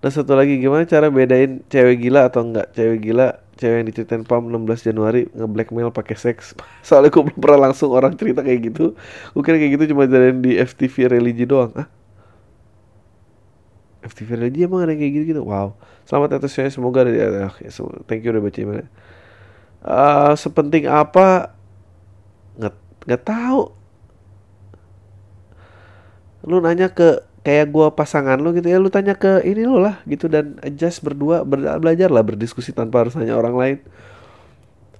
dan 0.05 0.11
satu 0.13 0.37
lagi 0.37 0.61
gimana 0.61 0.85
cara 0.85 1.09
bedain 1.09 1.65
cewek 1.73 2.07
gila 2.07 2.29
atau 2.29 2.45
enggak 2.45 2.71
cewek 2.77 3.01
gila 3.01 3.41
cewek 3.57 3.77
yang 3.83 3.87
diceritain 3.89 4.23
Pam 4.23 4.53
16 4.53 4.93
Januari 4.93 5.27
nge-blackmail 5.33 5.89
pakai 5.91 6.17
seks. 6.17 6.53
Soalnya 6.87 7.09
gue 7.09 7.23
belum 7.25 7.41
pernah 7.41 7.69
langsung 7.69 7.91
orang 7.91 8.13
cerita 8.15 8.45
kayak 8.45 8.73
gitu. 8.73 8.93
Gue 9.33 9.43
kira 9.43 9.57
kayak 9.57 9.81
gitu 9.81 9.97
cuma 9.97 10.05
jadiin 10.05 10.45
di 10.45 10.61
FTV 10.61 11.17
religi 11.17 11.49
doang. 11.49 11.73
Ah? 11.75 11.89
FTV 14.07 14.39
religi 14.39 14.65
emang 14.65 14.87
ada 14.87 14.95
kayak 14.95 15.13
gitu-gitu? 15.21 15.43
Wow. 15.43 15.75
Selamat 16.07 16.39
atas 16.39 16.55
saya 16.55 16.71
semoga 16.71 17.03
ada 17.03 17.51
Oke, 17.51 17.67
so, 17.75 17.91
thank 18.07 18.23
you 18.23 18.31
udah 18.31 18.43
baca 18.43 18.59
emailnya. 18.63 18.89
Uh, 19.83 20.33
sepenting 20.39 20.87
apa? 20.87 21.51
Nggak, 22.55 22.75
nggak 23.11 23.23
tahu. 23.27 23.63
Lu 26.47 26.63
nanya 26.63 26.95
ke 26.95 27.27
kayak 27.47 27.71
gue 27.71 27.87
pasangan 27.95 28.43
lo 28.43 28.51
gitu 28.51 28.67
ya 28.67 28.83
lu 28.83 28.91
tanya 28.91 29.15
ke 29.15 29.39
ini 29.47 29.63
lo 29.63 29.79
lah 29.79 30.03
gitu 30.11 30.27
dan 30.27 30.59
adjust 30.67 30.99
berdua 30.99 31.47
ber 31.47 31.79
belajar 31.79 32.11
lah 32.11 32.27
berdiskusi 32.27 32.75
tanpa 32.75 33.07
harus 33.07 33.15
nanya 33.15 33.39
orang 33.39 33.55
lain 33.55 33.77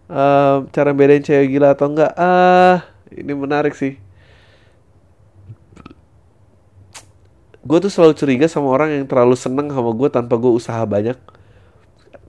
uh, 0.07 0.63
cara 0.71 0.95
bedain 0.95 1.27
cewek 1.27 1.59
gila 1.59 1.75
atau 1.75 1.91
enggak 1.91 2.15
ah 2.15 2.23
uh, 2.23 2.77
ini 3.11 3.35
menarik 3.35 3.75
sih 3.75 3.99
gue 7.67 7.79
tuh 7.83 7.91
selalu 7.91 8.15
curiga 8.15 8.47
sama 8.47 8.71
orang 8.71 9.03
yang 9.03 9.05
terlalu 9.11 9.35
seneng 9.35 9.67
sama 9.75 9.91
gue 9.91 10.09
tanpa 10.09 10.39
gue 10.39 10.53
usaha 10.55 10.79
banyak. 10.87 11.19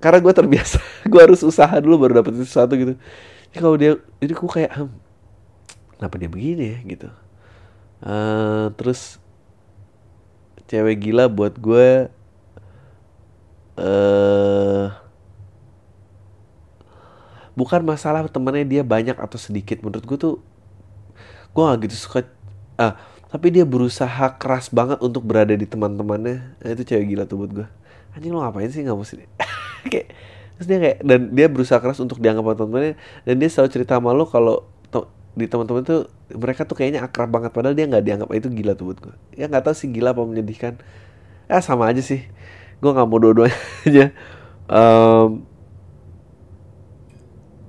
Karena 0.01 0.19
gue 0.21 0.33
terbiasa 0.33 0.81
gue 1.11 1.21
harus 1.21 1.45
usaha 1.45 1.71
dulu 1.77 2.09
baru 2.09 2.25
dapet 2.25 2.41
sesuatu 2.41 2.73
gitu. 2.73 2.93
Jadi 3.53 3.57
kalau 3.61 3.77
dia 3.77 4.01
jadi 4.17 4.33
gue 4.33 4.49
kayak 4.49 4.71
hm, 4.73 4.89
kenapa 6.01 6.15
dia 6.17 6.29
begini 6.29 6.65
ya? 6.73 6.77
Gitu. 6.81 7.09
Uh, 8.01 8.73
terus 8.77 9.21
cewek 10.67 10.99
gila 10.99 11.29
buat 11.29 11.55
gue 11.57 12.11
uh, 13.77 14.85
bukan 17.57 17.81
masalah 17.85 18.25
temennya 18.29 18.65
dia 18.65 18.81
banyak 18.81 19.17
atau 19.17 19.37
sedikit. 19.37 19.85
Menurut 19.85 20.05
gue 20.05 20.17
tuh 20.17 20.35
gue 21.53 21.61
gak 21.61 21.89
gitu 21.89 21.95
suka 21.97 22.19
ah 22.77 22.93
tapi 23.27 23.51
dia 23.51 23.67
berusaha 23.67 24.39
keras 24.39 24.71
banget 24.71 25.03
untuk 25.03 25.23
berada 25.27 25.51
di 25.51 25.67
teman-temannya. 25.67 26.37
Nah, 26.63 26.69
itu 26.71 26.83
cewek 26.87 27.15
gila 27.15 27.23
tuh 27.27 27.43
buat 27.43 27.51
gue 27.51 27.67
anjing 28.17 28.33
lo 28.33 28.41
ngapain 28.41 28.65
sih 28.73 28.81
nggak 28.81 28.97
sih 29.05 29.21
kayak 29.93 30.09
terus 30.57 30.65
dia 30.65 30.77
kayak 30.81 30.97
dan 31.05 31.19
dia 31.37 31.45
berusaha 31.45 31.77
keras 31.77 32.01
untuk 32.01 32.17
dianggap 32.17 32.57
teman-temannya. 32.57 32.95
Dan 33.27 33.35
dia 33.37 33.49
selalu 33.51 33.69
cerita 33.73 33.99
sama 33.99 34.15
lo 34.15 34.25
kalau 34.25 34.65
di 35.37 35.45
teman-teman 35.45 35.85
tuh 35.85 36.09
mereka 36.33 36.65
tuh 36.65 36.73
kayaknya 36.73 37.05
akrab 37.05 37.29
banget. 37.29 37.53
Padahal 37.53 37.77
dia 37.77 37.85
nggak 37.85 38.01
dianggap 38.01 38.29
itu 38.33 38.49
gila 38.49 38.73
tuh 38.73 38.89
buat 38.89 38.99
gue 39.05 39.15
ya 39.37 39.45
nggak 39.45 39.69
tahu 39.69 39.75
sih 39.77 39.87
gila 39.93 40.17
apa 40.17 40.25
menyedihkan. 40.25 40.81
Ya 41.45 41.61
sama 41.61 41.93
aja 41.93 42.01
sih. 42.01 42.25
Gue 42.81 42.89
nggak 42.89 43.07
mau 43.07 43.21
dua-duanya. 43.21 44.09
Um, 44.67 45.47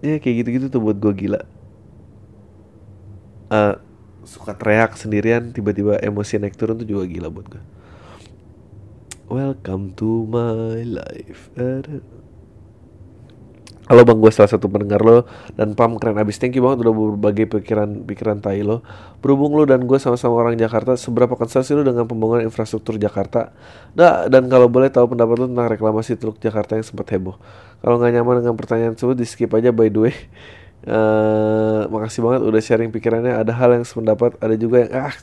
ya 0.02 0.18
kayak 0.18 0.42
gitu-gitu 0.42 0.66
tuh 0.66 0.82
buat 0.82 0.98
gue 0.98 1.14
gila. 1.14 1.46
Uh, 3.54 3.78
suka 4.28 4.52
teriak 4.52 4.92
sendirian 5.00 5.56
tiba-tiba 5.56 5.96
emosi 6.04 6.36
naik 6.36 6.60
turun 6.60 6.76
tuh 6.76 6.84
juga 6.84 7.08
gila 7.08 7.32
buat 7.32 7.48
gue 7.48 7.62
welcome 9.28 9.92
to 9.92 10.24
my 10.24 10.80
life. 10.84 11.52
Halo 13.88 14.04
bang, 14.04 14.20
gue 14.20 14.28
salah 14.28 14.52
satu 14.52 14.68
pendengar 14.68 15.00
lo 15.00 15.24
Dan 15.56 15.72
Pam 15.72 15.96
keren 15.96 16.20
abis, 16.20 16.36
thank 16.36 16.52
you 16.52 16.60
banget 16.60 16.84
udah 16.84 16.92
berbagi 16.92 17.48
pikiran-pikiran 17.48 18.44
tai 18.44 18.60
lo. 18.60 18.84
Berhubung 19.24 19.56
lo 19.56 19.64
dan 19.64 19.88
gue 19.88 19.96
sama-sama 19.96 20.36
orang 20.36 20.60
Jakarta 20.60 20.92
Seberapa 20.92 21.40
concern 21.40 21.64
sih 21.64 21.72
lo 21.72 21.80
dengan 21.80 22.04
pembangunan 22.04 22.44
infrastruktur 22.44 23.00
Jakarta? 23.00 23.56
Nah, 23.96 24.28
dan 24.28 24.44
kalau 24.52 24.68
boleh 24.68 24.92
tahu 24.92 25.16
pendapat 25.16 25.40
lo 25.40 25.46
tentang 25.48 25.72
reklamasi 25.72 26.20
Teluk 26.20 26.36
Jakarta 26.36 26.76
yang 26.76 26.84
sempat 26.84 27.08
heboh. 27.16 27.40
Kalau 27.80 27.96
nggak 27.96 28.12
nyaman 28.12 28.44
dengan 28.44 28.56
pertanyaan 28.60 28.92
tersebut, 28.92 29.16
di 29.16 29.24
skip 29.24 29.56
aja 29.56 29.72
by 29.72 29.88
the 29.88 30.00
way 30.04 30.16
uh, 30.86 31.88
Makasih 31.90 32.20
banget 32.22 32.40
udah 32.46 32.60
sharing 32.62 32.92
pikirannya. 32.94 33.34
Ada 33.34 33.52
hal 33.56 33.74
yang 33.74 33.86
sependapat, 33.88 34.38
ada 34.38 34.54
juga 34.54 34.86
yang 34.86 34.92
ah 35.10 35.16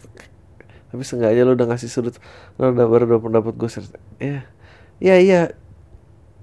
Tapi 0.91 1.01
seenggaknya 1.05 1.43
lo 1.47 1.55
udah 1.55 1.67
ngasih 1.71 1.91
sudut 1.91 2.15
Lo 2.59 2.71
udah 2.71 2.87
baru 2.87 3.03
udah 3.07 3.19
pendapat 3.21 3.53
gue 3.55 3.69
Ya, 4.19 4.47
ya 4.99 5.15
iya 5.19 5.41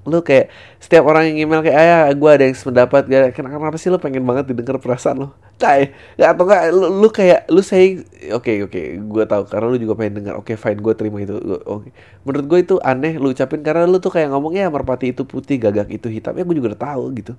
lu 0.03 0.19
kayak 0.19 0.51
setiap 0.83 1.07
orang 1.07 1.31
yang 1.31 1.47
email 1.47 1.63
kayak 1.63 1.79
ayah 1.79 2.11
gue 2.11 2.31
ada 2.31 2.45
yang 2.51 2.57
sependapat. 2.59 3.07
Gak 3.07 3.39
kenapa, 3.39 3.63
kenapa 3.63 3.79
sih 3.79 3.87
lu 3.87 4.03
pengen 4.03 4.27
banget 4.27 4.51
didengar 4.51 4.83
perasaan 4.83 5.27
lu? 5.27 5.29
Tai 5.63 5.95
ya 6.19 6.35
atau 6.35 6.43
enggak 6.43 6.63
lu, 6.75 6.87
lu 6.91 7.09
kayak 7.15 7.47
lu 7.47 7.63
saying 7.63 8.03
oke 8.35 8.43
okay, 8.43 8.67
oke 8.67 8.75
okay, 8.75 8.99
gue 8.99 9.25
tahu 9.31 9.47
karena 9.47 9.67
lu 9.71 9.79
juga 9.79 9.95
pengen 9.95 10.15
dengar 10.23 10.35
oke 10.35 10.51
okay, 10.51 10.57
fine 10.59 10.83
gue 10.83 10.95
terima 10.99 11.23
itu. 11.23 11.39
Oke. 11.39 11.63
Okay. 11.63 11.91
menurut 12.27 12.47
gue 12.51 12.59
itu 12.67 12.75
aneh 12.83 13.15
lu 13.15 13.31
ucapin 13.31 13.63
karena 13.63 13.87
lu 13.87 14.03
tuh 14.03 14.11
kayak 14.11 14.35
ngomongnya 14.35 14.67
merpati 14.75 15.15
itu 15.15 15.23
putih 15.23 15.63
gagak 15.63 15.87
itu 15.95 16.11
hitam. 16.11 16.35
Ya 16.35 16.43
gue 16.43 16.57
juga 16.59 16.75
udah 16.75 16.83
tahu 16.83 17.05
gitu 17.23 17.35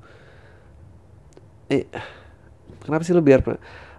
eh 1.82 2.04
kenapa 2.84 3.02
sih 3.08 3.16
lu 3.16 3.24
biar 3.24 3.42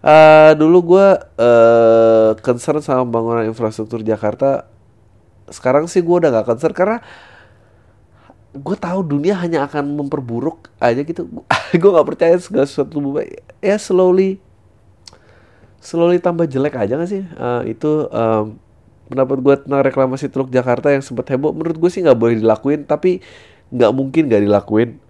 uh, 0.05 0.53
dulu 0.55 0.95
gue 0.95 1.07
uh, 1.41 2.31
concern 2.45 2.85
sama 2.85 3.09
pembangunan 3.09 3.49
infrastruktur 3.49 4.05
Jakarta. 4.05 4.69
Sekarang 5.49 5.89
sih 5.89 6.01
gue 6.01 6.15
udah 6.15 6.31
gak 6.33 6.49
concern 6.49 6.73
karena 6.73 6.97
gue 8.55 8.77
tahu 8.79 9.01
dunia 9.03 9.35
hanya 9.41 9.67
akan 9.67 9.99
memperburuk 9.99 10.71
aja 10.79 11.03
gitu. 11.03 11.27
Gue 11.81 11.91
nggak 11.91 12.07
percaya 12.07 12.39
segala 12.39 12.71
sesuatu 12.71 13.03
ya 13.59 13.77
slowly 13.83 14.39
slowly 15.83 16.23
tambah 16.23 16.47
jelek 16.47 16.79
aja 16.79 16.95
gak 16.95 17.11
sih? 17.11 17.27
Uh, 17.35 17.67
itu 17.67 18.09
um, 18.09 18.57
pendapat 19.11 19.39
gue 19.43 19.55
tentang 19.67 19.83
reklamasi 19.85 20.33
Teluk 20.33 20.49
Jakarta 20.49 20.89
yang 20.95 21.05
sempat 21.05 21.29
heboh 21.29 21.53
menurut 21.53 21.77
gue 21.77 21.91
sih 21.93 22.01
nggak 22.01 22.17
boleh 22.17 22.41
dilakuin 22.41 22.89
tapi 22.89 23.21
nggak 23.69 23.93
mungkin 23.93 24.31
gak 24.31 24.43
dilakuin. 24.47 25.03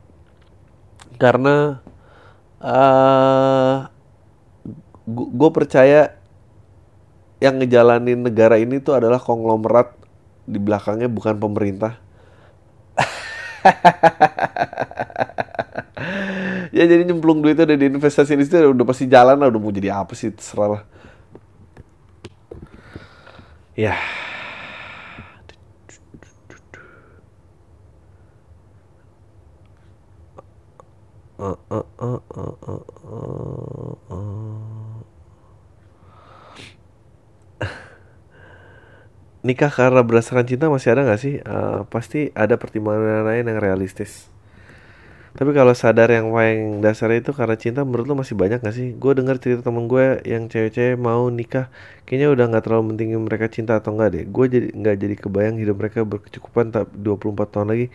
Karena 1.21 1.85
uh, 2.61 3.89
gue 5.09 5.51
percaya 5.53 6.15
yang 7.43 7.61
ngejalanin 7.61 8.25
negara 8.25 8.57
ini 8.57 8.81
tuh 8.81 8.97
adalah 8.97 9.21
konglomerat 9.21 9.93
di 10.45 10.59
belakangnya 10.61 11.09
bukan 11.11 11.37
pemerintah. 11.41 11.99
Ya 16.75 16.91
jadi 16.91 17.07
nyemplung 17.07 17.39
duit 17.39 17.55
udah 17.55 17.79
di 17.79 17.87
investasi 17.87 18.35
di 18.35 18.51
udah 18.51 18.83
pasti 18.83 19.07
jalan 19.07 19.39
lah 19.39 19.47
udah 19.47 19.61
mau 19.63 19.71
jadi 19.71 19.95
apa 19.95 20.11
sih 20.19 20.35
terserah 20.35 20.69
lah. 20.75 20.83
Ya 23.79 23.95
uh, 31.45 31.59
uh, 31.69 31.87
uh, 32.01 32.21
uh, 32.33 32.55
uh, 32.65 33.95
uh, 34.09 34.97
nikah 39.45 39.69
karena 39.69 40.01
berdasarkan 40.01 40.49
cinta 40.49 40.73
masih 40.73 40.97
ada 40.97 41.05
nggak 41.05 41.21
sih? 41.21 41.35
Uh, 41.45 41.85
pasti 41.93 42.33
ada 42.33 42.57
pertimbangan 42.57 43.29
lain 43.29 43.45
yang 43.45 43.61
realistis. 43.61 44.33
Tapi 45.35 45.51
kalau 45.51 45.75
sadar 45.75 46.15
yang 46.15 46.31
paling 46.31 46.79
dasarnya 46.79 47.19
itu 47.19 47.35
karena 47.35 47.59
cinta 47.59 47.83
menurut 47.83 48.07
lo 48.07 48.15
masih 48.15 48.39
banyak 48.39 48.63
gak 48.63 48.71
sih? 48.71 48.95
Gue 48.95 49.19
dengar 49.19 49.43
cerita 49.43 49.67
temen 49.67 49.91
gue 49.91 50.23
yang 50.23 50.47
cewek-cewek 50.47 50.95
mau 50.95 51.27
nikah 51.27 51.75
Kayaknya 52.07 52.29
udah 52.39 52.45
gak 52.55 52.63
terlalu 52.71 52.95
pentingin 52.95 53.19
mereka 53.19 53.51
cinta 53.51 53.75
atau 53.75 53.99
enggak 53.99 54.15
deh 54.15 54.25
Gue 54.31 54.47
jadi 54.47 54.71
nggak 54.71 54.95
jadi 54.95 55.15
kebayang 55.19 55.59
hidup 55.59 55.75
mereka 55.83 56.07
berkecukupan 56.07 56.71
tak 56.71 56.87
24 56.95 57.51
tahun 57.51 57.67
lagi 57.67 57.87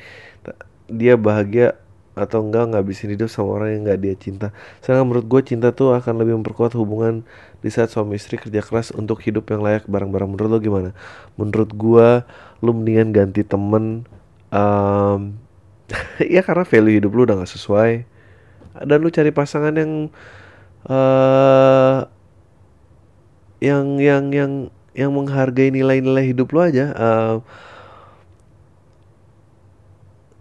Dia 0.91 1.15
bahagia 1.15 1.79
atau 2.19 2.43
enggak 2.43 2.75
ngabisin 2.75 3.15
hidup 3.15 3.31
sama 3.31 3.55
orang 3.55 3.69
yang 3.79 3.81
nggak 3.87 3.99
dia 4.03 4.15
cinta. 4.19 4.47
Sedangkan 4.83 5.07
menurut 5.07 5.25
gue 5.31 5.41
cinta 5.47 5.71
tuh 5.71 5.95
akan 5.95 6.19
lebih 6.19 6.35
memperkuat 6.43 6.75
hubungan 6.75 7.23
di 7.63 7.69
saat 7.71 7.89
suami 7.89 8.19
istri 8.19 8.35
kerja 8.35 8.59
keras 8.59 8.91
untuk 8.91 9.23
hidup 9.23 9.47
yang 9.47 9.63
layak 9.63 9.87
bareng-bareng. 9.87 10.35
Menurut 10.35 10.49
lo 10.51 10.59
gimana? 10.59 10.89
Menurut 11.39 11.71
gue 11.71 12.07
lo 12.59 12.71
mendingan 12.75 13.15
ganti 13.15 13.47
temen. 13.47 14.03
Um, 14.51 15.39
ya 16.35 16.43
karena 16.43 16.67
value 16.67 16.99
hidup 16.99 17.11
lo 17.15 17.21
udah 17.23 17.35
gak 17.39 17.51
sesuai. 17.55 18.03
Dan 18.83 18.97
lo 18.99 19.09
cari 19.09 19.31
pasangan 19.31 19.73
yang 19.79 20.11
uh, 20.91 22.03
yang 23.63 23.99
yang 23.99 24.31
yang 24.31 24.51
yang 24.95 25.11
menghargai 25.15 25.71
nilai-nilai 25.71 26.31
hidup 26.35 26.51
lo 26.51 26.59
aja 26.63 26.91
uh, 26.95 27.35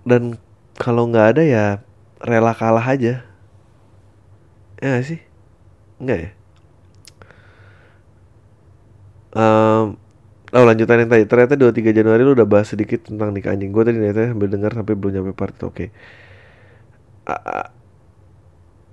dan 0.08 0.40
kalau 0.78 1.10
nggak 1.10 1.26
ada 1.36 1.42
ya 1.42 1.64
rela 2.22 2.54
kalah 2.54 2.86
aja. 2.86 3.26
Ya 4.78 4.86
gak 4.94 5.06
sih? 5.10 5.20
Nggak 5.98 6.18
ya? 6.18 6.30
Um, 9.34 9.98
Oh 10.48 10.64
lanjutan 10.64 11.04
yang 11.04 11.12
tadi. 11.12 11.28
Ternyata 11.28 11.60
23 11.60 11.92
Januari 11.92 12.24
lu 12.24 12.32
udah 12.32 12.48
bahas 12.48 12.72
sedikit 12.72 13.04
tentang 13.04 13.36
nikah 13.36 13.52
anjing. 13.52 13.68
Gue 13.68 13.84
tadi 13.84 14.00
ternyata 14.00 14.32
sambil 14.32 14.48
denger 14.48 14.72
sampai 14.80 14.94
belum 14.96 15.12
nyampe 15.20 15.32
part 15.36 15.52
Oke. 15.60 15.68
Okay 15.68 15.88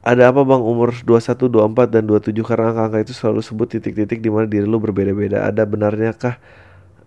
ada 0.05 0.29
apa 0.29 0.45
bang? 0.45 0.61
Umur 0.61 0.93
21, 0.93 1.49
24, 1.49 1.89
dan 1.89 2.03
27 2.05 2.45
karena 2.45 2.69
angka-angka 2.69 2.99
itu 3.09 3.13
selalu 3.17 3.41
sebut 3.41 3.67
titik-titik 3.73 4.21
di 4.21 4.29
mana 4.29 4.45
diri 4.45 4.67
lu 4.69 4.77
berbeda-beda. 4.77 5.49
Ada 5.49 5.65
benarnya 5.65 6.13
kah 6.13 6.37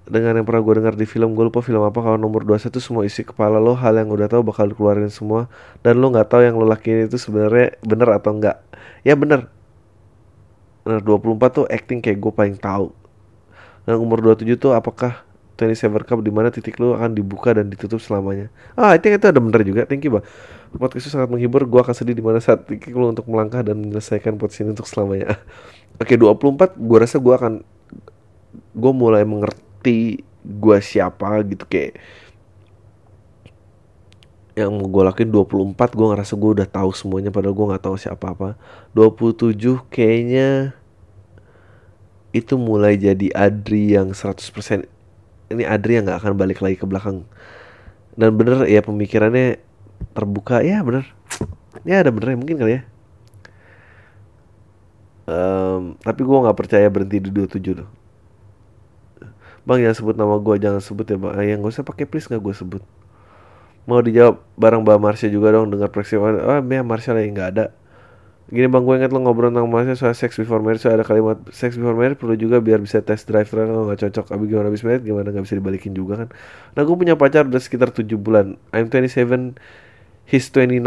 dengan 0.08 0.40
yang 0.40 0.46
pernah 0.48 0.64
gue 0.64 0.74
dengar 0.80 0.94
di 0.96 1.04
film 1.04 1.36
gue 1.36 1.44
lupa 1.52 1.60
film 1.60 1.84
apa 1.84 2.00
kalau 2.00 2.16
nomor 2.16 2.42
21 2.42 2.72
semua 2.80 3.04
isi 3.04 3.22
kepala 3.22 3.60
lo 3.60 3.76
hal 3.76 3.92
yang 4.00 4.08
udah 4.08 4.26
tahu 4.26 4.40
bakal 4.40 4.64
dikeluarin 4.64 5.12
semua 5.12 5.52
dan 5.84 6.00
lo 6.00 6.08
nggak 6.08 6.32
tahu 6.32 6.40
yang 6.42 6.56
lo 6.56 6.64
lakuin 6.64 7.04
itu 7.04 7.20
sebenarnya 7.20 7.76
bener 7.84 8.08
atau 8.16 8.32
enggak 8.32 8.56
ya 9.04 9.12
bener 9.14 9.52
bener 10.82 11.04
24 11.04 11.52
tuh 11.52 11.66
acting 11.68 12.00
kayak 12.00 12.16
gue 12.16 12.32
paling 12.32 12.56
tahu 12.56 12.88
dan 13.84 14.00
umur 14.00 14.24
27 14.24 14.56
tuh 14.56 14.72
apakah 14.72 15.28
27 15.58 16.06
Cup 16.06 16.22
di 16.22 16.30
mana 16.30 16.54
titik 16.54 16.78
lu 16.78 16.94
akan 16.94 17.18
dibuka 17.18 17.50
dan 17.50 17.66
ditutup 17.66 17.98
selamanya. 17.98 18.46
Ah, 18.78 18.94
I 18.94 19.02
think 19.02 19.18
itu 19.18 19.26
ada 19.26 19.42
bener 19.42 19.66
juga. 19.66 19.90
Thank 19.90 20.06
you, 20.06 20.14
Bang. 20.14 20.24
Podcast 20.70 21.10
itu 21.10 21.18
sangat 21.18 21.34
menghibur. 21.34 21.66
Gua 21.66 21.82
akan 21.82 21.98
sedih 21.98 22.14
di 22.14 22.22
mana 22.22 22.38
saat 22.38 22.62
titik 22.62 22.94
lu 22.94 23.10
untuk 23.10 23.26
melangkah 23.26 23.66
dan 23.66 23.82
menyelesaikan 23.82 24.38
podcast 24.38 24.70
untuk 24.70 24.86
selamanya. 24.86 25.34
Oke, 25.98 26.14
okay, 26.14 26.16
24 26.16 26.78
gua 26.78 26.98
rasa 27.02 27.18
gua 27.18 27.42
akan 27.42 27.66
gua 28.70 28.92
mulai 28.94 29.26
mengerti 29.26 29.67
gua 30.44 30.80
siapa 30.80 31.44
gitu 31.44 31.64
kayak 31.68 32.00
yang 34.58 34.74
mau 34.74 34.90
gue 34.90 35.02
lakuin 35.06 35.30
24 35.30 35.94
gue 35.94 36.06
ngerasa 36.10 36.34
gue 36.34 36.50
udah 36.58 36.66
tahu 36.66 36.90
semuanya 36.90 37.30
padahal 37.30 37.54
gue 37.54 37.66
nggak 37.70 37.84
tahu 37.86 37.94
siapa 37.94 38.34
apa. 38.34 38.58
27 38.90 39.54
kayaknya 39.86 40.74
itu 42.34 42.58
mulai 42.58 42.98
jadi 42.98 43.30
Adri 43.38 43.94
yang 43.94 44.10
100% 44.10 44.82
ini 45.54 45.62
Adri 45.62 46.02
yang 46.02 46.10
nggak 46.10 46.18
akan 46.26 46.34
balik 46.34 46.58
lagi 46.58 46.74
ke 46.74 46.90
belakang. 46.90 47.22
Dan 48.18 48.34
bener 48.34 48.66
ya 48.66 48.82
pemikirannya 48.82 49.62
terbuka 50.10 50.66
ya 50.66 50.82
bener. 50.82 51.06
Ya 51.86 52.02
ada 52.02 52.10
bener 52.10 52.34
mungkin 52.34 52.58
kali 52.58 52.82
ya. 52.82 52.82
Um, 55.28 55.94
tapi 56.02 56.26
gue 56.26 56.34
nggak 56.34 56.58
percaya 56.58 56.90
berhenti 56.90 57.22
di 57.22 57.30
27 57.30 57.78
loh 57.78 57.97
bang 59.68 59.84
jangan 59.84 59.96
sebut 60.00 60.16
nama 60.16 60.40
gue 60.40 60.54
jangan 60.56 60.80
sebut 60.80 61.04
ya 61.04 61.20
bang 61.20 61.32
yang 61.44 61.58
gak 61.60 61.76
usah 61.76 61.84
pakai 61.84 62.08
please 62.08 62.24
nggak 62.24 62.40
gue 62.40 62.54
sebut 62.56 62.82
mau 63.84 64.00
dijawab 64.00 64.40
bareng 64.56 64.80
Mbak 64.80 64.98
Marsha 65.00 65.28
juga 65.28 65.52
dong 65.52 65.68
dengar 65.68 65.92
persiapan 65.92 66.40
oh 66.40 66.56
ya 66.64 66.80
Marsha 66.80 67.12
lagi 67.12 67.28
nggak 67.28 67.50
ada 67.52 67.76
Gini 68.48 68.64
bang, 68.64 68.80
gue 68.80 68.94
inget 68.96 69.12
lo 69.12 69.20
ngobrol 69.20 69.52
tentang 69.52 69.68
mahasiswa 69.68 70.08
soal 70.08 70.16
sex 70.16 70.40
before 70.40 70.64
marriage 70.64 70.80
so 70.80 70.88
ada 70.88 71.04
kalimat 71.04 71.36
sex 71.52 71.76
before 71.76 71.92
marriage 71.92 72.16
perlu 72.16 72.32
juga 72.32 72.64
biar 72.64 72.80
bisa 72.80 73.04
test 73.04 73.28
drive 73.28 73.44
terus 73.44 73.68
kalau 73.68 73.84
nggak 73.84 74.08
cocok. 74.08 74.26
Abi 74.32 74.48
gimana 74.48 74.72
abis 74.72 74.88
married 74.88 75.04
gimana 75.04 75.28
nggak 75.28 75.44
bisa 75.44 75.60
dibalikin 75.60 75.92
juga 75.92 76.24
kan? 76.24 76.28
Nah 76.72 76.80
gue 76.80 76.96
punya 76.96 77.12
pacar 77.12 77.44
udah 77.44 77.60
sekitar 77.60 77.92
7 77.92 78.08
bulan. 78.16 78.56
I'm 78.72 78.88
27, 78.88 79.52
he's 80.24 80.48
29. 80.48 80.80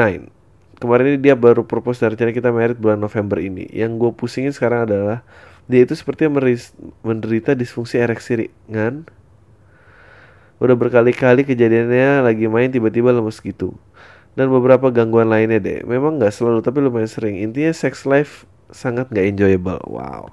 Kemarin 0.81 1.05
ini 1.05 1.19
dia 1.21 1.37
baru 1.37 1.61
propose 1.61 2.01
dari 2.01 2.17
rencana 2.17 2.33
kita 2.33 2.49
married 2.49 2.81
bulan 2.81 2.97
November 2.97 3.37
ini. 3.37 3.69
Yang 3.69 3.91
gue 4.01 4.11
pusingin 4.17 4.57
sekarang 4.57 4.89
adalah 4.89 5.21
dia 5.71 5.87
itu 5.87 5.95
sepertinya 5.95 6.43
menderita 7.01 7.55
disfungsi 7.55 7.95
ereksi 7.95 8.45
ringan. 8.45 9.07
Udah 10.59 10.75
berkali-kali 10.75 11.47
kejadiannya 11.47 12.27
lagi 12.27 12.45
main 12.51 12.69
tiba-tiba 12.69 13.15
lemes 13.15 13.39
gitu 13.39 13.73
dan 14.35 14.51
beberapa 14.51 14.91
gangguan 14.91 15.31
lainnya 15.31 15.59
deh. 15.63 15.79
Memang 15.87 16.19
nggak 16.19 16.35
selalu 16.35 16.59
tapi 16.61 16.83
lumayan 16.83 17.07
sering. 17.09 17.39
Intinya 17.39 17.71
sex 17.71 18.03
life 18.03 18.43
sangat 18.71 19.07
nggak 19.11 19.25
enjoyable. 19.31 19.81
Wow. 19.87 20.27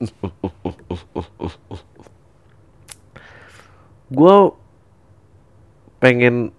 gue 4.10 4.36
pengen 6.02 6.50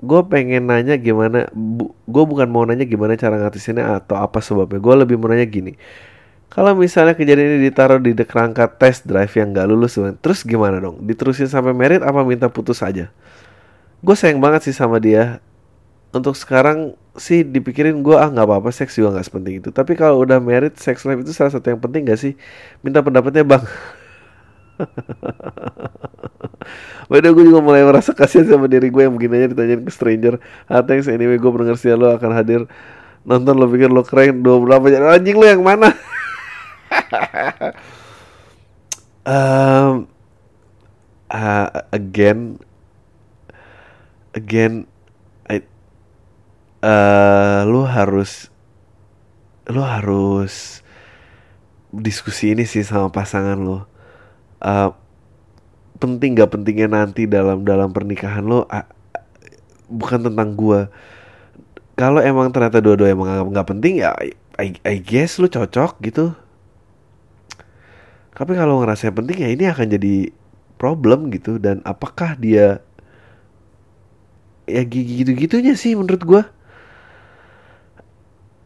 gue 0.00 0.20
pengen 0.32 0.64
nanya 0.68 0.96
gimana 0.96 1.46
bu, 1.52 1.92
gue 2.08 2.24
bukan 2.24 2.48
mau 2.48 2.64
nanya 2.64 2.88
gimana 2.88 3.16
cara 3.20 3.36
ngatasinnya 3.36 4.00
atau 4.00 4.16
apa 4.16 4.40
sebabnya. 4.40 4.80
Gue 4.80 4.94
lebih 4.96 5.20
mau 5.20 5.28
nanya 5.28 5.44
gini. 5.44 5.76
Kalau 6.50 6.74
misalnya 6.74 7.14
kejadian 7.14 7.56
ini 7.56 7.70
ditaruh 7.70 8.02
di 8.02 8.10
kerangka 8.26 8.66
test 8.66 9.06
drive 9.06 9.30
yang 9.38 9.54
gak 9.54 9.70
lulus 9.70 9.94
terus 10.18 10.42
gimana 10.42 10.82
dong? 10.82 10.98
Diterusin 11.06 11.46
sampai 11.46 11.70
merit 11.70 12.02
apa 12.02 12.26
minta 12.26 12.50
putus 12.50 12.82
aja? 12.82 13.06
Gue 14.02 14.16
sayang 14.18 14.42
banget 14.42 14.66
sih 14.66 14.74
sama 14.74 14.98
dia. 14.98 15.38
Untuk 16.10 16.34
sekarang 16.34 16.98
sih 17.14 17.46
dipikirin 17.46 18.02
gue 18.02 18.18
ah 18.18 18.26
nggak 18.26 18.50
apa-apa 18.50 18.74
seks 18.74 18.98
juga 18.98 19.14
nggak 19.14 19.26
sepenting 19.30 19.54
itu. 19.62 19.70
Tapi 19.70 19.94
kalau 19.94 20.26
udah 20.26 20.42
merit 20.42 20.74
sex 20.74 21.06
life 21.06 21.22
itu 21.22 21.30
salah 21.30 21.54
satu 21.54 21.70
yang 21.70 21.78
penting 21.78 22.02
gak 22.10 22.18
sih? 22.18 22.34
Minta 22.82 22.98
pendapatnya 22.98 23.46
bang 23.46 23.62
Waduh 27.10 27.34
gue 27.34 27.44
juga 27.50 27.58
mulai 27.58 27.82
merasa 27.82 28.14
kasihan 28.14 28.46
sama 28.46 28.70
diri 28.70 28.86
gue 28.86 29.02
yang 29.02 29.14
begini 29.16 29.42
aja 29.42 29.50
ditanyain 29.50 29.82
ke 29.82 29.90
stranger. 29.90 30.38
Ah 30.70 30.86
thanks. 30.86 31.10
Anyway 31.10 31.36
gue 31.40 31.50
pendengar 31.50 31.74
setia 31.74 31.98
lo 31.98 32.14
akan 32.14 32.30
hadir. 32.36 32.70
Nonton 33.26 33.58
lo 33.58 33.68
pikir 33.68 33.92
lo 33.92 34.00
keren 34.00 34.40
Dua 34.40 34.56
berapa 34.62 34.88
Anjing 35.12 35.36
lo 35.36 35.44
yang 35.44 35.60
mana? 35.60 35.92
Um, 39.20 40.08
uh, 41.28 41.68
Again 41.92 42.56
again 44.32 44.88
I, 45.44 45.60
uh, 46.80 47.68
lu 47.68 47.84
harus 47.84 48.48
lu 49.68 49.84
harus 49.84 50.80
diskusi 51.92 52.56
ini 52.56 52.64
sih 52.64 52.80
sama 52.80 53.12
pasangan 53.12 53.60
lo 53.60 53.90
uh, 54.60 54.92
penting 56.00 56.36
gak 56.36 56.56
pentingnya 56.56 56.88
nanti 56.88 57.28
dalam 57.28 57.64
dalam 57.64 57.92
pernikahan 57.92 58.44
lo 58.44 58.64
uh, 58.64 58.86
bukan 59.90 60.30
tentang 60.30 60.56
gua. 60.56 60.88
Kalau 61.98 62.24
emang 62.24 62.48
ternyata 62.48 62.80
dua-dua 62.80 63.12
emang 63.12 63.28
nggak 63.52 63.76
penting 63.76 64.00
ya 64.00 64.16
I, 64.56 64.72
I 64.80 64.96
guess 65.04 65.36
lu 65.36 65.52
cocok 65.52 66.00
gitu. 66.00 66.32
Tapi 68.32 68.56
kalau 68.56 68.80
ngerasa 68.80 69.12
penting 69.12 69.44
ya 69.44 69.52
ini 69.52 69.68
akan 69.68 70.00
jadi 70.00 70.32
problem 70.80 71.28
gitu. 71.28 71.60
Dan 71.60 71.84
apakah 71.84 72.40
dia 72.40 72.80
ya 74.70 74.86
gitu-gitunya 74.86 75.74
sih 75.74 75.98
menurut 75.98 76.22
gue 76.22 76.42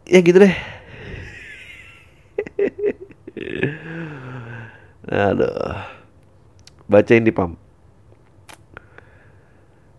ya 0.05 0.20
gitu 0.20 0.36
deh 0.36 0.53
aduh. 5.09 5.80
Bacain 6.84 7.24
di 7.24 7.32
pam 7.32 7.57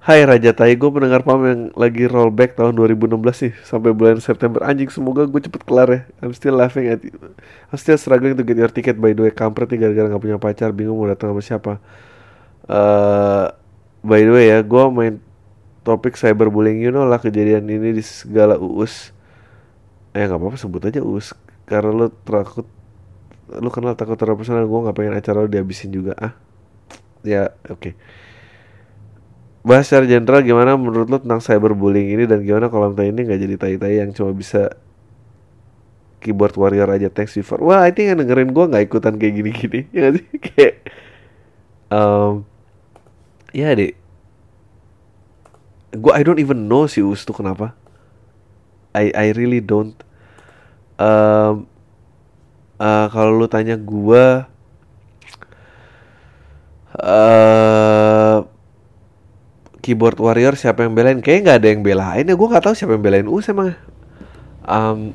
Hai 0.05 0.21
Raja 0.21 0.53
Tai, 0.53 0.69
gue 0.69 0.89
mendengar 0.93 1.25
pam 1.25 1.41
yang 1.41 1.61
lagi 1.73 2.05
rollback 2.05 2.53
tahun 2.53 2.77
2016 2.77 3.17
sih 3.33 3.51
Sampai 3.65 3.89
bulan 3.89 4.21
September. 4.21 4.61
Anjing, 4.61 4.93
semoga 4.93 5.25
gue 5.25 5.41
cepet 5.41 5.65
kelar 5.65 5.89
ya. 5.89 6.01
I'm 6.21 6.29
still 6.29 6.53
laughing 6.61 6.85
at 6.93 7.01
you. 7.01 7.17
I'm 7.73 7.81
still 7.81 7.97
struggling 7.97 8.37
to 8.37 8.45
get 8.45 8.53
your 8.53 8.69
ticket 8.69 9.01
by 9.01 9.17
the 9.17 9.25
way. 9.25 9.33
Kampret 9.33 9.73
nih 9.73 9.81
gara-gara 9.81 10.13
gak 10.13 10.21
punya 10.21 10.37
pacar 10.37 10.69
Bingung 10.77 11.01
mau 11.01 11.09
datang 11.09 11.33
sama 11.33 11.41
siapa. 11.41 11.73
Uh, 12.69 13.49
By 14.05 14.21
the 14.21 14.37
way 14.37 14.53
ya, 14.53 14.61
gue 14.61 14.83
main 14.93 15.17
topik 15.81 16.13
cyberbullying 16.13 16.81
you 16.81 16.93
know 16.93 17.05
lah 17.05 17.21
kejadian 17.21 17.65
ini 17.65 17.93
di 17.93 18.01
segala 18.05 18.57
uus 18.57 19.13
eh 20.17 20.25
nggak 20.25 20.41
apa-apa 20.41 20.57
sebut 20.57 20.81
aja 20.89 21.05
uus 21.05 21.37
karena 21.69 21.93
lo 21.93 22.07
takut 22.25 22.65
lo 23.49 23.69
kenal 23.69 23.93
takut 23.93 24.17
terpersonal 24.17 24.65
gue 24.65 24.79
nggak 24.89 24.95
pengen 24.97 25.13
acara 25.13 25.45
lo 25.45 25.49
dihabisin 25.49 25.93
juga 25.93 26.17
ah? 26.17 26.33
Ya 27.25 27.53
oke. 27.69 27.79
Okay. 27.79 27.93
bahas 29.65 29.89
secara 29.89 30.05
general 30.05 30.45
gimana 30.45 30.77
menurut 30.77 31.09
lo 31.09 31.17
tentang 31.17 31.41
cyberbullying 31.41 32.13
ini 32.13 32.29
dan 32.29 32.45
gimana 32.45 32.69
kalau 32.69 32.93
misalnya 32.93 33.17
ini 33.17 33.21
nggak 33.25 33.39
jadi 33.41 33.55
tai-tai 33.57 33.93
yang 33.97 34.13
cuma 34.13 34.29
bisa 34.29 34.77
keyboard 36.21 36.53
warrior 36.53 36.85
aja 36.85 37.09
thanks 37.09 37.33
before 37.33 37.57
wah 37.61 37.81
I 37.81 37.89
think 37.89 38.13
yang 38.13 38.21
dengerin 38.21 38.53
gue 38.53 38.61
nggak 38.61 38.85
ikutan 38.85 39.17
kayak 39.17 39.41
gini-gini 39.41 39.79
ya 39.97 40.13
sih? 40.13 40.25
Kayak 40.37 40.85
um, 41.89 42.45
ya 43.57 43.73
deh 43.73 43.97
gue 45.95 46.11
I 46.13 46.21
don't 46.21 46.41
even 46.41 46.67
know 46.67 46.85
si 46.85 46.99
Us 46.99 47.23
tuh 47.23 47.33
kenapa. 47.33 47.73
I 48.95 49.11
I 49.11 49.27
really 49.35 49.59
don't 49.59 49.95
um, 50.99 51.67
uh, 52.79 53.07
kalau 53.11 53.31
lu 53.35 53.47
tanya 53.47 53.75
gue 53.79 54.25
uh, 56.99 58.37
keyboard 59.83 60.17
warrior 60.17 60.55
siapa 60.57 60.87
yang 60.87 60.93
belain? 60.97 61.19
Kayak 61.21 61.39
nggak 61.45 61.57
ada 61.61 61.67
yang 61.69 61.83
belain 61.85 62.25
ya. 62.25 62.35
Gue 62.35 62.47
nggak 62.49 62.65
tahu 62.65 62.75
siapa 62.75 62.95
yang 62.97 63.03
belain 63.03 63.27
Us 63.29 63.47
emang 63.51 63.75
um, 64.65 65.13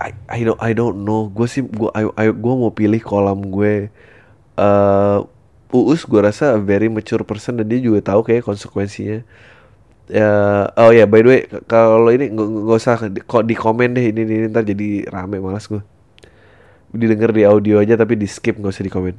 I 0.00 0.16
I 0.30 0.40
don't 0.46 0.60
I 0.60 0.72
don't 0.72 1.04
know. 1.04 1.28
Gue 1.28 1.46
sih 1.50 1.64
gue 1.64 1.90
gue 2.16 2.54
mau 2.54 2.72
pilih 2.72 3.00
kolam 3.02 3.44
gue. 3.50 3.92
Uh, 4.56 5.24
Uus 5.70 6.02
gue 6.02 6.18
rasa 6.18 6.58
very 6.58 6.90
mature 6.90 7.22
person 7.22 7.54
dan 7.62 7.70
dia 7.70 7.78
juga 7.78 8.02
tahu 8.02 8.26
kayak 8.26 8.42
konsekuensinya 8.42 9.22
ya 10.10 10.30
oh 10.74 10.90
ya 10.90 11.04
yeah, 11.04 11.06
by 11.06 11.22
the 11.22 11.28
way 11.30 11.40
kalau 11.70 12.10
ini 12.10 12.34
nggak 12.34 12.78
usah 12.82 12.98
kok 13.24 13.46
di 13.46 13.54
komen 13.54 13.94
deh 13.94 14.10
ini, 14.10 14.26
ini 14.26 14.46
ntar 14.50 14.66
jadi 14.66 15.06
rame 15.06 15.38
malas 15.38 15.70
gue 15.70 15.80
didengar 16.90 17.30
di 17.30 17.46
audio 17.46 17.78
aja 17.78 17.94
tapi 17.94 18.18
di 18.18 18.26
skip 18.26 18.58
nggak 18.58 18.74
usah 18.74 18.86
di 18.86 18.92
komen. 18.92 19.16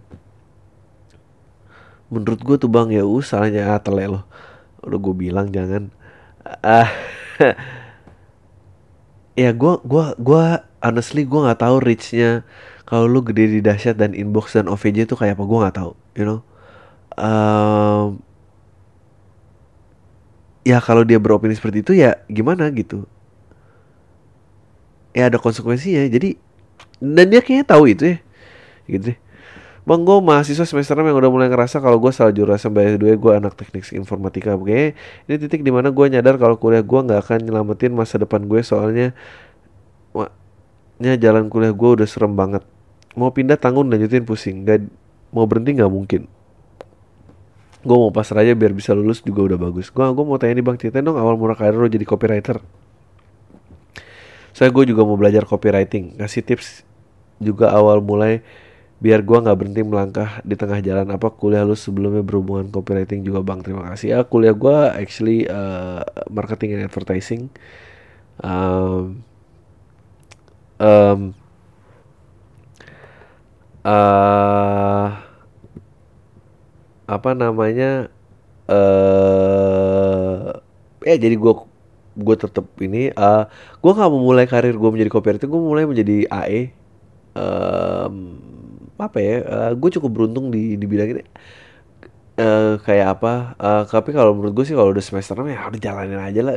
Menurut 2.11 2.43
gue 2.43 2.55
tuh 2.59 2.67
bang 2.67 2.91
ya 2.91 3.07
us 3.07 3.31
salahnya 3.31 3.71
ah, 3.71 3.79
tele 3.79 4.11
lo 4.11 4.27
udah 4.83 4.99
gue 4.99 5.15
bilang 5.15 5.47
jangan. 5.47 5.87
Ah 6.59 6.91
ya 9.41 9.55
gue 9.55 9.73
gua 9.87 10.17
gua 10.19 10.67
honestly 10.83 11.23
gue 11.23 11.39
nggak 11.39 11.61
tahu 11.63 11.79
reachnya. 11.79 12.43
Kalau 12.83 13.07
lu 13.07 13.23
gede 13.23 13.47
di 13.47 13.59
dahsyat 13.63 13.95
dan 13.95 14.11
inbox 14.11 14.59
dan 14.59 14.67
OVJ 14.67 15.07
tuh 15.07 15.15
kayak 15.15 15.39
apa 15.39 15.43
gue 15.47 15.59
nggak 15.63 15.77
tahu 15.79 15.91
you 16.19 16.27
know? 16.27 16.43
Um, 17.15 18.19
ya 20.61 20.77
kalau 20.77 21.01
dia 21.01 21.17
beropini 21.17 21.57
seperti 21.57 21.81
itu 21.81 21.93
ya 21.97 22.21
gimana 22.29 22.69
gitu. 22.73 23.05
Ya 25.11 25.27
ada 25.27 25.41
konsekuensinya 25.41 26.07
jadi 26.07 26.39
dan 27.01 27.25
dia 27.27 27.41
kayaknya 27.43 27.65
tahu 27.67 27.83
itu 27.91 28.03
ya. 28.15 28.17
Gitu 28.87 29.03
deh. 29.13 29.19
Bang 29.81 30.05
gue 30.05 30.13
mahasiswa 30.21 30.61
semester 30.61 30.93
6 30.93 31.09
yang 31.09 31.17
udah 31.17 31.31
mulai 31.33 31.49
ngerasa 31.49 31.81
kalau 31.81 31.97
gue 31.97 32.13
salah 32.13 32.29
jurusan 32.29 32.69
bayar 32.69 33.01
dua 33.01 33.17
gue 33.17 33.31
anak 33.33 33.57
teknik 33.57 33.81
informatika 33.97 34.53
Oke? 34.53 34.93
Ini 35.25 35.35
titik 35.41 35.65
di 35.65 35.73
mana 35.73 35.89
gue 35.89 36.05
nyadar 36.05 36.37
kalau 36.37 36.53
kuliah 36.53 36.85
gue 36.85 36.99
nggak 37.01 37.19
akan 37.25 37.39
nyelamatin 37.49 37.91
masa 37.97 38.21
depan 38.21 38.45
gue 38.45 38.61
soalnya 38.61 39.17
nya 41.01 41.17
jalan 41.17 41.49
kuliah 41.49 41.73
gue 41.73 41.89
udah 41.97 42.05
serem 42.05 42.37
banget. 42.37 42.61
Mau 43.17 43.33
pindah 43.33 43.57
tanggung 43.57 43.89
lanjutin 43.89 44.21
pusing 44.21 44.63
gak 44.63 44.85
mau 45.33 45.49
berhenti 45.49 45.81
nggak 45.81 45.91
mungkin 45.91 46.29
gue 47.81 47.97
mau 47.97 48.13
pasrah 48.13 48.45
aja 48.45 48.53
biar 48.53 48.77
bisa 48.77 48.93
lulus 48.93 49.25
juga 49.25 49.53
udah 49.53 49.57
bagus. 49.57 49.89
Gue 49.89 50.05
gue 50.05 50.25
mau 50.25 50.37
tanya 50.37 50.61
nih 50.61 50.65
bang 50.65 50.77
ceritain 50.77 51.05
dong 51.05 51.17
awal 51.17 51.35
murah 51.37 51.57
karir 51.57 51.77
lo 51.77 51.89
jadi 51.89 52.05
copywriter. 52.05 52.61
Saya 54.53 54.69
gue 54.69 54.83
juga 54.93 55.01
mau 55.01 55.17
belajar 55.17 55.49
copywriting. 55.49 56.21
Ngasih 56.21 56.45
tips 56.45 56.85
juga 57.41 57.73
awal 57.73 57.97
mulai 58.05 58.45
biar 59.01 59.25
gue 59.25 59.33
nggak 59.33 59.57
berhenti 59.57 59.81
melangkah 59.81 60.45
di 60.45 60.53
tengah 60.53 60.77
jalan 60.77 61.09
apa 61.09 61.33
kuliah 61.33 61.65
lu 61.65 61.73
sebelumnya 61.73 62.21
berhubungan 62.21 62.69
copywriting 62.69 63.25
juga 63.25 63.41
bang. 63.41 63.65
Terima 63.65 63.89
kasih. 63.89 64.07
Ya 64.13 64.19
kuliah 64.21 64.53
gue 64.53 64.77
actually 64.93 65.49
uh, 65.49 66.05
marketing 66.29 66.77
and 66.77 66.85
advertising. 66.85 67.49
Um, 68.45 69.25
um, 70.77 71.33
uh, 73.81 75.30
apa 77.11 77.35
namanya 77.35 78.07
eh 78.71 78.71
uh, 78.71 80.55
ya 81.03 81.15
jadi 81.19 81.35
gue 81.35 81.53
gue 82.15 82.35
tetap 82.39 82.67
ini 82.79 83.11
uh, 83.11 83.43
gue 83.83 83.91
nggak 83.91 84.09
mau 84.11 84.21
mulai 84.23 84.47
karir 84.47 84.75
gue 84.79 84.89
menjadi 84.91 85.11
copywriter 85.11 85.47
gue 85.51 85.59
mulai 85.59 85.83
menjadi 85.83 86.23
AE 86.31 86.71
um, 87.35 88.15
apa 88.95 89.17
ya 89.19 89.35
uh, 89.43 89.71
gue 89.73 89.89
cukup 89.99 90.09
beruntung 90.13 90.53
di 90.53 90.77
di 90.77 90.85
bidang 90.87 91.19
ini. 91.19 91.25
Uh, 92.41 92.79
kayak 92.87 93.19
apa 93.19 93.59
uh, 93.59 93.83
tapi 93.83 94.15
kalau 94.15 94.31
menurut 94.31 94.55
gue 94.55 94.65
sih 94.65 94.73
kalau 94.73 94.95
udah 94.95 95.03
semester 95.03 95.35
6 95.35 95.51
ya 95.51 95.67
udah 95.67 95.81
jalanin 95.83 96.21
aja 96.21 96.41
lah. 96.41 96.55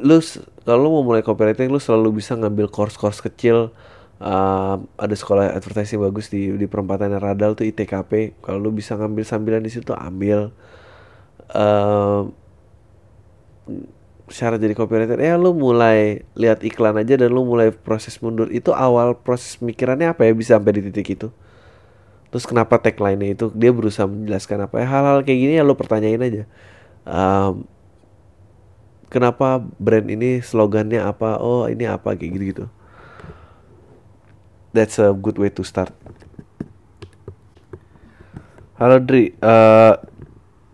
Lu 0.00 0.16
kalau 0.62 0.86
mau 0.86 1.02
mulai 1.02 1.20
copywriting 1.26 1.66
lu 1.66 1.82
selalu 1.82 2.22
bisa 2.22 2.38
ngambil 2.38 2.70
course-course 2.70 3.20
kecil 3.20 3.74
uh, 4.20 4.76
ada 5.00 5.14
sekolah 5.16 5.56
advertising 5.56 5.98
bagus 5.98 6.30
di 6.30 6.52
di 6.54 6.66
perempatan 6.68 7.10
Radal 7.18 7.58
tuh 7.58 7.66
ITKP 7.66 8.38
kalau 8.44 8.58
lu 8.60 8.70
bisa 8.70 8.94
ngambil 8.94 9.24
sambilan 9.26 9.62
di 9.64 9.72
situ 9.72 9.90
ambil. 9.96 10.54
Uh, 11.50 12.30
syarat 14.24 14.56
jadi 14.56 14.72
copywriter 14.72 15.20
ya 15.20 15.36
lu 15.36 15.52
mulai 15.52 16.24
lihat 16.32 16.64
iklan 16.64 16.96
aja 16.96 17.20
dan 17.20 17.28
lu 17.32 17.44
mulai 17.44 17.72
proses 17.72 18.16
mundur. 18.20 18.50
Itu 18.52 18.76
awal 18.76 19.18
proses 19.18 19.58
mikirannya 19.60 20.12
apa 20.12 20.28
ya 20.28 20.32
bisa 20.36 20.56
sampai 20.60 20.80
di 20.80 20.90
titik 20.90 21.08
itu? 21.18 21.28
Terus 22.32 22.44
kenapa 22.50 22.82
tagline-nya 22.82 23.38
itu? 23.38 23.46
Dia 23.54 23.70
berusaha 23.70 24.10
menjelaskan 24.10 24.66
apa 24.66 24.82
ya 24.82 24.86
hal-hal 24.90 25.18
kayak 25.22 25.38
gini 25.38 25.52
ya 25.54 25.62
lu 25.62 25.78
pertanyain 25.78 26.18
aja. 26.18 26.42
Um, 27.06 27.68
kenapa 29.12 29.62
brand 29.78 30.08
ini 30.08 30.42
slogannya 30.42 31.04
apa? 31.04 31.38
Oh 31.38 31.70
ini 31.70 31.86
apa? 31.86 32.18
Kayak 32.18 32.32
gitu 32.34 32.44
gitu 32.50 32.66
that's 34.74 34.98
a 34.98 35.14
good 35.14 35.38
way 35.38 35.48
to 35.54 35.62
start. 35.62 35.94
Halo 38.74 38.98
Dri, 38.98 39.30
uh, 39.38 39.94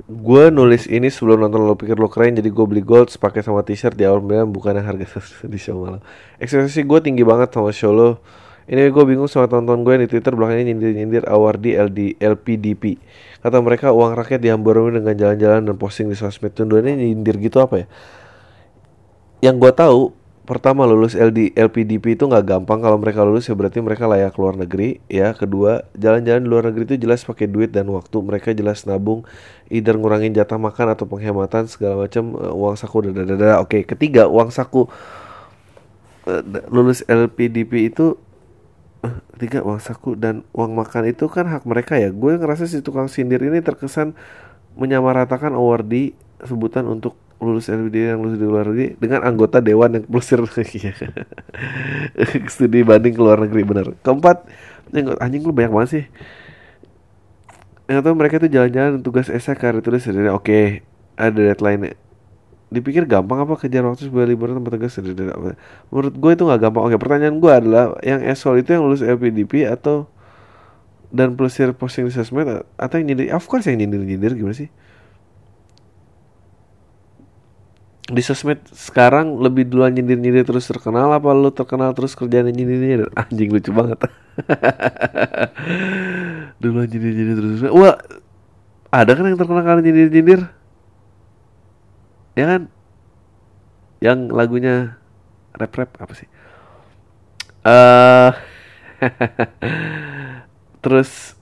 gue 0.08 0.44
nulis 0.48 0.88
ini 0.88 1.12
sebelum 1.12 1.44
nonton 1.44 1.62
lo 1.62 1.76
pikir 1.76 2.00
lo 2.00 2.08
keren 2.08 2.34
jadi 2.40 2.48
gue 2.48 2.64
beli 2.66 2.80
gold 2.80 3.12
pakai 3.12 3.44
sama 3.44 3.60
t-shirt 3.60 3.94
di 3.94 4.08
awal 4.08 4.24
bulan 4.24 4.48
bukan 4.48 4.74
yang 4.80 4.88
harga 4.88 5.20
di 5.44 5.60
show 5.60 5.76
malam. 5.76 6.00
Ekspektasi 6.40 6.88
gue 6.88 6.98
tinggi 7.04 7.22
banget 7.22 7.52
sama 7.52 7.70
show 7.76 7.92
lo. 7.92 8.24
Ini 8.70 8.88
gue 8.88 9.04
bingung 9.04 9.28
sama 9.28 9.50
tonton 9.52 9.84
gue 9.84 10.00
di 10.00 10.08
Twitter 10.08 10.32
belakangnya 10.32 10.72
nyindir-nyindir 10.72 11.26
awardi 11.28 11.76
LD, 11.76 11.98
LPDP. 12.22 13.02
Kata 13.42 13.58
mereka 13.60 13.90
uang 13.90 14.14
rakyat 14.14 14.40
dihamburin 14.40 14.96
dengan 14.96 15.12
jalan-jalan 15.12 15.66
dan 15.66 15.76
posting 15.76 16.06
di 16.06 16.16
sosmed. 16.16 16.54
Tunduannya 16.54 16.96
nyindir 16.96 17.36
gitu 17.42 17.58
apa 17.58 17.84
ya? 17.84 17.86
Yang 19.42 19.56
gue 19.58 19.72
tahu 19.74 20.00
pertama 20.50 20.82
lulus 20.82 21.14
LD 21.14 21.54
LPDP 21.54 22.18
itu 22.18 22.26
nggak 22.26 22.42
gampang. 22.42 22.82
Kalau 22.82 22.98
mereka 22.98 23.22
lulus 23.22 23.46
ya 23.46 23.54
berarti 23.54 23.78
mereka 23.78 24.10
layak 24.10 24.34
keluar 24.34 24.58
negeri 24.58 24.98
ya. 25.06 25.30
Kedua 25.30 25.86
jalan-jalan 25.94 26.42
di 26.42 26.48
luar 26.50 26.74
negeri 26.74 26.90
itu 26.90 27.06
jelas 27.06 27.22
pakai 27.22 27.46
duit 27.46 27.70
dan 27.70 27.86
waktu. 27.86 28.18
Mereka 28.18 28.50
jelas 28.58 28.82
nabung 28.82 29.22
either 29.70 29.94
ngurangin 29.94 30.34
jatah 30.34 30.58
makan 30.58 30.98
atau 30.98 31.06
penghematan 31.06 31.70
segala 31.70 32.02
macam 32.02 32.34
uh, 32.34 32.50
uang 32.50 32.74
saku 32.74 33.06
dan 33.06 33.30
dada 33.30 33.62
oke 33.62 33.78
ketiga 33.86 34.26
uang 34.26 34.50
saku. 34.50 34.90
Uh, 36.26 36.42
lulus 36.66 37.06
LPDP 37.06 37.94
itu 37.94 38.18
uh, 39.06 39.16
tiga 39.38 39.62
uang 39.62 39.78
saku 39.78 40.18
dan 40.18 40.42
uang 40.50 40.74
makan 40.74 41.14
itu 41.14 41.30
kan 41.30 41.46
hak 41.46 41.62
mereka 41.62 41.94
ya. 41.94 42.10
Gue 42.10 42.34
ngerasa 42.34 42.66
si 42.66 42.82
tukang 42.82 43.06
sindir 43.06 43.38
ini 43.38 43.62
terkesan 43.62 44.18
menyamaratakan 44.74 45.54
awardee 45.54 46.18
sebutan 46.42 46.90
untuk 46.90 47.14
lulus 47.40 47.72
LPD 47.72 48.12
yang 48.12 48.20
lulus 48.20 48.36
di 48.36 48.44
luar 48.44 48.68
negeri 48.68 49.00
dengan 49.00 49.24
anggota 49.24 49.64
dewan 49.64 49.96
yang 49.96 50.04
pelesir 50.04 50.44
studi 52.52 52.84
banding 52.84 53.16
ke 53.16 53.20
luar 53.20 53.40
negeri 53.40 53.64
benar. 53.64 53.86
Keempat 54.04 54.44
anjing 55.18 55.42
lu 55.48 55.56
banyak 55.56 55.72
banget 55.72 55.90
sih. 55.90 56.04
Yang 57.88 58.00
tahu 58.06 58.14
mereka 58.14 58.36
tuh 58.38 58.50
jalan-jalan 58.52 59.00
tugas 59.00 59.32
esai 59.32 59.56
karya 59.56 59.80
tulis 59.80 60.04
sendiri. 60.04 60.28
Oke 60.30 60.84
ada 61.16 61.40
deadline 61.40 61.96
dipikir 62.70 63.02
gampang 63.02 63.42
apa 63.42 63.58
kejar 63.58 63.82
waktu 63.82 64.06
sebuah 64.06 64.30
liburan 64.30 64.60
tempat 64.60 64.76
tugas 64.76 64.92
sendiri? 64.92 65.32
Menurut 65.88 66.14
gue 66.14 66.30
itu 66.36 66.42
nggak 66.44 66.60
gampang. 66.60 66.92
Oke 66.92 66.96
pertanyaan 67.00 67.40
gue 67.40 67.50
adalah 67.50 67.96
yang 68.04 68.20
esol 68.20 68.60
itu 68.60 68.76
yang 68.76 68.84
lulus 68.84 69.00
LPDP 69.00 69.64
atau 69.64 70.12
dan 71.10 71.34
pelesir 71.34 71.72
posting 71.72 72.06
di 72.06 72.12
sosmed 72.12 72.68
atau 72.76 72.94
yang 73.00 73.16
nyindir? 73.16 73.32
Of 73.32 73.48
course 73.48 73.64
yang 73.64 73.80
nyindir 73.80 74.04
nyindir 74.04 74.36
gimana 74.36 74.54
sih 74.54 74.68
di 78.10 78.22
sosmed 78.26 78.58
sekarang 78.74 79.38
lebih 79.38 79.70
duluan 79.70 79.94
nyindir-nyindir 79.94 80.42
terus 80.42 80.66
terkenal 80.66 81.14
apa 81.14 81.30
lu 81.30 81.54
terkenal 81.54 81.94
terus 81.94 82.18
kerjaan 82.18 82.50
nyindir-nyindir? 82.50 83.06
Anjing 83.22 83.54
lucu 83.54 83.70
banget. 83.70 84.02
Duluan 86.62 86.90
nyindir-nyindir 86.90 87.36
terus. 87.38 87.70
Wah 87.70 87.94
ada 88.90 89.14
kan 89.14 89.30
yang 89.30 89.38
terkenal 89.38 89.62
kali 89.62 89.80
nyindir-nyindir? 89.86 90.42
Ya 92.34 92.44
kan? 92.50 92.62
Yang 94.02 94.18
lagunya 94.34 94.74
rap-rap 95.54 95.94
apa 96.02 96.12
sih? 96.18 96.26
Uh, 97.62 98.34
terus 100.82 101.38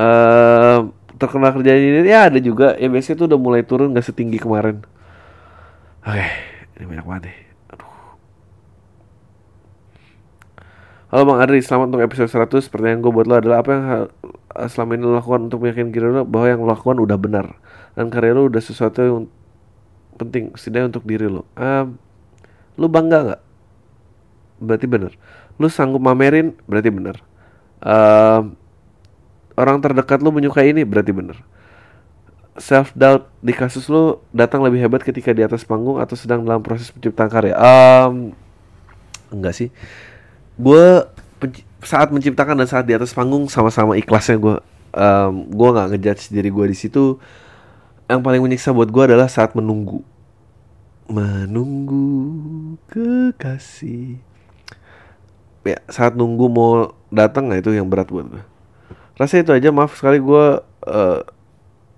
uh, 0.00 0.88
terkenal 1.20 1.52
kerjaan 1.52 1.80
nyindir 1.84 2.08
ya 2.08 2.32
ada 2.32 2.40
juga. 2.40 2.80
Ya 2.80 2.88
biasanya 2.88 3.20
tuh 3.20 3.28
udah 3.28 3.40
mulai 3.40 3.60
turun 3.60 3.92
gak 3.92 4.08
setinggi 4.08 4.40
kemarin 4.40 4.80
Oke, 6.06 6.26
ini 6.78 6.84
banyak 6.86 7.06
banget 7.10 7.22
nih. 7.26 7.38
Aduh. 7.74 7.90
Halo 11.10 11.22
Bang 11.26 11.42
Adri, 11.42 11.58
selamat 11.58 11.90
untuk 11.90 12.02
episode 12.06 12.30
100 12.30 12.70
Pertanyaan 12.70 13.00
gue 13.02 13.10
buat 13.10 13.26
lo 13.26 13.34
adalah 13.40 13.64
Apa 13.64 13.70
yang 13.72 13.84
selama 14.68 14.90
ini 14.94 15.02
lo 15.08 15.16
lakukan 15.16 15.48
untuk 15.48 15.64
meyakinkan 15.64 15.90
diri 15.90 16.06
lo 16.06 16.22
Bahwa 16.28 16.46
yang 16.52 16.60
lo 16.62 16.68
lakukan 16.68 17.00
udah 17.00 17.18
benar 17.18 17.46
Dan 17.96 18.12
karya 18.12 18.36
lo 18.36 18.46
udah 18.46 18.60
sesuatu 18.60 19.00
yang 19.00 19.26
penting 20.20 20.52
Setidaknya 20.52 20.92
untuk 20.92 21.08
diri 21.08 21.26
lo 21.26 21.48
um, 21.56 21.96
Lo 22.76 22.86
bangga 22.92 23.18
gak? 23.34 23.40
Berarti 24.60 24.86
bener 24.86 25.12
Lo 25.56 25.66
sanggup 25.72 26.04
mamerin? 26.04 26.54
Berarti 26.68 26.92
bener 26.92 27.16
um, 27.82 28.52
Orang 29.56 29.80
terdekat 29.80 30.20
lo 30.20 30.28
menyukai 30.28 30.76
ini? 30.76 30.84
Berarti 30.84 31.10
bener 31.10 31.40
self 32.58 32.92
doubt 32.92 33.30
di 33.38 33.54
kasus 33.54 33.86
lo 33.86 34.20
datang 34.34 34.60
lebih 34.66 34.82
hebat 34.82 35.00
ketika 35.06 35.30
di 35.30 35.46
atas 35.46 35.62
panggung 35.62 36.02
atau 36.02 36.18
sedang 36.18 36.42
dalam 36.42 36.60
proses 36.60 36.90
penciptaan 36.90 37.30
karya? 37.30 37.54
Um, 37.54 38.34
enggak 39.30 39.54
sih. 39.54 39.68
Gue 40.58 41.06
saat 41.86 42.10
menciptakan 42.10 42.58
dan 42.58 42.68
saat 42.68 42.84
di 42.84 42.94
atas 42.94 43.14
panggung 43.14 43.46
sama-sama 43.46 43.94
ikhlasnya 43.94 44.36
gue. 44.36 44.56
Um, 44.92 45.46
gue 45.48 45.68
nggak 45.70 45.86
ngejudge 45.94 46.34
diri 46.34 46.50
gue 46.50 46.66
di 46.68 46.76
situ. 46.76 47.22
Yang 48.10 48.20
paling 48.26 48.42
menyiksa 48.42 48.74
buat 48.74 48.90
gue 48.90 49.02
adalah 49.14 49.30
saat 49.30 49.54
menunggu. 49.54 50.02
Menunggu 51.08 52.76
kekasih. 52.90 54.18
Ya, 55.62 55.78
saat 55.92 56.16
nunggu 56.16 56.48
mau 56.48 56.96
datang 57.12 57.46
nah 57.46 57.60
itu 57.60 57.70
yang 57.70 57.86
berat 57.86 58.08
buat 58.08 58.26
gue. 58.26 58.42
Rasa 59.20 59.42
itu 59.42 59.52
aja 59.52 59.68
maaf 59.68 59.98
sekali 59.98 60.16
gue 60.16 60.44
uh, 60.88 61.20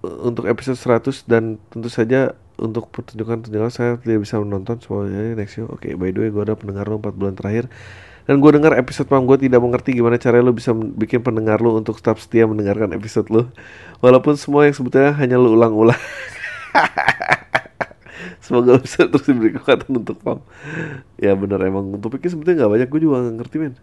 untuk 0.00 0.48
episode 0.48 0.80
100 0.80 1.28
dan 1.28 1.60
tentu 1.68 1.92
saja 1.92 2.32
untuk 2.60 2.88
pertunjukan-pertunjukan 2.92 3.72
saya 3.72 3.92
tidak 4.00 4.24
bisa 4.24 4.40
menonton 4.40 4.80
semuanya 4.80 5.36
next 5.36 5.56
show. 5.56 5.68
Oke, 5.68 5.88
okay, 5.88 5.92
by 5.96 6.12
the 6.12 6.24
way 6.24 6.28
gue 6.32 6.42
ada 6.44 6.56
pendengar 6.56 6.88
lo 6.88 7.00
4 7.00 7.16
bulan 7.16 7.36
terakhir 7.36 7.68
dan 8.30 8.38
gue 8.38 8.50
dengar 8.52 8.78
episode 8.78 9.10
pam 9.10 9.26
gue 9.26 9.42
tidak 9.42 9.58
mengerti 9.58 9.96
gimana 9.96 10.20
cara 10.20 10.38
lo 10.38 10.54
bisa 10.54 10.70
bikin 10.76 11.24
pendengar 11.24 11.58
lo 11.58 11.74
untuk 11.74 11.98
tetap 11.98 12.20
setia 12.22 12.46
mendengarkan 12.46 12.94
episode 12.94 13.26
lo 13.32 13.50
walaupun 14.04 14.36
semua 14.36 14.68
yang 14.68 14.76
sebetulnya 14.76 15.16
hanya 15.18 15.40
lo 15.40 15.56
ulang-ulang. 15.56 15.98
Semoga 18.44 18.76
lo 18.76 18.80
bisa 18.86 19.10
terus 19.10 19.26
diberi 19.26 19.56
kekuatan 19.56 19.90
untuk 19.98 20.20
pam. 20.22 20.38
Ya 21.18 21.34
bener 21.34 21.58
emang 21.64 21.98
topiknya 21.98 22.30
sebetulnya 22.30 22.56
nggak 22.64 22.72
banyak 22.78 22.88
gue 22.92 23.00
juga 23.02 23.24
gak 23.24 23.36
ngerti 23.40 23.56
men. 23.58 23.74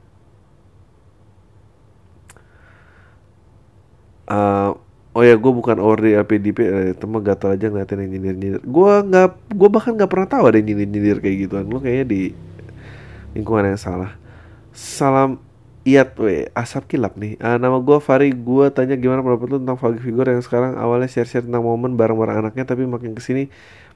Uh, 4.28 4.76
oh 5.18 5.24
ya 5.26 5.34
gue 5.34 5.49
bukan 5.49 5.82
di 5.97 6.13
LPDP 6.13 6.59
eh, 6.61 6.91
temen 6.93 7.26
gatal 7.26 7.57
aja 7.57 7.74
ngeliatin 7.74 8.05
yang 8.05 8.11
nyindir 8.13 8.36
nyindir 8.38 8.61
gue 8.61 8.91
nggak 9.09 9.28
gue 9.49 9.70
bahkan 9.74 9.97
nggak 9.97 10.11
pernah 10.13 10.30
tahu 10.30 10.43
ada 10.45 10.61
yang 10.61 10.78
nyindir 10.78 10.88
nyindir 10.93 11.18
kayak 11.18 11.38
gituan. 11.49 11.65
Lo 11.65 11.82
kayaknya 11.82 12.05
di 12.05 12.22
lingkungan 13.34 13.74
yang 13.74 13.82
salah. 13.82 14.13
Salam 14.78 15.41
Iyat 15.88 16.13
we 16.22 16.45
asap 16.53 16.93
kilap 16.93 17.18
nih. 17.18 17.39
Uh, 17.39 17.55
Nama 17.55 17.80
gue 17.80 17.97
Fari 18.03 18.36
Gue 18.36 18.68
tanya 18.76 18.99
gimana 18.99 19.24
pendapat 19.24 19.55
lu 19.55 19.57
tentang 19.63 19.80
Fagi 19.80 20.03
Figure 20.03 20.28
Yang 20.28 20.51
sekarang 20.51 20.76
awalnya 20.76 21.07
share-share 21.07 21.47
tentang 21.47 21.63
momen 21.63 21.95
bareng-bareng 21.95 22.43
anaknya 22.43 22.68
Tapi 22.68 22.84
makin 22.84 23.15
ke 23.15 23.24
sini 23.24 23.47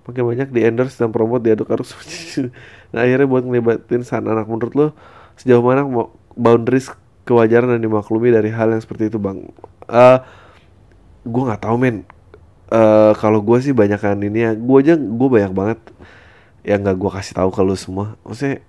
Makin 0.08 0.24
banyak 0.24 0.48
di 0.56 0.64
endorse 0.64 0.96
dan 0.96 1.12
promote 1.12 1.44
diaduk 1.44 1.68
arus. 1.68 1.92
Nah 2.96 3.04
akhirnya 3.04 3.28
buat 3.28 3.44
ngelibatin 3.44 4.08
sang 4.08 4.24
anak 4.24 4.48
Menurut 4.48 4.72
lu 4.72 4.88
sejauh 5.36 5.60
mana 5.60 5.84
boundaries 6.40 6.88
kewajaran 7.28 7.76
dan 7.76 7.84
dimaklumi 7.84 8.32
dari 8.32 8.56
hal 8.56 8.72
yang 8.72 8.80
seperti 8.80 9.12
itu 9.12 9.20
bang? 9.20 9.52
Uh, 9.92 10.24
gue 11.26 11.44
nggak 11.46 11.62
tahu 11.62 11.76
men. 11.78 11.98
Uh, 12.72 13.12
kalau 13.20 13.44
gue 13.44 13.58
sih 13.60 13.76
banyakan 13.76 14.24
ini 14.24 14.48
ya 14.48 14.52
gue 14.56 14.78
aja 14.80 14.96
gue 14.96 15.28
banyak 15.28 15.52
banget 15.52 15.80
yang 16.64 16.80
nggak 16.80 16.98
gue 16.98 17.10
kasih 17.12 17.34
tahu 17.38 17.50
ke 17.52 17.62
lu 17.62 17.76
semua. 17.76 18.16
Maksudnya 18.24 18.64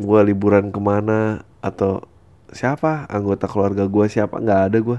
gue 0.00 0.20
liburan 0.24 0.72
ke 0.72 0.80
mana 0.80 1.44
atau 1.60 2.04
siapa 2.50 3.06
anggota 3.06 3.46
keluarga 3.46 3.86
gue 3.86 4.04
siapa 4.10 4.42
nggak 4.42 4.60
ada 4.72 4.78
gue 4.82 4.98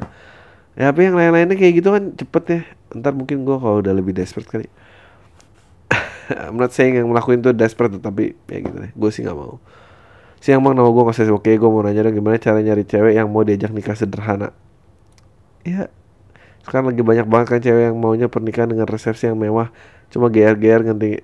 ya 0.79 0.87
tapi 0.87 1.03
yang 1.03 1.19
lain-lainnya 1.19 1.57
kayak 1.59 1.73
gitu 1.83 1.89
kan 1.91 2.03
cepet 2.15 2.43
ya. 2.47 2.61
Ntar 2.95 3.11
mungkin 3.17 3.43
gue 3.43 3.57
kalau 3.57 3.83
udah 3.83 3.93
lebih 3.95 4.15
desperate 4.15 4.47
kali. 4.47 4.67
Not 6.55 6.71
saying 6.71 7.01
yang 7.01 7.07
melakukan 7.11 7.43
itu 7.43 7.51
desperate 7.51 7.97
tapi 7.99 8.37
ya 8.47 8.57
gitu 8.63 8.77
deh. 8.77 8.91
Gue 8.95 9.09
sih 9.11 9.25
nggak 9.25 9.35
mau. 9.35 9.59
Si 10.41 10.49
yang 10.49 10.63
bang 10.65 10.73
nama 10.73 10.89
gue 10.89 11.03
nggak 11.05 11.37
oke 11.37 11.51
gue 11.53 11.69
mau 11.69 11.81
nanya 11.85 12.07
dong 12.07 12.15
gimana 12.17 12.37
cara 12.41 12.59
nyari 12.63 12.81
cewek 12.87 13.13
yang 13.13 13.27
mau 13.29 13.43
diajak 13.43 13.69
nikah 13.73 13.93
sederhana? 13.93 14.55
Ya 15.61 15.91
sekarang 16.61 16.93
lagi 16.93 17.01
banyak 17.01 17.27
banget 17.27 17.47
kan 17.57 17.59
cewek 17.61 17.83
yang 17.89 17.97
maunya 17.97 18.27
pernikahan 18.29 18.69
dengan 18.69 18.85
resepsi 18.85 19.29
yang 19.29 19.37
mewah. 19.37 19.73
Cuma 20.13 20.29
GR-GR 20.29 20.81
ganti. 20.85 21.21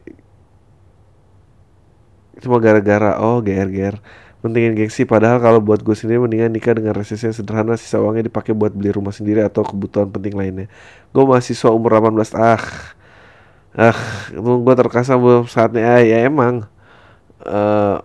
Cuma 2.41 2.57
gara-gara 2.61 3.17
oh 3.21 3.41
GR-GR 3.41 4.01
pentingin 4.41 4.73
gengsi. 4.73 5.05
Padahal 5.05 5.37
kalau 5.41 5.59
buat 5.61 5.81
gue 5.81 5.93
sendiri 5.93 6.21
mendingan 6.21 6.53
nikah 6.53 6.73
dengan 6.73 6.93
resepsi 6.97 7.29
yang 7.29 7.37
sederhana. 7.37 7.77
Sisa 7.77 8.01
uangnya 8.01 8.29
dipakai 8.29 8.53
buat 8.57 8.73
beli 8.73 8.93
rumah 8.93 9.13
sendiri 9.13 9.45
atau 9.45 9.61
kebutuhan 9.65 10.09
penting 10.09 10.33
lainnya. 10.33 10.67
Gue 11.13 11.23
mahasiswa 11.25 11.69
umur 11.69 12.01
18 12.01 12.33
ah. 12.37 12.61
Ah. 13.77 13.97
Gue 14.33 14.73
terkesan 14.73 15.21
belum 15.21 15.45
saatnya. 15.45 15.85
Ah, 15.85 16.01
ya 16.01 16.25
emang. 16.25 16.65
Uh, 17.45 18.01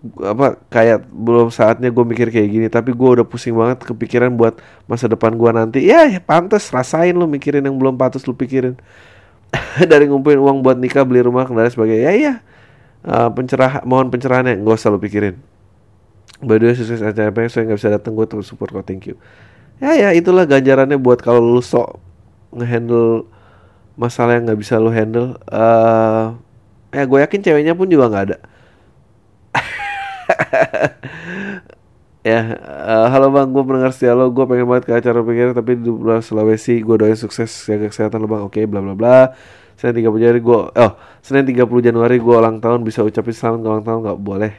apa 0.00 0.56
kayak 0.72 1.04
belum 1.12 1.52
saatnya 1.52 1.92
gue 1.92 2.04
mikir 2.08 2.32
kayak 2.32 2.48
gini 2.48 2.66
tapi 2.72 2.96
gue 2.96 3.08
udah 3.20 3.26
pusing 3.28 3.52
banget 3.52 3.84
kepikiran 3.84 4.32
buat 4.32 4.56
masa 4.88 5.12
depan 5.12 5.36
gue 5.36 5.50
nanti. 5.52 5.78
Ya, 5.84 6.08
ya 6.08 6.24
pantas 6.24 6.72
rasain 6.72 7.12
lo 7.12 7.28
mikirin 7.28 7.60
yang 7.60 7.76
belum 7.76 8.00
pantas 8.00 8.24
lo 8.24 8.32
pikirin. 8.32 8.80
Dari 9.90 10.08
ngumpulin 10.08 10.40
uang 10.40 10.64
buat 10.64 10.80
nikah 10.80 11.04
beli 11.04 11.20
rumah 11.20 11.44
kendaraan 11.44 11.68
sebagai 11.68 12.00
ya 12.00 12.16
ya. 12.16 12.34
Uh, 13.00 13.28
pencerah 13.32 13.84
mohon 13.84 14.08
pencerahannya 14.08 14.56
nggak 14.64 14.76
usah 14.80 14.96
pikirin. 14.96 15.36
By 16.40 16.56
the 16.56 16.72
way 16.72 16.76
sukses 16.76 17.04
acara 17.04 17.28
saya 17.52 17.68
nggak 17.68 17.76
bisa 17.76 17.92
datang 17.92 18.16
gue 18.16 18.24
terus 18.24 18.48
support 18.48 18.72
kok 18.72 18.88
thank 18.88 19.04
you. 19.04 19.20
Ya 19.84 19.92
ya 19.92 20.16
itulah 20.16 20.48
ganjarannya 20.48 20.96
buat 20.96 21.20
kalau 21.20 21.44
lo 21.44 21.60
sok 21.60 22.00
ngehandle 22.56 23.28
masalah 24.00 24.40
yang 24.40 24.48
nggak 24.48 24.60
bisa 24.64 24.80
lo 24.80 24.88
handle. 24.88 25.36
Uh, 25.44 26.40
ya 26.88 27.04
gue 27.04 27.18
yakin 27.20 27.40
ceweknya 27.44 27.76
pun 27.76 27.84
juga 27.84 28.08
nggak 28.08 28.24
ada 28.32 28.38
ya 32.30 32.40
uh, 32.60 33.06
halo 33.08 33.32
bang 33.32 33.48
gue 33.52 33.62
pendengar 33.64 33.92
setia 33.92 34.12
lo. 34.12 34.28
Gue 34.32 34.44
pengen 34.44 34.66
banget 34.68 34.84
ke 34.88 34.92
acara 34.96 35.20
pikir 35.24 35.52
tapi 35.56 35.80
di 35.80 35.90
bulan 35.90 36.20
Sulawesi 36.24 36.80
gue 36.80 36.96
doain 36.96 37.16
sukses 37.16 37.50
jaga 37.68 37.88
kesehatan 37.88 38.20
lo 38.24 38.28
bang. 38.28 38.42
Oke 38.44 38.64
bla 38.64 38.80
bla 38.84 38.94
bla. 38.96 39.16
Senin 39.80 40.04
30 40.04 40.20
Januari 40.20 40.40
gue 40.44 40.60
oh 40.76 40.92
Senin 41.24 41.44
30 41.48 41.64
Januari 41.80 42.16
gue 42.20 42.34
ulang 42.36 42.58
tahun. 42.60 42.84
Bisa 42.84 43.00
ucapin 43.06 43.32
selamat 43.32 43.60
ulang 43.64 43.84
tahun? 43.84 43.98
Nggak 44.04 44.20
boleh. 44.20 44.52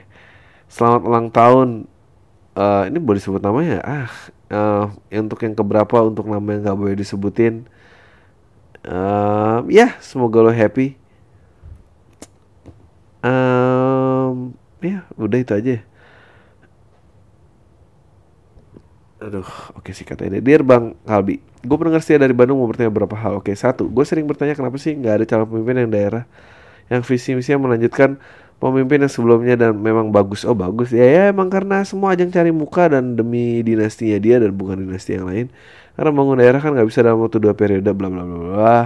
Selamat 0.71 1.01
ulang 1.05 1.27
tahun. 1.29 1.67
Uh, 2.51 2.83
ini 2.91 2.97
boleh 2.99 3.17
disebut 3.21 3.39
namanya? 3.39 3.79
Ah 3.85 4.11
uh, 4.51 4.91
untuk 5.09 5.39
yang 5.41 5.55
keberapa 5.55 6.03
untuk 6.03 6.27
nama 6.27 6.43
yang 6.43 6.61
nggak 6.67 6.77
boleh 6.77 6.95
disebutin. 6.99 7.65
Uh, 8.83 9.63
ya 9.71 9.95
semoga 10.03 10.43
lo 10.43 10.51
happy. 10.51 10.99
Um, 13.21 14.57
ya 14.81 15.05
udah 15.15 15.39
itu 15.41 15.53
aja 15.53 15.75
Aduh, 19.21 19.45
oke 19.77 19.93
sih 19.93 20.01
kata 20.01 20.25
ini. 20.25 20.41
Dear 20.41 20.65
Bang 20.65 20.97
Kalbi, 21.05 21.37
gue 21.61 21.77
pendengar 21.77 22.01
setia 22.01 22.17
dari 22.17 22.33
Bandung 22.33 22.57
mau 22.57 22.65
bertanya 22.65 22.89
beberapa 22.89 23.13
hal. 23.13 23.37
Oke, 23.37 23.53
satu, 23.53 23.85
gue 23.85 24.01
sering 24.01 24.25
bertanya 24.25 24.57
kenapa 24.57 24.81
sih 24.81 24.97
nggak 24.97 25.13
ada 25.13 25.25
calon 25.29 25.45
pemimpin 25.45 25.85
yang 25.85 25.91
daerah 25.93 26.23
yang 26.89 27.05
visi 27.05 27.37
misinya 27.37 27.69
melanjutkan 27.69 28.19
pemimpin 28.57 29.05
yang 29.05 29.13
sebelumnya 29.13 29.55
dan 29.55 29.77
memang 29.77 30.09
bagus. 30.09 30.41
Oh 30.43 30.57
bagus 30.57 30.89
ya 30.89 31.05
ya 31.05 31.21
emang 31.29 31.53
karena 31.53 31.85
semua 31.85 32.17
ajang 32.17 32.33
cari 32.33 32.49
muka 32.49 32.89
dan 32.91 33.13
demi 33.13 33.61
dinastinya 33.61 34.17
dia 34.17 34.37
dan 34.41 34.51
bukan 34.57 34.81
dinasti 34.81 35.17
yang 35.17 35.29
lain. 35.29 35.53
Karena 35.93 36.11
bangun 36.11 36.37
daerah 36.41 36.59
kan 36.59 36.73
nggak 36.73 36.87
bisa 36.89 36.99
dalam 37.05 37.21
waktu 37.21 37.37
dua 37.37 37.53
periode 37.53 37.89
bla 37.93 38.09
bla 38.09 38.23
bla 38.25 38.37
bla. 38.41 38.79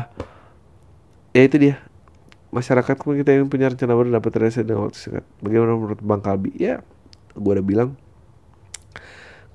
Ya 1.35 1.41
itu 1.43 1.55
dia 1.59 1.75
masyarakat 2.55 2.95
kita 2.95 3.35
yang 3.35 3.51
punya 3.51 3.67
rencana 3.67 3.91
baru 3.91 4.09
dapat 4.15 4.31
terasa 4.31 4.63
dengan 4.63 4.87
waktu 4.87 4.95
singkat. 4.95 5.25
Bagaimana 5.43 5.75
menurut 5.75 5.99
Bang 5.99 6.23
Kalbi? 6.23 6.55
Ya, 6.55 6.79
gue 7.35 7.51
udah 7.51 7.65
bilang 7.65 7.91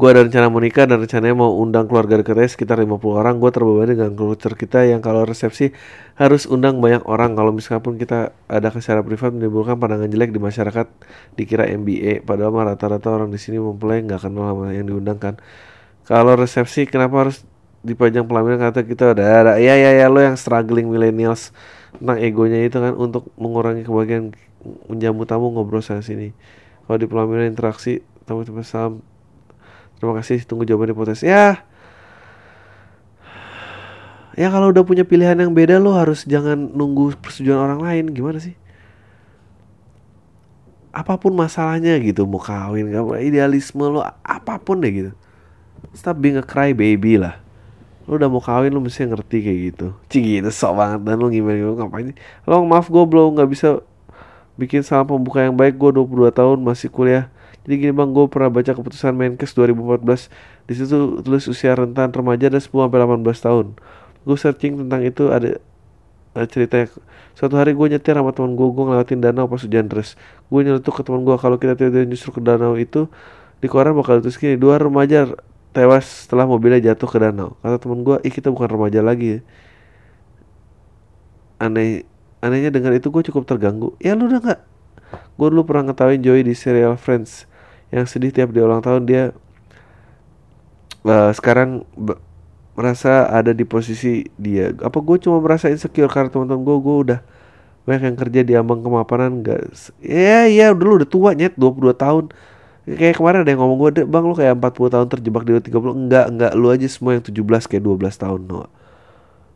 gue 0.01 0.09
ada 0.09 0.25
rencana 0.25 0.49
mau 0.49 0.65
nikah 0.65 0.89
dan 0.89 0.97
rencananya 0.97 1.37
mau 1.37 1.61
undang 1.61 1.85
keluarga 1.85 2.17
dekatnya 2.17 2.49
sekitar 2.49 2.81
50 2.81 3.05
orang. 3.21 3.37
Gue 3.37 3.53
terbebani 3.53 3.93
dengan 3.93 4.17
culture 4.17 4.57
kita 4.57 4.89
yang 4.89 5.05
kalau 5.05 5.29
resepsi 5.29 5.77
harus 6.17 6.49
undang 6.49 6.81
banyak 6.81 7.05
orang. 7.05 7.37
Kalau 7.37 7.53
misalkan 7.53 8.01
kita 8.01 8.33
ada 8.49 8.69
secara 8.73 9.05
privat 9.05 9.37
menimbulkan 9.37 9.77
pandangan 9.77 10.09
jelek 10.09 10.33
di 10.33 10.41
masyarakat 10.41 10.87
dikira 11.37 11.69
MBA 11.69 12.25
padahal 12.25 12.73
rata-rata 12.73 13.13
orang 13.13 13.29
di 13.29 13.37
sini 13.37 13.61
mempelai 13.61 14.01
nggak 14.01 14.25
kenal 14.25 14.57
sama 14.57 14.73
yang 14.73 14.89
diundangkan 14.89 15.37
kalau 16.11 16.35
resepsi 16.35 16.91
kenapa 16.91 17.23
harus 17.23 17.47
dipajang 17.87 18.27
pelaminan? 18.27 18.59
Kata 18.59 18.83
kita 18.83 19.15
udah 19.15 19.27
ada. 19.31 19.53
Ya 19.63 19.79
ya 19.79 19.95
ya 19.95 20.11
lo 20.11 20.19
yang 20.19 20.35
struggling 20.35 20.91
millennials 20.91 21.55
tentang 21.99 22.19
egonya 22.23 22.63
itu 22.63 22.79
kan 22.79 22.95
untuk 22.95 23.33
mengurangi 23.35 23.83
kebahagiaan 23.83 24.37
menjamu 24.87 25.27
tamu 25.27 25.51
ngobrol 25.51 25.83
sana 25.83 26.05
sini. 26.05 26.31
Kalau 26.87 26.97
di 27.01 27.07
pelaminan 27.11 27.51
interaksi 27.51 28.05
tamu 28.29 28.47
tiba 28.47 28.63
salam. 28.63 29.03
Terima 29.99 30.17
kasih 30.17 30.45
tunggu 30.47 30.65
jawaban 30.65 30.93
di 30.93 30.97
podcast. 30.97 31.27
Ya. 31.27 31.65
Ya 34.39 34.49
kalau 34.49 34.73
udah 34.73 34.87
punya 34.87 35.05
pilihan 35.05 35.37
yang 35.37 35.53
beda 35.53 35.77
lo 35.83 35.93
harus 35.93 36.25
jangan 36.25 36.57
nunggu 36.57 37.19
persetujuan 37.19 37.59
orang 37.59 37.81
lain. 37.83 38.05
Gimana 38.15 38.39
sih? 38.41 38.55
Apa 40.91 41.19
pun 41.21 41.35
masalahnya 41.35 41.99
gitu 42.03 42.27
mau 42.27 42.43
kawin 42.43 42.91
idealisme 43.23 43.85
lo 43.87 44.03
apa 44.25 44.59
pun 44.59 44.81
deh 44.81 44.91
gitu. 44.91 45.13
Stop 45.93 46.23
being 46.23 46.39
a 46.39 46.45
cry 46.45 46.73
baby 46.73 47.19
lah 47.19 47.50
lu 48.11 48.19
udah 48.19 48.27
mau 48.27 48.43
kawin 48.43 48.75
lu 48.75 48.83
mesti 48.83 49.07
ngerti 49.07 49.39
kayak 49.39 49.59
gitu. 49.71 49.87
Cing 50.11 50.27
gitu 50.27 50.51
sok 50.51 50.83
banget 50.83 51.01
dan 51.07 51.15
lu 51.15 51.31
gimana 51.31 51.55
gimana 51.55 51.87
ngapain 51.87 52.11
lo 52.43 52.67
maaf 52.67 52.91
gue 52.91 53.05
belum 53.07 53.39
nggak 53.39 53.47
bisa 53.55 53.79
bikin 54.59 54.83
salam 54.83 55.07
pembuka 55.07 55.47
yang 55.47 55.55
baik. 55.55 55.79
Gue 55.79 55.95
22 55.95 56.35
tahun 56.35 56.59
masih 56.59 56.91
kuliah. 56.91 57.31
Jadi 57.63 57.87
gini 57.87 57.93
bang 57.95 58.11
gue 58.11 58.27
pernah 58.27 58.51
baca 58.51 58.75
keputusan 58.75 59.15
Menkes 59.15 59.55
2014 59.55 60.27
di 60.67 60.73
situ 60.75 61.23
tulis 61.23 61.47
usia 61.47 61.79
rentan 61.79 62.11
remaja 62.11 62.51
dan 62.51 62.59
10 62.59 62.67
sampai 62.67 62.99
18 62.99 63.47
tahun. 63.47 63.67
Gue 64.27 64.37
searching 64.37 64.75
tentang 64.83 65.07
itu 65.07 65.31
ada, 65.31 65.63
ada 66.35 66.47
ceritanya 66.51 66.91
suatu 67.39 67.55
hari 67.55 67.79
gue 67.79 67.87
nyetir 67.95 68.19
sama 68.19 68.35
teman 68.35 68.59
gue 68.59 68.67
gue 68.75 68.85
ngelewatin 68.91 69.23
danau 69.23 69.47
pas 69.47 69.63
hujan 69.63 69.87
deras. 69.87 70.19
Gue 70.51 70.67
nyeletuk 70.67 70.99
ke 70.99 71.03
teman 71.07 71.23
gue 71.23 71.37
kalau 71.39 71.63
kita 71.63 71.79
tidak 71.79 72.11
justru 72.11 72.35
ke 72.35 72.41
danau 72.43 72.75
itu 72.75 73.07
di 73.63 73.69
koran 73.71 73.95
bakal 73.95 74.19
terus 74.19 74.35
gini 74.35 74.59
dua 74.59 74.83
remaja 74.83 75.31
tewas 75.71 76.27
setelah 76.27 76.47
mobilnya 76.47 76.93
jatuh 76.93 77.09
ke 77.09 77.19
danau. 77.19 77.55
Kata 77.63 77.77
teman 77.79 78.03
gue 78.03 78.17
ih 78.27 78.33
kita 78.33 78.51
bukan 78.51 78.69
remaja 78.71 79.01
lagi 79.01 79.39
ya. 79.39 79.41
Aneh 81.61 82.09
anehnya 82.41 82.73
dengan 82.73 82.97
itu 82.97 83.09
gue 83.13 83.23
cukup 83.31 83.47
terganggu. 83.47 83.95
Ya 84.03 84.19
lu 84.19 84.27
udah 84.27 84.41
nggak? 84.43 84.61
Gue 85.39 85.49
dulu 85.51 85.67
pernah 85.67 85.91
ngetawain 85.91 86.21
Joey 86.23 86.43
di 86.43 86.55
serial 86.57 86.99
Friends. 86.99 87.47
Yang 87.95 88.17
sedih 88.17 88.31
tiap 88.31 88.51
dia 88.55 88.67
ulang 88.67 88.83
tahun 88.83 89.03
dia 89.07 89.23
uh, 91.07 91.31
sekarang 91.35 91.87
merasa 92.75 93.29
ada 93.29 93.51
di 93.55 93.63
posisi 93.63 94.27
dia. 94.39 94.75
Apa 94.83 94.99
gue 94.99 95.17
cuma 95.23 95.39
merasa 95.39 95.71
insecure 95.71 96.11
karena 96.11 96.31
teman-teman 96.33 96.63
gue 96.67 96.77
gue 96.81 96.97
udah 97.11 97.21
banyak 97.85 98.13
yang 98.13 98.19
kerja 98.19 98.41
di 98.45 98.55
ambang 98.55 98.85
kemapanan 98.85 99.41
gak 99.41 99.73
ya 100.05 100.45
ya 100.47 100.71
dulu 100.77 101.03
udah 101.03 101.09
tua 101.09 101.31
nyet 101.33 101.57
22 101.57 101.97
tahun 101.97 102.25
kayak 102.89 103.21
kemarin 103.21 103.45
ada 103.45 103.51
yang 103.53 103.61
ngomong 103.61 103.79
gue 103.79 103.91
bang 104.09 104.25
lu 104.25 104.35
kayak 104.35 104.55
40 104.57 104.95
tahun 104.95 105.07
terjebak 105.13 105.43
di 105.45 105.53
30 105.69 106.07
enggak 106.07 106.25
enggak. 106.33 106.53
Lu 106.57 106.73
aja 106.73 106.87
semua 106.89 107.17
yang 107.19 107.25
17 107.25 107.37
kayak 107.69 107.83
12 107.85 108.23
tahun 108.23 108.41
no. 108.49 108.67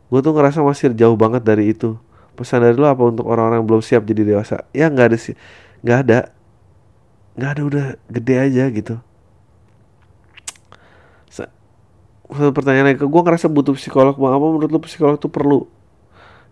gue 0.05 0.19
tuh 0.21 0.33
ngerasa 0.37 0.61
masih 0.61 0.93
jauh 0.93 1.17
banget 1.17 1.41
dari 1.41 1.73
itu. 1.73 1.97
Pesan 2.37 2.61
dari 2.61 2.77
lu 2.77 2.85
apa 2.85 3.01
untuk 3.01 3.25
orang-orang 3.25 3.65
belum 3.65 3.81
siap 3.81 4.05
jadi 4.05 4.21
dewasa? 4.21 4.67
Ya 4.75 4.91
nggak 4.91 5.15
ada 5.15 5.17
sih. 5.17 5.33
Nggak 5.81 5.97
ada. 6.05 6.19
Nggak 7.35 7.49
ada 7.51 7.61
udah 7.65 7.85
gede 8.13 8.35
aja 8.37 8.63
gitu. 8.69 8.95
Satu 12.29 12.51
pertanyaan 12.53 12.93
lagi. 12.93 13.01
Gue 13.01 13.21
ngerasa 13.21 13.49
butuh 13.49 13.73
psikolog 13.77 14.13
bang. 14.17 14.33
Apa 14.37 14.45
menurut 14.45 14.69
lu 14.69 14.79
psikolog 14.81 15.17
tuh 15.17 15.29
perlu? 15.29 15.65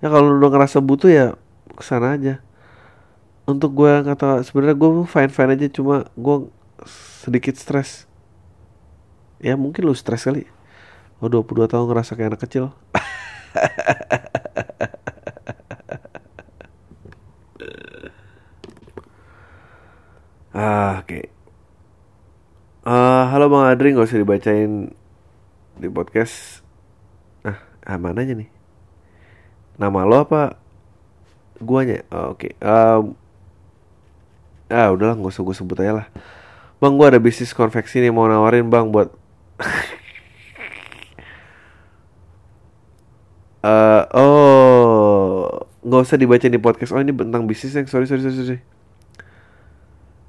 Ya 0.01 0.09
kalau 0.09 0.34
lu 0.34 0.41
udah 0.41 0.51
ngerasa 0.53 0.82
butuh 0.82 1.09
ya 1.09 1.26
ke 1.74 1.84
sana 1.86 2.17
aja. 2.17 2.41
Untuk 3.45 3.76
gue 3.76 3.91
kata 4.01 4.41
sebenarnya 4.45 4.76
gue 4.78 4.89
fine 5.05 5.32
fine 5.34 5.51
aja. 5.53 5.67
Cuma 5.69 6.09
gue 6.13 6.36
sedikit 6.88 7.56
stres. 7.56 8.06
Ya 9.44 9.60
mungkin 9.60 9.88
lu 9.88 9.96
stres 9.96 10.24
kali. 10.24 10.48
Oh 11.20 11.32
22 11.32 11.72
tahun 11.72 11.88
ngerasa 11.88 12.16
kayak 12.16 12.36
anak 12.36 12.42
kecil. 12.44 12.66
Ah 20.54 21.02
oke. 21.02 21.10
Okay. 21.10 21.24
uh, 22.86 23.26
halo 23.34 23.50
bang 23.50 23.74
Adri 23.74 23.90
nggak 23.90 24.06
usah 24.06 24.22
dibacain 24.22 24.94
di 25.82 25.90
podcast. 25.90 26.62
Ah, 27.42 27.58
ah 27.82 27.98
mananya 27.98 28.38
nih? 28.38 28.50
Nama 29.82 30.06
lo 30.06 30.22
apa? 30.22 30.62
Guanya? 31.58 32.06
Oh, 32.14 32.38
oke. 32.38 32.54
Okay. 32.54 32.54
um, 32.62 33.18
ah 34.70 34.94
udahlah 34.94 35.18
nggak 35.18 35.34
usah 35.34 35.42
gue 35.42 35.56
sebut 35.58 35.78
aja 35.82 35.94
lah 36.02 36.08
bang 36.84 37.00
gue 37.00 37.08
ada 37.08 37.20
bisnis 37.24 37.56
konveksi 37.56 38.04
nih 38.04 38.12
mau 38.12 38.28
nawarin 38.28 38.68
bang 38.68 38.92
buat 38.92 39.16
uh, 43.64 44.04
oh 44.20 45.64
nggak 45.84 46.02
usah 46.10 46.18
dibaca 46.18 46.48
di 46.48 46.60
podcast. 46.60 46.96
Oh 46.96 47.00
ini 47.04 47.12
tentang 47.12 47.44
bisnis 47.44 47.76
yang 47.76 47.88
sorry 47.92 48.08
sorry 48.08 48.24
sorry, 48.24 48.36
sorry. 48.36 48.60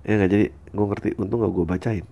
ya 0.05 0.19
nggak 0.19 0.31
jadi 0.31 0.47
gue 0.51 0.87
ngerti. 0.91 1.11
Untung 1.17 1.41
gak 1.47 1.53
gue 1.55 1.67
bacain. 1.67 2.07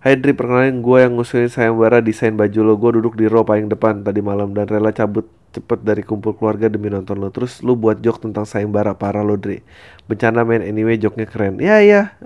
Hai 0.00 0.14
Dri, 0.16 0.32
perkenalin 0.32 0.80
gue 0.80 0.98
yang 1.02 1.18
ngusulin 1.18 1.50
sayembara 1.50 2.00
desain 2.00 2.32
baju 2.32 2.60
lo. 2.64 2.74
Gue 2.80 2.90
duduk 2.96 3.14
di 3.18 3.28
row 3.28 3.42
paling 3.42 3.66
depan 3.66 4.06
tadi 4.06 4.22
malam 4.22 4.54
Dan 4.54 4.70
rela 4.70 4.94
cabut 4.94 5.26
cepet 5.50 5.82
dari 5.82 6.04
kumpul 6.04 6.36
keluarga 6.36 6.72
demi 6.72 6.88
nonton 6.88 7.20
lo. 7.20 7.28
Terus 7.28 7.60
lu 7.60 7.76
buat 7.76 8.00
jok 8.00 8.24
tentang 8.24 8.48
sayembara, 8.48 8.96
parah 8.96 9.22
lo 9.22 9.36
Dri. 9.36 9.60
Bencana 10.08 10.42
main 10.48 10.64
anyway, 10.64 10.96
joknya 10.96 11.28
keren. 11.28 11.60
Ya 11.60 11.84
ya 11.84 12.16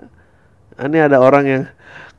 Ini 0.78 1.10
ada 1.10 1.18
orang 1.18 1.44
yang 1.48 1.62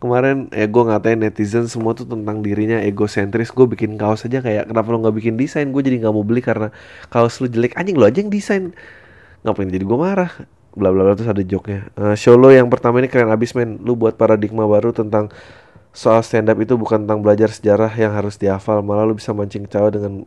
kemarin 0.02 0.50
gue 0.50 0.84
ngatain 0.90 1.22
netizen 1.22 1.70
semua 1.70 1.94
tuh 1.94 2.10
tentang 2.10 2.42
dirinya 2.42 2.82
egosentris. 2.82 3.54
Gue 3.54 3.70
bikin 3.70 3.96
kaos 3.96 4.26
aja 4.26 4.42
kayak 4.42 4.74
kenapa 4.74 4.88
lo 4.90 4.98
nggak 5.06 5.16
bikin 5.16 5.38
desain? 5.38 5.70
Gue 5.70 5.86
jadi 5.86 6.02
nggak 6.02 6.14
mau 6.14 6.26
beli 6.26 6.42
karena 6.42 6.74
kaos 7.14 7.38
lu 7.40 7.48
jelek. 7.48 7.78
Anjing 7.78 7.96
lo 7.96 8.10
aja 8.10 8.20
yang 8.20 8.34
desain. 8.34 8.74
Ngapain 9.46 9.70
jadi 9.70 9.86
gue 9.86 9.98
marah? 9.98 10.32
Bla 10.72 10.90
bla 10.90 11.04
bla 11.04 11.14
terus 11.20 11.28
ada 11.28 11.44
joknya 11.44 11.92
uh, 12.00 12.16
show 12.16 12.40
lo 12.40 12.48
yang 12.48 12.72
pertama 12.72 13.04
ini 13.04 13.12
keren 13.12 13.30
abis 13.30 13.54
men. 13.54 13.78
Lu 13.84 13.94
buat 13.94 14.16
paradigma 14.18 14.66
baru 14.66 14.96
tentang 14.96 15.30
soal 15.92 16.24
stand 16.24 16.48
up 16.48 16.58
itu 16.64 16.80
bukan 16.80 17.04
tentang 17.04 17.20
belajar 17.20 17.52
sejarah 17.52 17.92
yang 17.94 18.16
harus 18.16 18.40
dihafal. 18.40 18.80
Malah 18.82 19.06
lu 19.06 19.20
bisa 19.20 19.36
mancing 19.36 19.68
cawa 19.68 19.92
dengan 19.92 20.24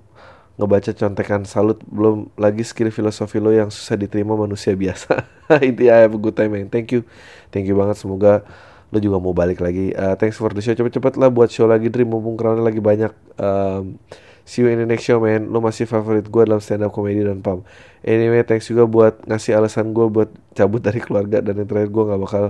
ngebaca 0.55 0.94
contekan 0.94 1.42
salut 1.42 1.82
belum 1.90 2.30
lagi 2.38 2.62
skill 2.62 2.94
filosofi 2.94 3.42
lo 3.42 3.50
yang 3.50 3.74
susah 3.74 3.98
diterima 3.98 4.38
manusia 4.38 4.70
biasa. 4.78 5.26
Itu 5.70 5.90
ya 5.90 6.07
have 6.07 6.14
a 6.14 6.20
good 6.20 6.38
time 6.38 6.55
man. 6.55 6.70
Thank 6.70 6.94
you. 6.94 7.02
Thank 7.50 7.66
you 7.66 7.74
banget 7.74 7.98
semoga 7.98 8.46
lo 8.94 8.98
juga 9.02 9.18
mau 9.18 9.34
balik 9.34 9.59
lagi. 9.59 9.90
Uh, 9.90 10.14
thanks 10.14 10.38
for 10.38 10.55
the 10.55 10.62
show. 10.62 10.70
Cepet-cepet 10.70 11.18
lah 11.18 11.26
buat 11.26 11.50
show 11.50 11.66
lagi 11.66 11.90
dream. 11.90 12.14
Mumpung 12.14 12.38
crowdnya 12.38 12.62
lagi 12.62 12.78
banyak 12.78 13.11
um, 13.42 13.98
See 14.44 14.61
you 14.61 14.68
in 14.68 14.76
the 14.76 14.86
next 14.86 15.09
show 15.09 15.18
man. 15.18 15.50
Lo 15.50 15.59
masih 15.59 15.90
favorit 15.90 16.28
gue 16.28 16.42
dalam 16.46 16.61
stand 16.61 16.84
up 16.84 16.92
comedy 16.92 17.24
dan 17.24 17.40
pump 17.40 17.64
Anyway 18.05 18.44
thanks 18.44 18.68
juga 18.68 18.84
buat 18.84 19.24
ngasih 19.24 19.57
alasan 19.57 19.96
gue 19.96 20.07
buat 20.12 20.28
cabut 20.52 20.84
dari 20.84 21.00
keluarga 21.00 21.40
Dan 21.40 21.64
yang 21.64 21.68
terakhir 21.68 21.88
gue 21.88 22.05
gak 22.05 22.20
bakal 22.20 22.44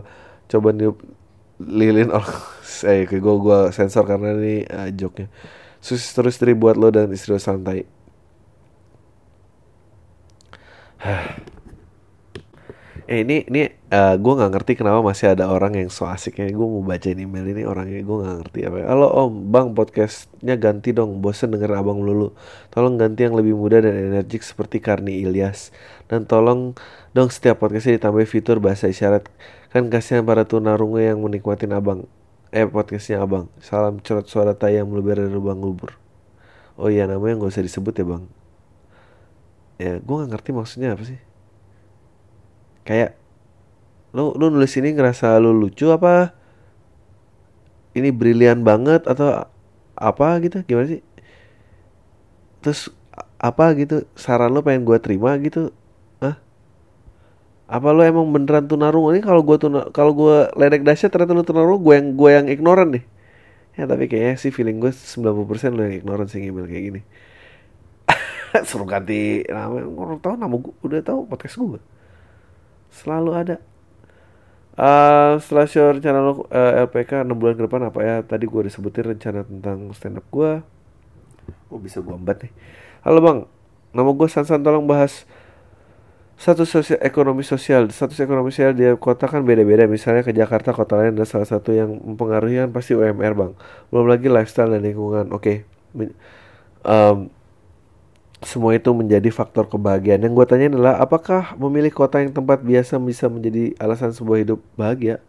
coba 0.50 0.68
niup 0.76 1.00
lilin 1.62 2.12
orang. 2.12 2.36
Eh 2.84 3.06
gue, 3.06 3.16
gue 3.16 3.58
sensor 3.72 4.04
karena 4.04 4.34
ini 4.36 4.66
uh, 4.68 4.90
joke-nya. 4.92 5.30
Sukses 5.78 6.10
terus 6.12 6.36
dari 6.36 6.52
buat 6.52 6.74
lo 6.74 6.90
dan 6.90 7.08
istri 7.14 7.32
lo 7.32 7.40
santai 7.40 7.93
eh 13.04 13.20
ini 13.20 13.44
ini 13.52 13.68
uh, 13.92 14.16
gue 14.16 14.32
nggak 14.32 14.50
ngerti 14.56 14.72
kenapa 14.80 15.04
masih 15.04 15.36
ada 15.36 15.50
orang 15.52 15.76
yang 15.76 15.90
so 15.92 16.08
asik 16.08 16.40
ya. 16.40 16.46
Gue 16.48 16.66
mau 16.66 16.80
baca 16.80 17.08
email 17.10 17.46
ini 17.46 17.62
orangnya 17.66 18.00
gue 18.00 18.16
nggak 18.22 18.36
ngerti 18.44 18.58
apa 18.68 18.76
ya. 18.80 18.84
halo 18.92 19.08
om. 19.12 19.32
Bang 19.52 19.74
podcastnya 19.76 20.54
ganti 20.56 20.94
dong. 20.96 21.20
Bosen 21.20 21.52
denger 21.52 21.70
abang 21.74 22.00
lulu. 22.00 22.32
Tolong 22.72 22.96
ganti 22.96 23.26
yang 23.26 23.36
lebih 23.36 23.54
muda 23.58 23.82
dan 23.84 23.94
energik 23.96 24.40
seperti 24.46 24.80
Karni 24.80 25.20
Ilyas. 25.24 25.74
Dan 26.08 26.24
tolong 26.24 26.76
dong 27.12 27.28
setiap 27.28 27.60
podcastnya 27.60 28.00
ditambah 28.00 28.24
fitur 28.24 28.62
bahasa 28.62 28.88
isyarat. 28.88 29.28
Kan 29.74 29.90
kasihan 29.92 30.24
para 30.24 30.48
tunarungu 30.48 31.02
yang 31.02 31.20
menikmatin 31.20 31.74
abang. 31.76 32.08
Eh 32.54 32.64
podcastnya 32.64 33.20
abang. 33.20 33.50
Salam 33.60 34.00
cerot 34.00 34.30
suara 34.30 34.54
tayang 34.56 34.88
melebur 34.88 35.18
dari 35.18 35.30
lubang 35.30 35.58
lubur 35.60 36.04
oh 36.78 36.90
iya 36.90 37.06
namanya 37.06 37.38
nggak 37.42 37.52
usah 37.54 37.64
disebut 37.64 37.94
ya 37.94 38.06
bang 38.06 38.24
ya 39.80 39.98
gue 39.98 40.14
nggak 40.14 40.30
ngerti 40.30 40.50
maksudnya 40.54 40.94
apa 40.94 41.04
sih. 41.06 41.18
Kayak 42.86 43.18
lu 44.14 44.36
lu 44.38 44.52
nulis 44.52 44.74
ini 44.78 44.94
ngerasa 44.94 45.36
lu 45.42 45.50
lucu 45.54 45.90
apa? 45.90 46.36
Ini 47.94 48.10
brilian 48.10 48.62
banget 48.66 49.06
atau 49.06 49.46
apa 49.94 50.28
gitu? 50.42 50.62
Gimana 50.66 50.98
sih? 50.98 51.02
Terus 52.62 52.90
apa 53.38 53.74
gitu? 53.78 54.06
Saran 54.14 54.54
lu 54.54 54.62
pengen 54.62 54.86
gue 54.86 54.98
terima 55.02 55.34
gitu? 55.42 55.74
Ah 56.22 56.38
apa 57.64 57.88
lu 57.96 58.04
emang 58.04 58.28
beneran 58.30 58.68
tunarungu? 58.68 59.16
Ini 59.16 59.22
kalau 59.24 59.40
gue 59.42 59.56
tuna 59.56 59.88
kalau 59.90 60.12
gue 60.12 60.36
ledek 60.58 60.84
dahsyat 60.84 61.10
ternyata 61.10 61.32
lu 61.34 61.44
tunarungu 61.46 61.80
gue 61.82 61.94
yang 61.96 62.08
gue 62.14 62.30
yang 62.30 62.46
ignoran 62.52 62.88
nih. 62.94 63.04
Ya 63.74 63.90
tapi 63.90 64.06
kayaknya 64.06 64.38
sih 64.38 64.54
feeling 64.54 64.78
gue 64.78 64.92
90% 64.94 65.74
lu 65.74 65.82
yang 65.82 65.96
ignoran 66.04 66.26
sih 66.30 66.38
email 66.44 66.68
kayak 66.70 66.84
gini 66.94 67.02
suruh 68.68 68.86
ganti 68.86 69.42
nama. 69.50 69.82
Orang 69.82 70.22
tahu 70.22 70.34
nama 70.38 70.54
gue 70.54 70.74
udah 70.86 71.00
tahu 71.02 71.26
podcast 71.26 71.58
gue 71.58 71.82
selalu 72.94 73.30
ada. 73.34 73.56
Uh, 74.74 75.38
setelah 75.38 75.66
show 75.70 75.86
rencana 75.86 76.18
lo 76.18 76.32
uh, 76.34 76.42
eh, 76.50 76.82
LPK 76.90 77.22
6 77.22 77.30
bulan 77.30 77.54
ke 77.54 77.62
depan 77.66 77.80
apa 77.90 78.00
ya? 78.02 78.16
Tadi 78.22 78.44
gue 78.46 78.62
disebutin 78.66 79.14
rencana 79.14 79.46
tentang 79.46 79.90
stand 79.94 80.18
up 80.18 80.26
gue 80.30 80.62
gue 81.44 81.78
bisa 81.82 81.98
gue 81.98 82.14
ambat 82.14 82.46
nih. 82.46 82.52
Halo 83.02 83.18
bang. 83.18 83.38
Nama 83.94 84.10
gue 84.10 84.28
Sansan 84.30 84.62
tolong 84.62 84.86
bahas 84.86 85.26
status 86.34 86.70
sosial 86.70 86.98
ekonomi 87.02 87.42
sosial. 87.42 87.90
Status 87.90 88.18
ekonomi 88.22 88.54
sosial 88.54 88.74
di 88.74 88.86
kota 88.98 89.26
kan 89.26 89.42
beda-beda. 89.42 89.90
Misalnya 89.90 90.22
ke 90.22 90.30
Jakarta 90.30 90.70
kota 90.70 91.02
lain 91.02 91.18
ada 91.18 91.26
salah 91.26 91.46
satu 91.46 91.74
yang 91.74 91.98
mempengaruhi 91.98 92.62
kan 92.66 92.70
pasti 92.70 92.94
UMR 92.94 93.34
bang. 93.34 93.52
Belum 93.90 94.06
lagi 94.06 94.30
lifestyle 94.30 94.70
dan 94.70 94.86
lingkungan. 94.86 95.34
Oke. 95.34 95.66
Okay. 95.94 96.10
um, 96.86 97.33
semua 98.46 98.76
itu 98.76 98.90
menjadi 98.92 99.28
faktor 99.32 99.66
kebahagiaan. 99.68 100.22
Yang 100.22 100.32
gue 100.36 100.46
tanya 100.46 100.66
adalah 100.72 100.94
apakah 101.00 101.56
memilih 101.58 101.92
kota 101.92 102.20
yang 102.20 102.32
tempat 102.32 102.60
biasa 102.60 102.96
bisa 103.02 103.26
menjadi 103.28 103.76
alasan 103.80 104.12
sebuah 104.12 104.38
hidup 104.44 104.60
bahagia? 104.78 105.20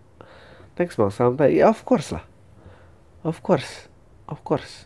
Thanks 0.76 1.00
bang, 1.00 1.12
santai. 1.12 1.60
Ya 1.60 1.72
of 1.72 1.82
course 1.88 2.12
lah. 2.12 2.24
Of 3.26 3.42
course, 3.42 3.90
of 4.30 4.44
course. 4.46 4.86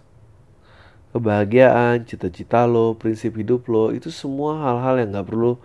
Kebahagiaan, 1.12 2.06
cita-cita 2.06 2.70
lo, 2.70 2.94
prinsip 2.94 3.34
hidup 3.36 3.66
lo, 3.66 3.90
itu 3.90 4.14
semua 4.14 4.62
hal-hal 4.62 5.02
yang 5.02 5.18
gak 5.18 5.28
perlu 5.28 5.58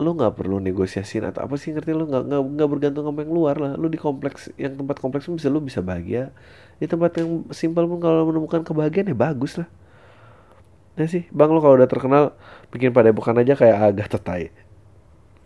lu 0.00 0.16
nggak 0.16 0.32
perlu 0.32 0.64
negosiasiin 0.64 1.28
atau 1.28 1.44
apa 1.44 1.60
sih 1.60 1.76
ngerti 1.76 1.92
lu 1.92 2.08
nggak 2.08 2.24
nggak 2.24 2.68
bergantung 2.72 3.04
sama 3.04 3.20
yang 3.20 3.36
luar 3.36 3.56
lah 3.60 3.72
lu 3.76 3.92
di 3.92 4.00
kompleks 4.00 4.48
yang 4.56 4.72
tempat 4.72 4.96
kompleks 4.96 5.28
bisa 5.28 5.52
lu 5.52 5.60
bisa 5.60 5.84
bahagia 5.84 6.32
di 6.80 6.88
tempat 6.88 7.20
yang 7.20 7.44
simpel 7.52 7.84
pun 7.84 8.00
kalau 8.00 8.24
menemukan 8.26 8.64
kebahagiaan 8.64 9.12
ya 9.12 9.16
bagus 9.16 9.60
lah. 9.60 9.68
Ya 10.96 11.06
sih 11.06 11.28
bang 11.30 11.52
lu 11.52 11.60
kalau 11.60 11.76
udah 11.76 11.88
terkenal 11.88 12.34
bikin 12.72 12.90
pada 12.90 13.12
bukan 13.14 13.36
aja 13.40 13.54
kayak 13.54 13.76
agak 13.94 14.08
tetai 14.10 14.50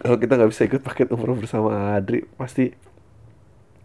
kalau 0.05 0.20
kita 0.20 0.37
nggak 0.37 0.51
bisa 0.53 0.62
ikut 0.68 0.82
paket 0.85 1.09
umroh 1.16 1.32
bersama 1.32 1.97
Adri 1.97 2.28
pasti 2.37 2.76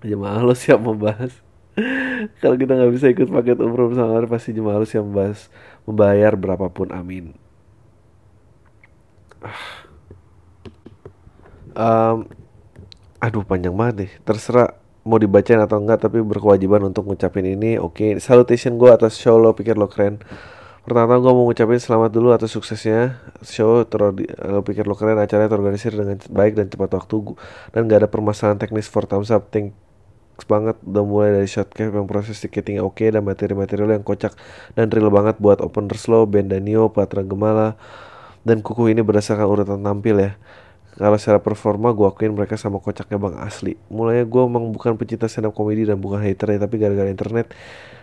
jemaah 0.03 0.43
lo 0.43 0.51
siap 0.51 0.83
membahas. 0.83 1.31
Kalau 2.43 2.59
kita 2.59 2.75
nggak 2.75 2.91
bisa 2.91 3.07
ikut 3.07 3.31
paket 3.31 3.55
umroh 3.63 3.87
bersama 3.87 4.19
Adri 4.19 4.27
pasti 4.27 4.51
jemaah 4.51 4.83
lo 4.83 4.87
siap 4.87 5.07
membahas 5.07 5.47
membayar 5.87 6.35
berapapun 6.35 6.91
amin. 6.91 7.31
Um, 11.77 12.27
aduh 13.23 13.47
panjang 13.47 13.71
banget 13.71 13.95
nih. 14.07 14.11
Terserah 14.27 14.75
mau 15.09 15.17
dibacain 15.17 15.57
atau 15.57 15.81
enggak 15.81 16.05
tapi 16.05 16.21
berkewajiban 16.21 16.85
untuk 16.85 17.09
ngucapin 17.09 17.49
ini 17.49 17.81
oke. 17.81 17.97
Okay. 17.97 18.11
salutation 18.21 18.77
gue 18.77 18.89
atas 18.93 19.17
show 19.17 19.41
lo 19.41 19.57
pikir 19.57 19.73
lo 19.73 19.89
keren. 19.89 20.21
Pertama 20.85 21.17
gue 21.17 21.31
mau 21.33 21.49
ngucapin 21.49 21.81
selamat 21.81 22.13
dulu 22.13 22.29
atas 22.29 22.53
suksesnya 22.53 23.17
show 23.41 23.81
ter 23.89 23.99
lo 24.45 24.61
pikir 24.61 24.85
lo 24.85 24.93
keren 24.93 25.17
acaranya 25.17 25.49
terorganisir 25.49 25.97
dengan 25.97 26.21
baik 26.29 26.53
dan 26.53 26.69
tepat 26.69 26.93
waktu. 26.93 27.33
Dan 27.73 27.89
gak 27.89 28.05
ada 28.05 28.09
permasalahan 28.09 28.61
teknis 28.61 28.85
for 28.85 29.09
thumbs 29.09 29.33
up. 29.33 29.49
Thanks 29.49 29.89
banget 30.47 30.79
udah 30.87 31.03
mulai 31.03 31.29
dari 31.35 31.49
shot 31.51 31.67
cap 31.75 31.91
yang 31.91 32.07
proses 32.07 32.39
ticketingnya 32.39 32.79
oke 32.79 32.95
okay, 32.95 33.11
dan 33.11 33.27
materi-materi 33.27 33.83
lo 33.83 33.91
yang 33.91 34.07
kocak 34.07 34.31
dan 34.71 34.87
real 34.87 35.11
banget 35.11 35.35
buat 35.35 35.59
openers 35.59 36.07
lo 36.07 36.23
band 36.23 36.55
Danio, 36.55 36.87
Patra 36.95 37.27
Gemala 37.27 37.75
dan 38.47 38.63
kuku 38.63 38.95
ini 38.95 39.03
berdasarkan 39.03 39.43
urutan 39.43 39.83
tampil 39.83 40.15
ya 40.15 40.31
kalau 40.97 41.17
secara 41.21 41.39
performa 41.39 41.93
gue 41.93 42.07
akuin 42.07 42.33
mereka 42.33 42.57
sama 42.57 42.81
kocaknya 42.81 43.21
bang 43.21 43.35
asli. 43.43 43.77
Mulanya 43.93 44.25
gue 44.25 44.41
emang 44.41 44.73
bukan 44.73 44.97
pecinta 44.97 45.29
stand 45.29 45.47
up 45.47 45.53
comedy 45.53 45.85
dan 45.85 46.01
bukan 46.01 46.19
hater 46.19 46.55
ya 46.55 46.59
tapi 46.59 46.75
gara-gara 46.81 47.07
internet 47.07 47.53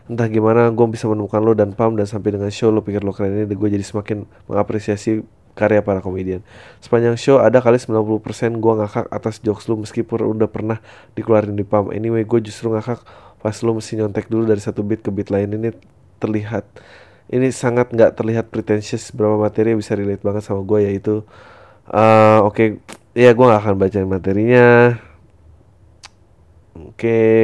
entah 0.06 0.30
gimana 0.30 0.70
gue 0.70 0.86
bisa 0.86 1.10
menemukan 1.10 1.42
lo 1.42 1.52
dan 1.58 1.74
pam 1.74 1.98
dan 1.98 2.06
sampai 2.06 2.38
dengan 2.38 2.46
show 2.54 2.70
lo 2.70 2.78
pikir 2.78 3.02
lo 3.02 3.10
keren 3.10 3.42
ini 3.42 3.50
gue 3.50 3.68
jadi 3.74 3.82
semakin 3.82 4.22
mengapresiasi 4.46 5.26
karya 5.56 5.80
para 5.80 6.04
komedian. 6.04 6.44
Sepanjang 6.84 7.16
show 7.16 7.40
ada 7.40 7.58
kali 7.58 7.80
90% 7.80 8.60
gue 8.60 8.72
ngakak 8.84 9.08
atas 9.08 9.40
jokes 9.40 9.66
lo 9.66 9.80
meskipun 9.80 10.22
udah 10.36 10.46
pernah 10.46 10.78
dikeluarin 11.16 11.56
di 11.56 11.64
pam. 11.64 11.90
Anyway 11.90 12.22
gue 12.22 12.44
justru 12.44 12.70
ngakak 12.70 13.02
pas 13.40 13.56
lo 13.64 13.74
mesti 13.74 13.98
nyontek 13.98 14.28
dulu 14.28 14.46
dari 14.46 14.60
satu 14.62 14.84
beat 14.84 15.02
ke 15.02 15.10
beat 15.10 15.32
lain. 15.32 15.56
Ini 15.56 15.74
terlihat 16.20 16.64
ini 17.26 17.50
sangat 17.50 17.90
nggak 17.90 18.14
terlihat 18.14 18.46
pretentious 18.54 19.10
berapa 19.10 19.34
materi 19.34 19.74
bisa 19.74 19.98
relate 19.98 20.22
banget 20.22 20.46
sama 20.46 20.62
gue 20.62 20.86
yaitu 20.86 21.26
uh, 21.92 22.38
oke. 22.46 22.54
Okay. 22.54 22.68
ya 23.16 23.30
gue 23.32 23.46
gak 23.46 23.62
akan 23.62 23.76
baca 23.78 23.98
materinya. 24.06 24.66
Oke. 26.76 26.94
Okay. 26.96 27.36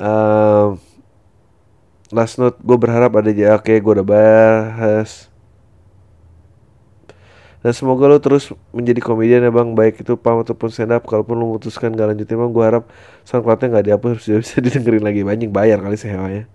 uh, 0.00 0.76
last 2.10 2.40
note 2.40 2.58
gue 2.58 2.78
berharap 2.80 3.14
ada 3.14 3.30
aja 3.30 3.54
oke 3.54 3.68
okay, 3.68 3.76
gue 3.78 3.92
udah 4.00 4.06
bahas. 4.06 5.28
Dan 7.60 7.76
semoga 7.76 8.08
lo 8.08 8.16
terus 8.16 8.48
menjadi 8.72 9.04
komedian 9.04 9.44
ya 9.44 9.52
bang. 9.52 9.76
Baik 9.76 10.00
itu 10.00 10.16
pam 10.16 10.40
ataupun 10.40 10.72
stand 10.72 10.96
up 10.96 11.04
kalaupun 11.04 11.36
lo 11.36 11.44
memutuskan 11.54 11.92
gak 11.92 12.16
lanjutin 12.16 12.36
bang 12.40 12.50
gue 12.52 12.64
harap 12.64 12.84
soundcloudnya 13.28 13.68
gak 13.80 13.84
dihapus 13.88 14.10
sudah 14.24 14.40
bisa 14.44 14.56
didengerin 14.64 15.04
lagi. 15.04 15.20
Banyak 15.24 15.50
bayar 15.52 15.78
kali 15.84 16.00
sehewanya 16.00 16.48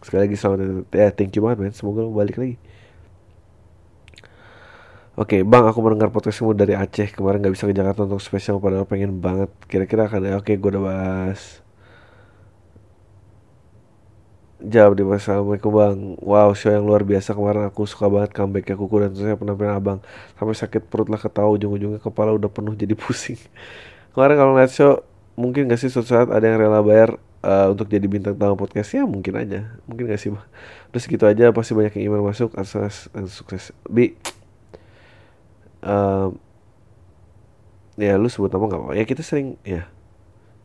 sekali 0.00 0.26
lagi 0.28 0.36
selamat 0.36 0.58
ya. 0.96 1.08
Thank 1.12 1.36
you 1.36 1.44
banget 1.44 1.58
man 1.60 1.72
semoga 1.76 2.00
lo 2.04 2.12
balik 2.12 2.40
lagi 2.40 2.56
Oke, 5.18 5.38
okay, 5.38 5.40
Bang, 5.42 5.66
aku 5.66 5.82
mendengar 5.82 6.14
podcastmu 6.14 6.54
dari 6.54 6.78
Aceh. 6.78 7.10
Kemarin 7.10 7.42
gak 7.42 7.54
bisa 7.58 7.66
ke 7.66 7.74
Jakarta 7.74 8.06
untuk 8.06 8.22
spesial, 8.22 8.62
padahal 8.62 8.86
pengen 8.86 9.18
banget. 9.18 9.50
Kira-kira 9.66 10.06
akan 10.06 10.22
ya, 10.22 10.38
oke, 10.38 10.46
okay, 10.46 10.54
gue 10.54 10.70
udah 10.70 10.84
bahas. 10.86 11.66
Jawab 14.60 14.92
di 14.92 15.02
Assalamualaikum 15.08 15.72
bang. 15.72 15.98
Wow 16.20 16.52
show 16.52 16.68
yang 16.68 16.84
luar 16.84 17.00
biasa. 17.00 17.32
Kemarin 17.32 17.72
aku 17.72 17.88
suka 17.88 18.12
banget 18.12 18.36
comebacknya 18.36 18.76
kuku 18.76 18.96
dan 19.00 19.12
saya 19.16 19.34
penampilan 19.34 19.72
abang. 19.72 19.98
Sampai 20.36 20.52
sakit 20.52 20.84
perut 20.84 21.08
lah 21.08 21.16
ketawa 21.16 21.48
ujung-ujungnya 21.56 21.96
kepala 21.96 22.36
udah 22.36 22.52
penuh 22.52 22.76
jadi 22.76 22.92
pusing. 23.00 23.40
Kemarin 24.12 24.36
kalau 24.36 24.52
ngeliat 24.52 24.68
show 24.68 25.00
mungkin 25.32 25.64
gak 25.64 25.80
sih 25.80 25.88
suatu 25.88 26.12
saat 26.12 26.28
ada 26.28 26.44
yang 26.44 26.60
rela 26.60 26.84
bayar 26.84 27.16
uh, 27.40 27.72
untuk 27.72 27.88
jadi 27.88 28.04
bintang 28.04 28.36
tamu 28.36 28.60
podcastnya 28.60 29.08
mungkin 29.08 29.32
aja. 29.40 29.80
Mungkin 29.88 30.12
gak 30.12 30.20
sih 30.20 30.28
bang? 30.28 30.44
Terus 30.92 31.04
gitu 31.08 31.24
aja 31.24 31.56
pasti 31.56 31.72
banyak 31.72 31.96
yang 31.96 32.12
email 32.12 32.28
masuk. 32.28 32.52
Asas 32.52 33.08
sukses. 33.32 33.72
Bi 33.88 34.12
um, 35.84 36.36
ya 38.00 38.16
lu 38.16 38.28
sebut 38.32 38.48
nama 38.48 38.64
nggak 38.64 38.80
apa 38.80 38.92
ya 38.96 39.04
kita 39.04 39.20
sering 39.20 39.60
ya 39.66 39.84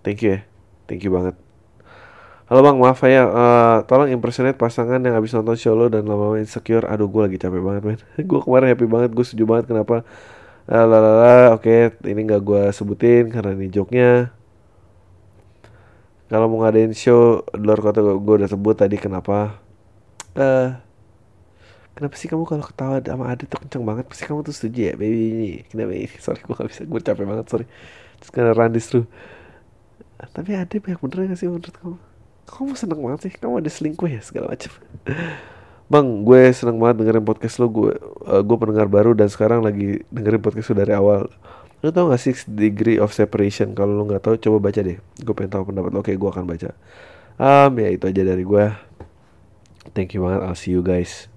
thank 0.02 0.24
you 0.24 0.40
ya 0.40 0.40
thank 0.88 1.04
you 1.04 1.12
banget 1.12 1.36
Halo 2.46 2.62
bang, 2.62 2.78
maaf 2.78 3.02
ya, 3.10 3.26
uh, 3.26 3.82
tolong 3.90 4.14
impersonate 4.14 4.54
pasangan 4.54 5.02
yang 5.02 5.18
habis 5.18 5.34
nonton 5.34 5.58
show 5.58 5.74
lo 5.74 5.90
dan 5.90 6.06
lama-lama 6.06 6.38
insecure. 6.38 6.86
Aduh, 6.86 7.10
gue 7.10 7.26
lagi 7.26 7.42
capek 7.42 7.58
banget, 7.58 7.82
men. 7.82 7.98
gue 8.30 8.40
kemarin 8.46 8.70
happy 8.70 8.86
banget, 8.86 9.18
gue 9.18 9.26
setuju 9.26 9.50
banget 9.50 9.66
kenapa. 9.74 10.06
Uh, 10.70 10.86
lalala, 10.86 11.58
oke, 11.58 11.66
okay, 11.66 11.98
ini 12.06 12.22
nggak 12.22 12.46
gue 12.46 12.70
sebutin 12.70 13.34
karena 13.34 13.58
ini 13.58 13.66
joke-nya. 13.74 14.30
Kalau 16.30 16.46
mau 16.46 16.62
ngadain 16.62 16.94
show 16.94 17.42
di 17.50 17.66
luar 17.66 17.82
kota, 17.82 18.06
gue 18.06 18.36
udah 18.38 18.46
sebut 18.46 18.78
tadi 18.78 19.02
kenapa. 19.02 19.58
Uh, 20.38 20.85
kenapa 21.96 22.16
sih 22.20 22.28
kamu 22.28 22.44
kalau 22.44 22.64
ketawa 22.68 23.00
sama 23.00 23.32
Adit 23.32 23.48
tuh 23.48 23.60
kenceng 23.64 23.88
banget 23.88 24.06
pasti 24.12 24.28
kamu 24.28 24.44
tuh 24.44 24.52
setuju 24.52 24.92
ya 24.92 24.94
baby 25.00 25.20
ini 25.32 25.52
kenapa 25.72 25.92
ini 25.96 26.08
sorry 26.24 26.44
gue 26.44 26.54
gak 26.54 26.68
bisa 26.70 26.82
gue 26.84 27.00
capek 27.02 27.26
banget 27.26 27.46
sorry 27.48 27.66
gonna 28.36 28.52
run 28.52 28.76
this 28.76 28.92
through 28.92 29.08
tapi 30.36 30.60
Adit 30.60 30.84
banyak 30.84 31.00
bener 31.00 31.18
gak 31.32 31.40
sih 31.40 31.48
menurut 31.48 31.72
kamu 31.72 31.96
kamu 32.46 32.72
seneng 32.76 33.00
banget 33.00 33.20
sih 33.26 33.34
kamu 33.40 33.64
ada 33.64 33.72
selingkuh 33.72 34.10
ya 34.12 34.22
segala 34.22 34.52
macam 34.54 34.72
Bang, 35.86 36.26
gue 36.26 36.50
seneng 36.50 36.82
banget 36.82 37.06
dengerin 37.06 37.22
podcast 37.22 37.62
lo. 37.62 37.70
Gue 37.70 37.94
uh, 38.26 38.42
gue 38.42 38.58
pendengar 38.58 38.90
baru 38.90 39.14
dan 39.14 39.30
sekarang 39.30 39.62
lagi 39.62 40.02
dengerin 40.10 40.42
podcast 40.42 40.74
lo 40.74 40.82
dari 40.82 40.98
awal. 40.98 41.30
Lo 41.86 41.94
tau 41.94 42.10
gak 42.10 42.18
sih 42.18 42.34
degree 42.50 42.98
of 42.98 43.14
separation? 43.14 43.78
Kalau 43.78 43.94
lo 43.94 44.02
nggak 44.10 44.26
tahu, 44.26 44.34
coba 44.42 44.74
baca 44.74 44.82
deh. 44.82 44.98
Gue 44.98 45.34
pengen 45.38 45.54
tahu 45.54 45.70
pendapat 45.70 45.94
lo. 45.94 46.02
Oke, 46.02 46.18
gue 46.18 46.26
akan 46.26 46.50
baca. 46.50 46.74
Um, 47.38 47.78
ya 47.78 47.94
itu 47.94 48.10
aja 48.10 48.22
dari 48.26 48.42
gue. 48.42 48.66
Thank 49.94 50.18
you 50.18 50.26
banget. 50.26 50.42
I'll 50.42 50.58
see 50.58 50.74
you 50.74 50.82
guys 50.82 51.30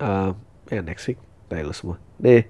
uh, 0.00 0.32
ya 0.70 0.80
next 0.82 1.06
week. 1.08 1.20
Nah, 1.50 1.62
lu 1.62 1.74
semua. 1.74 1.96
Deh. 2.18 2.42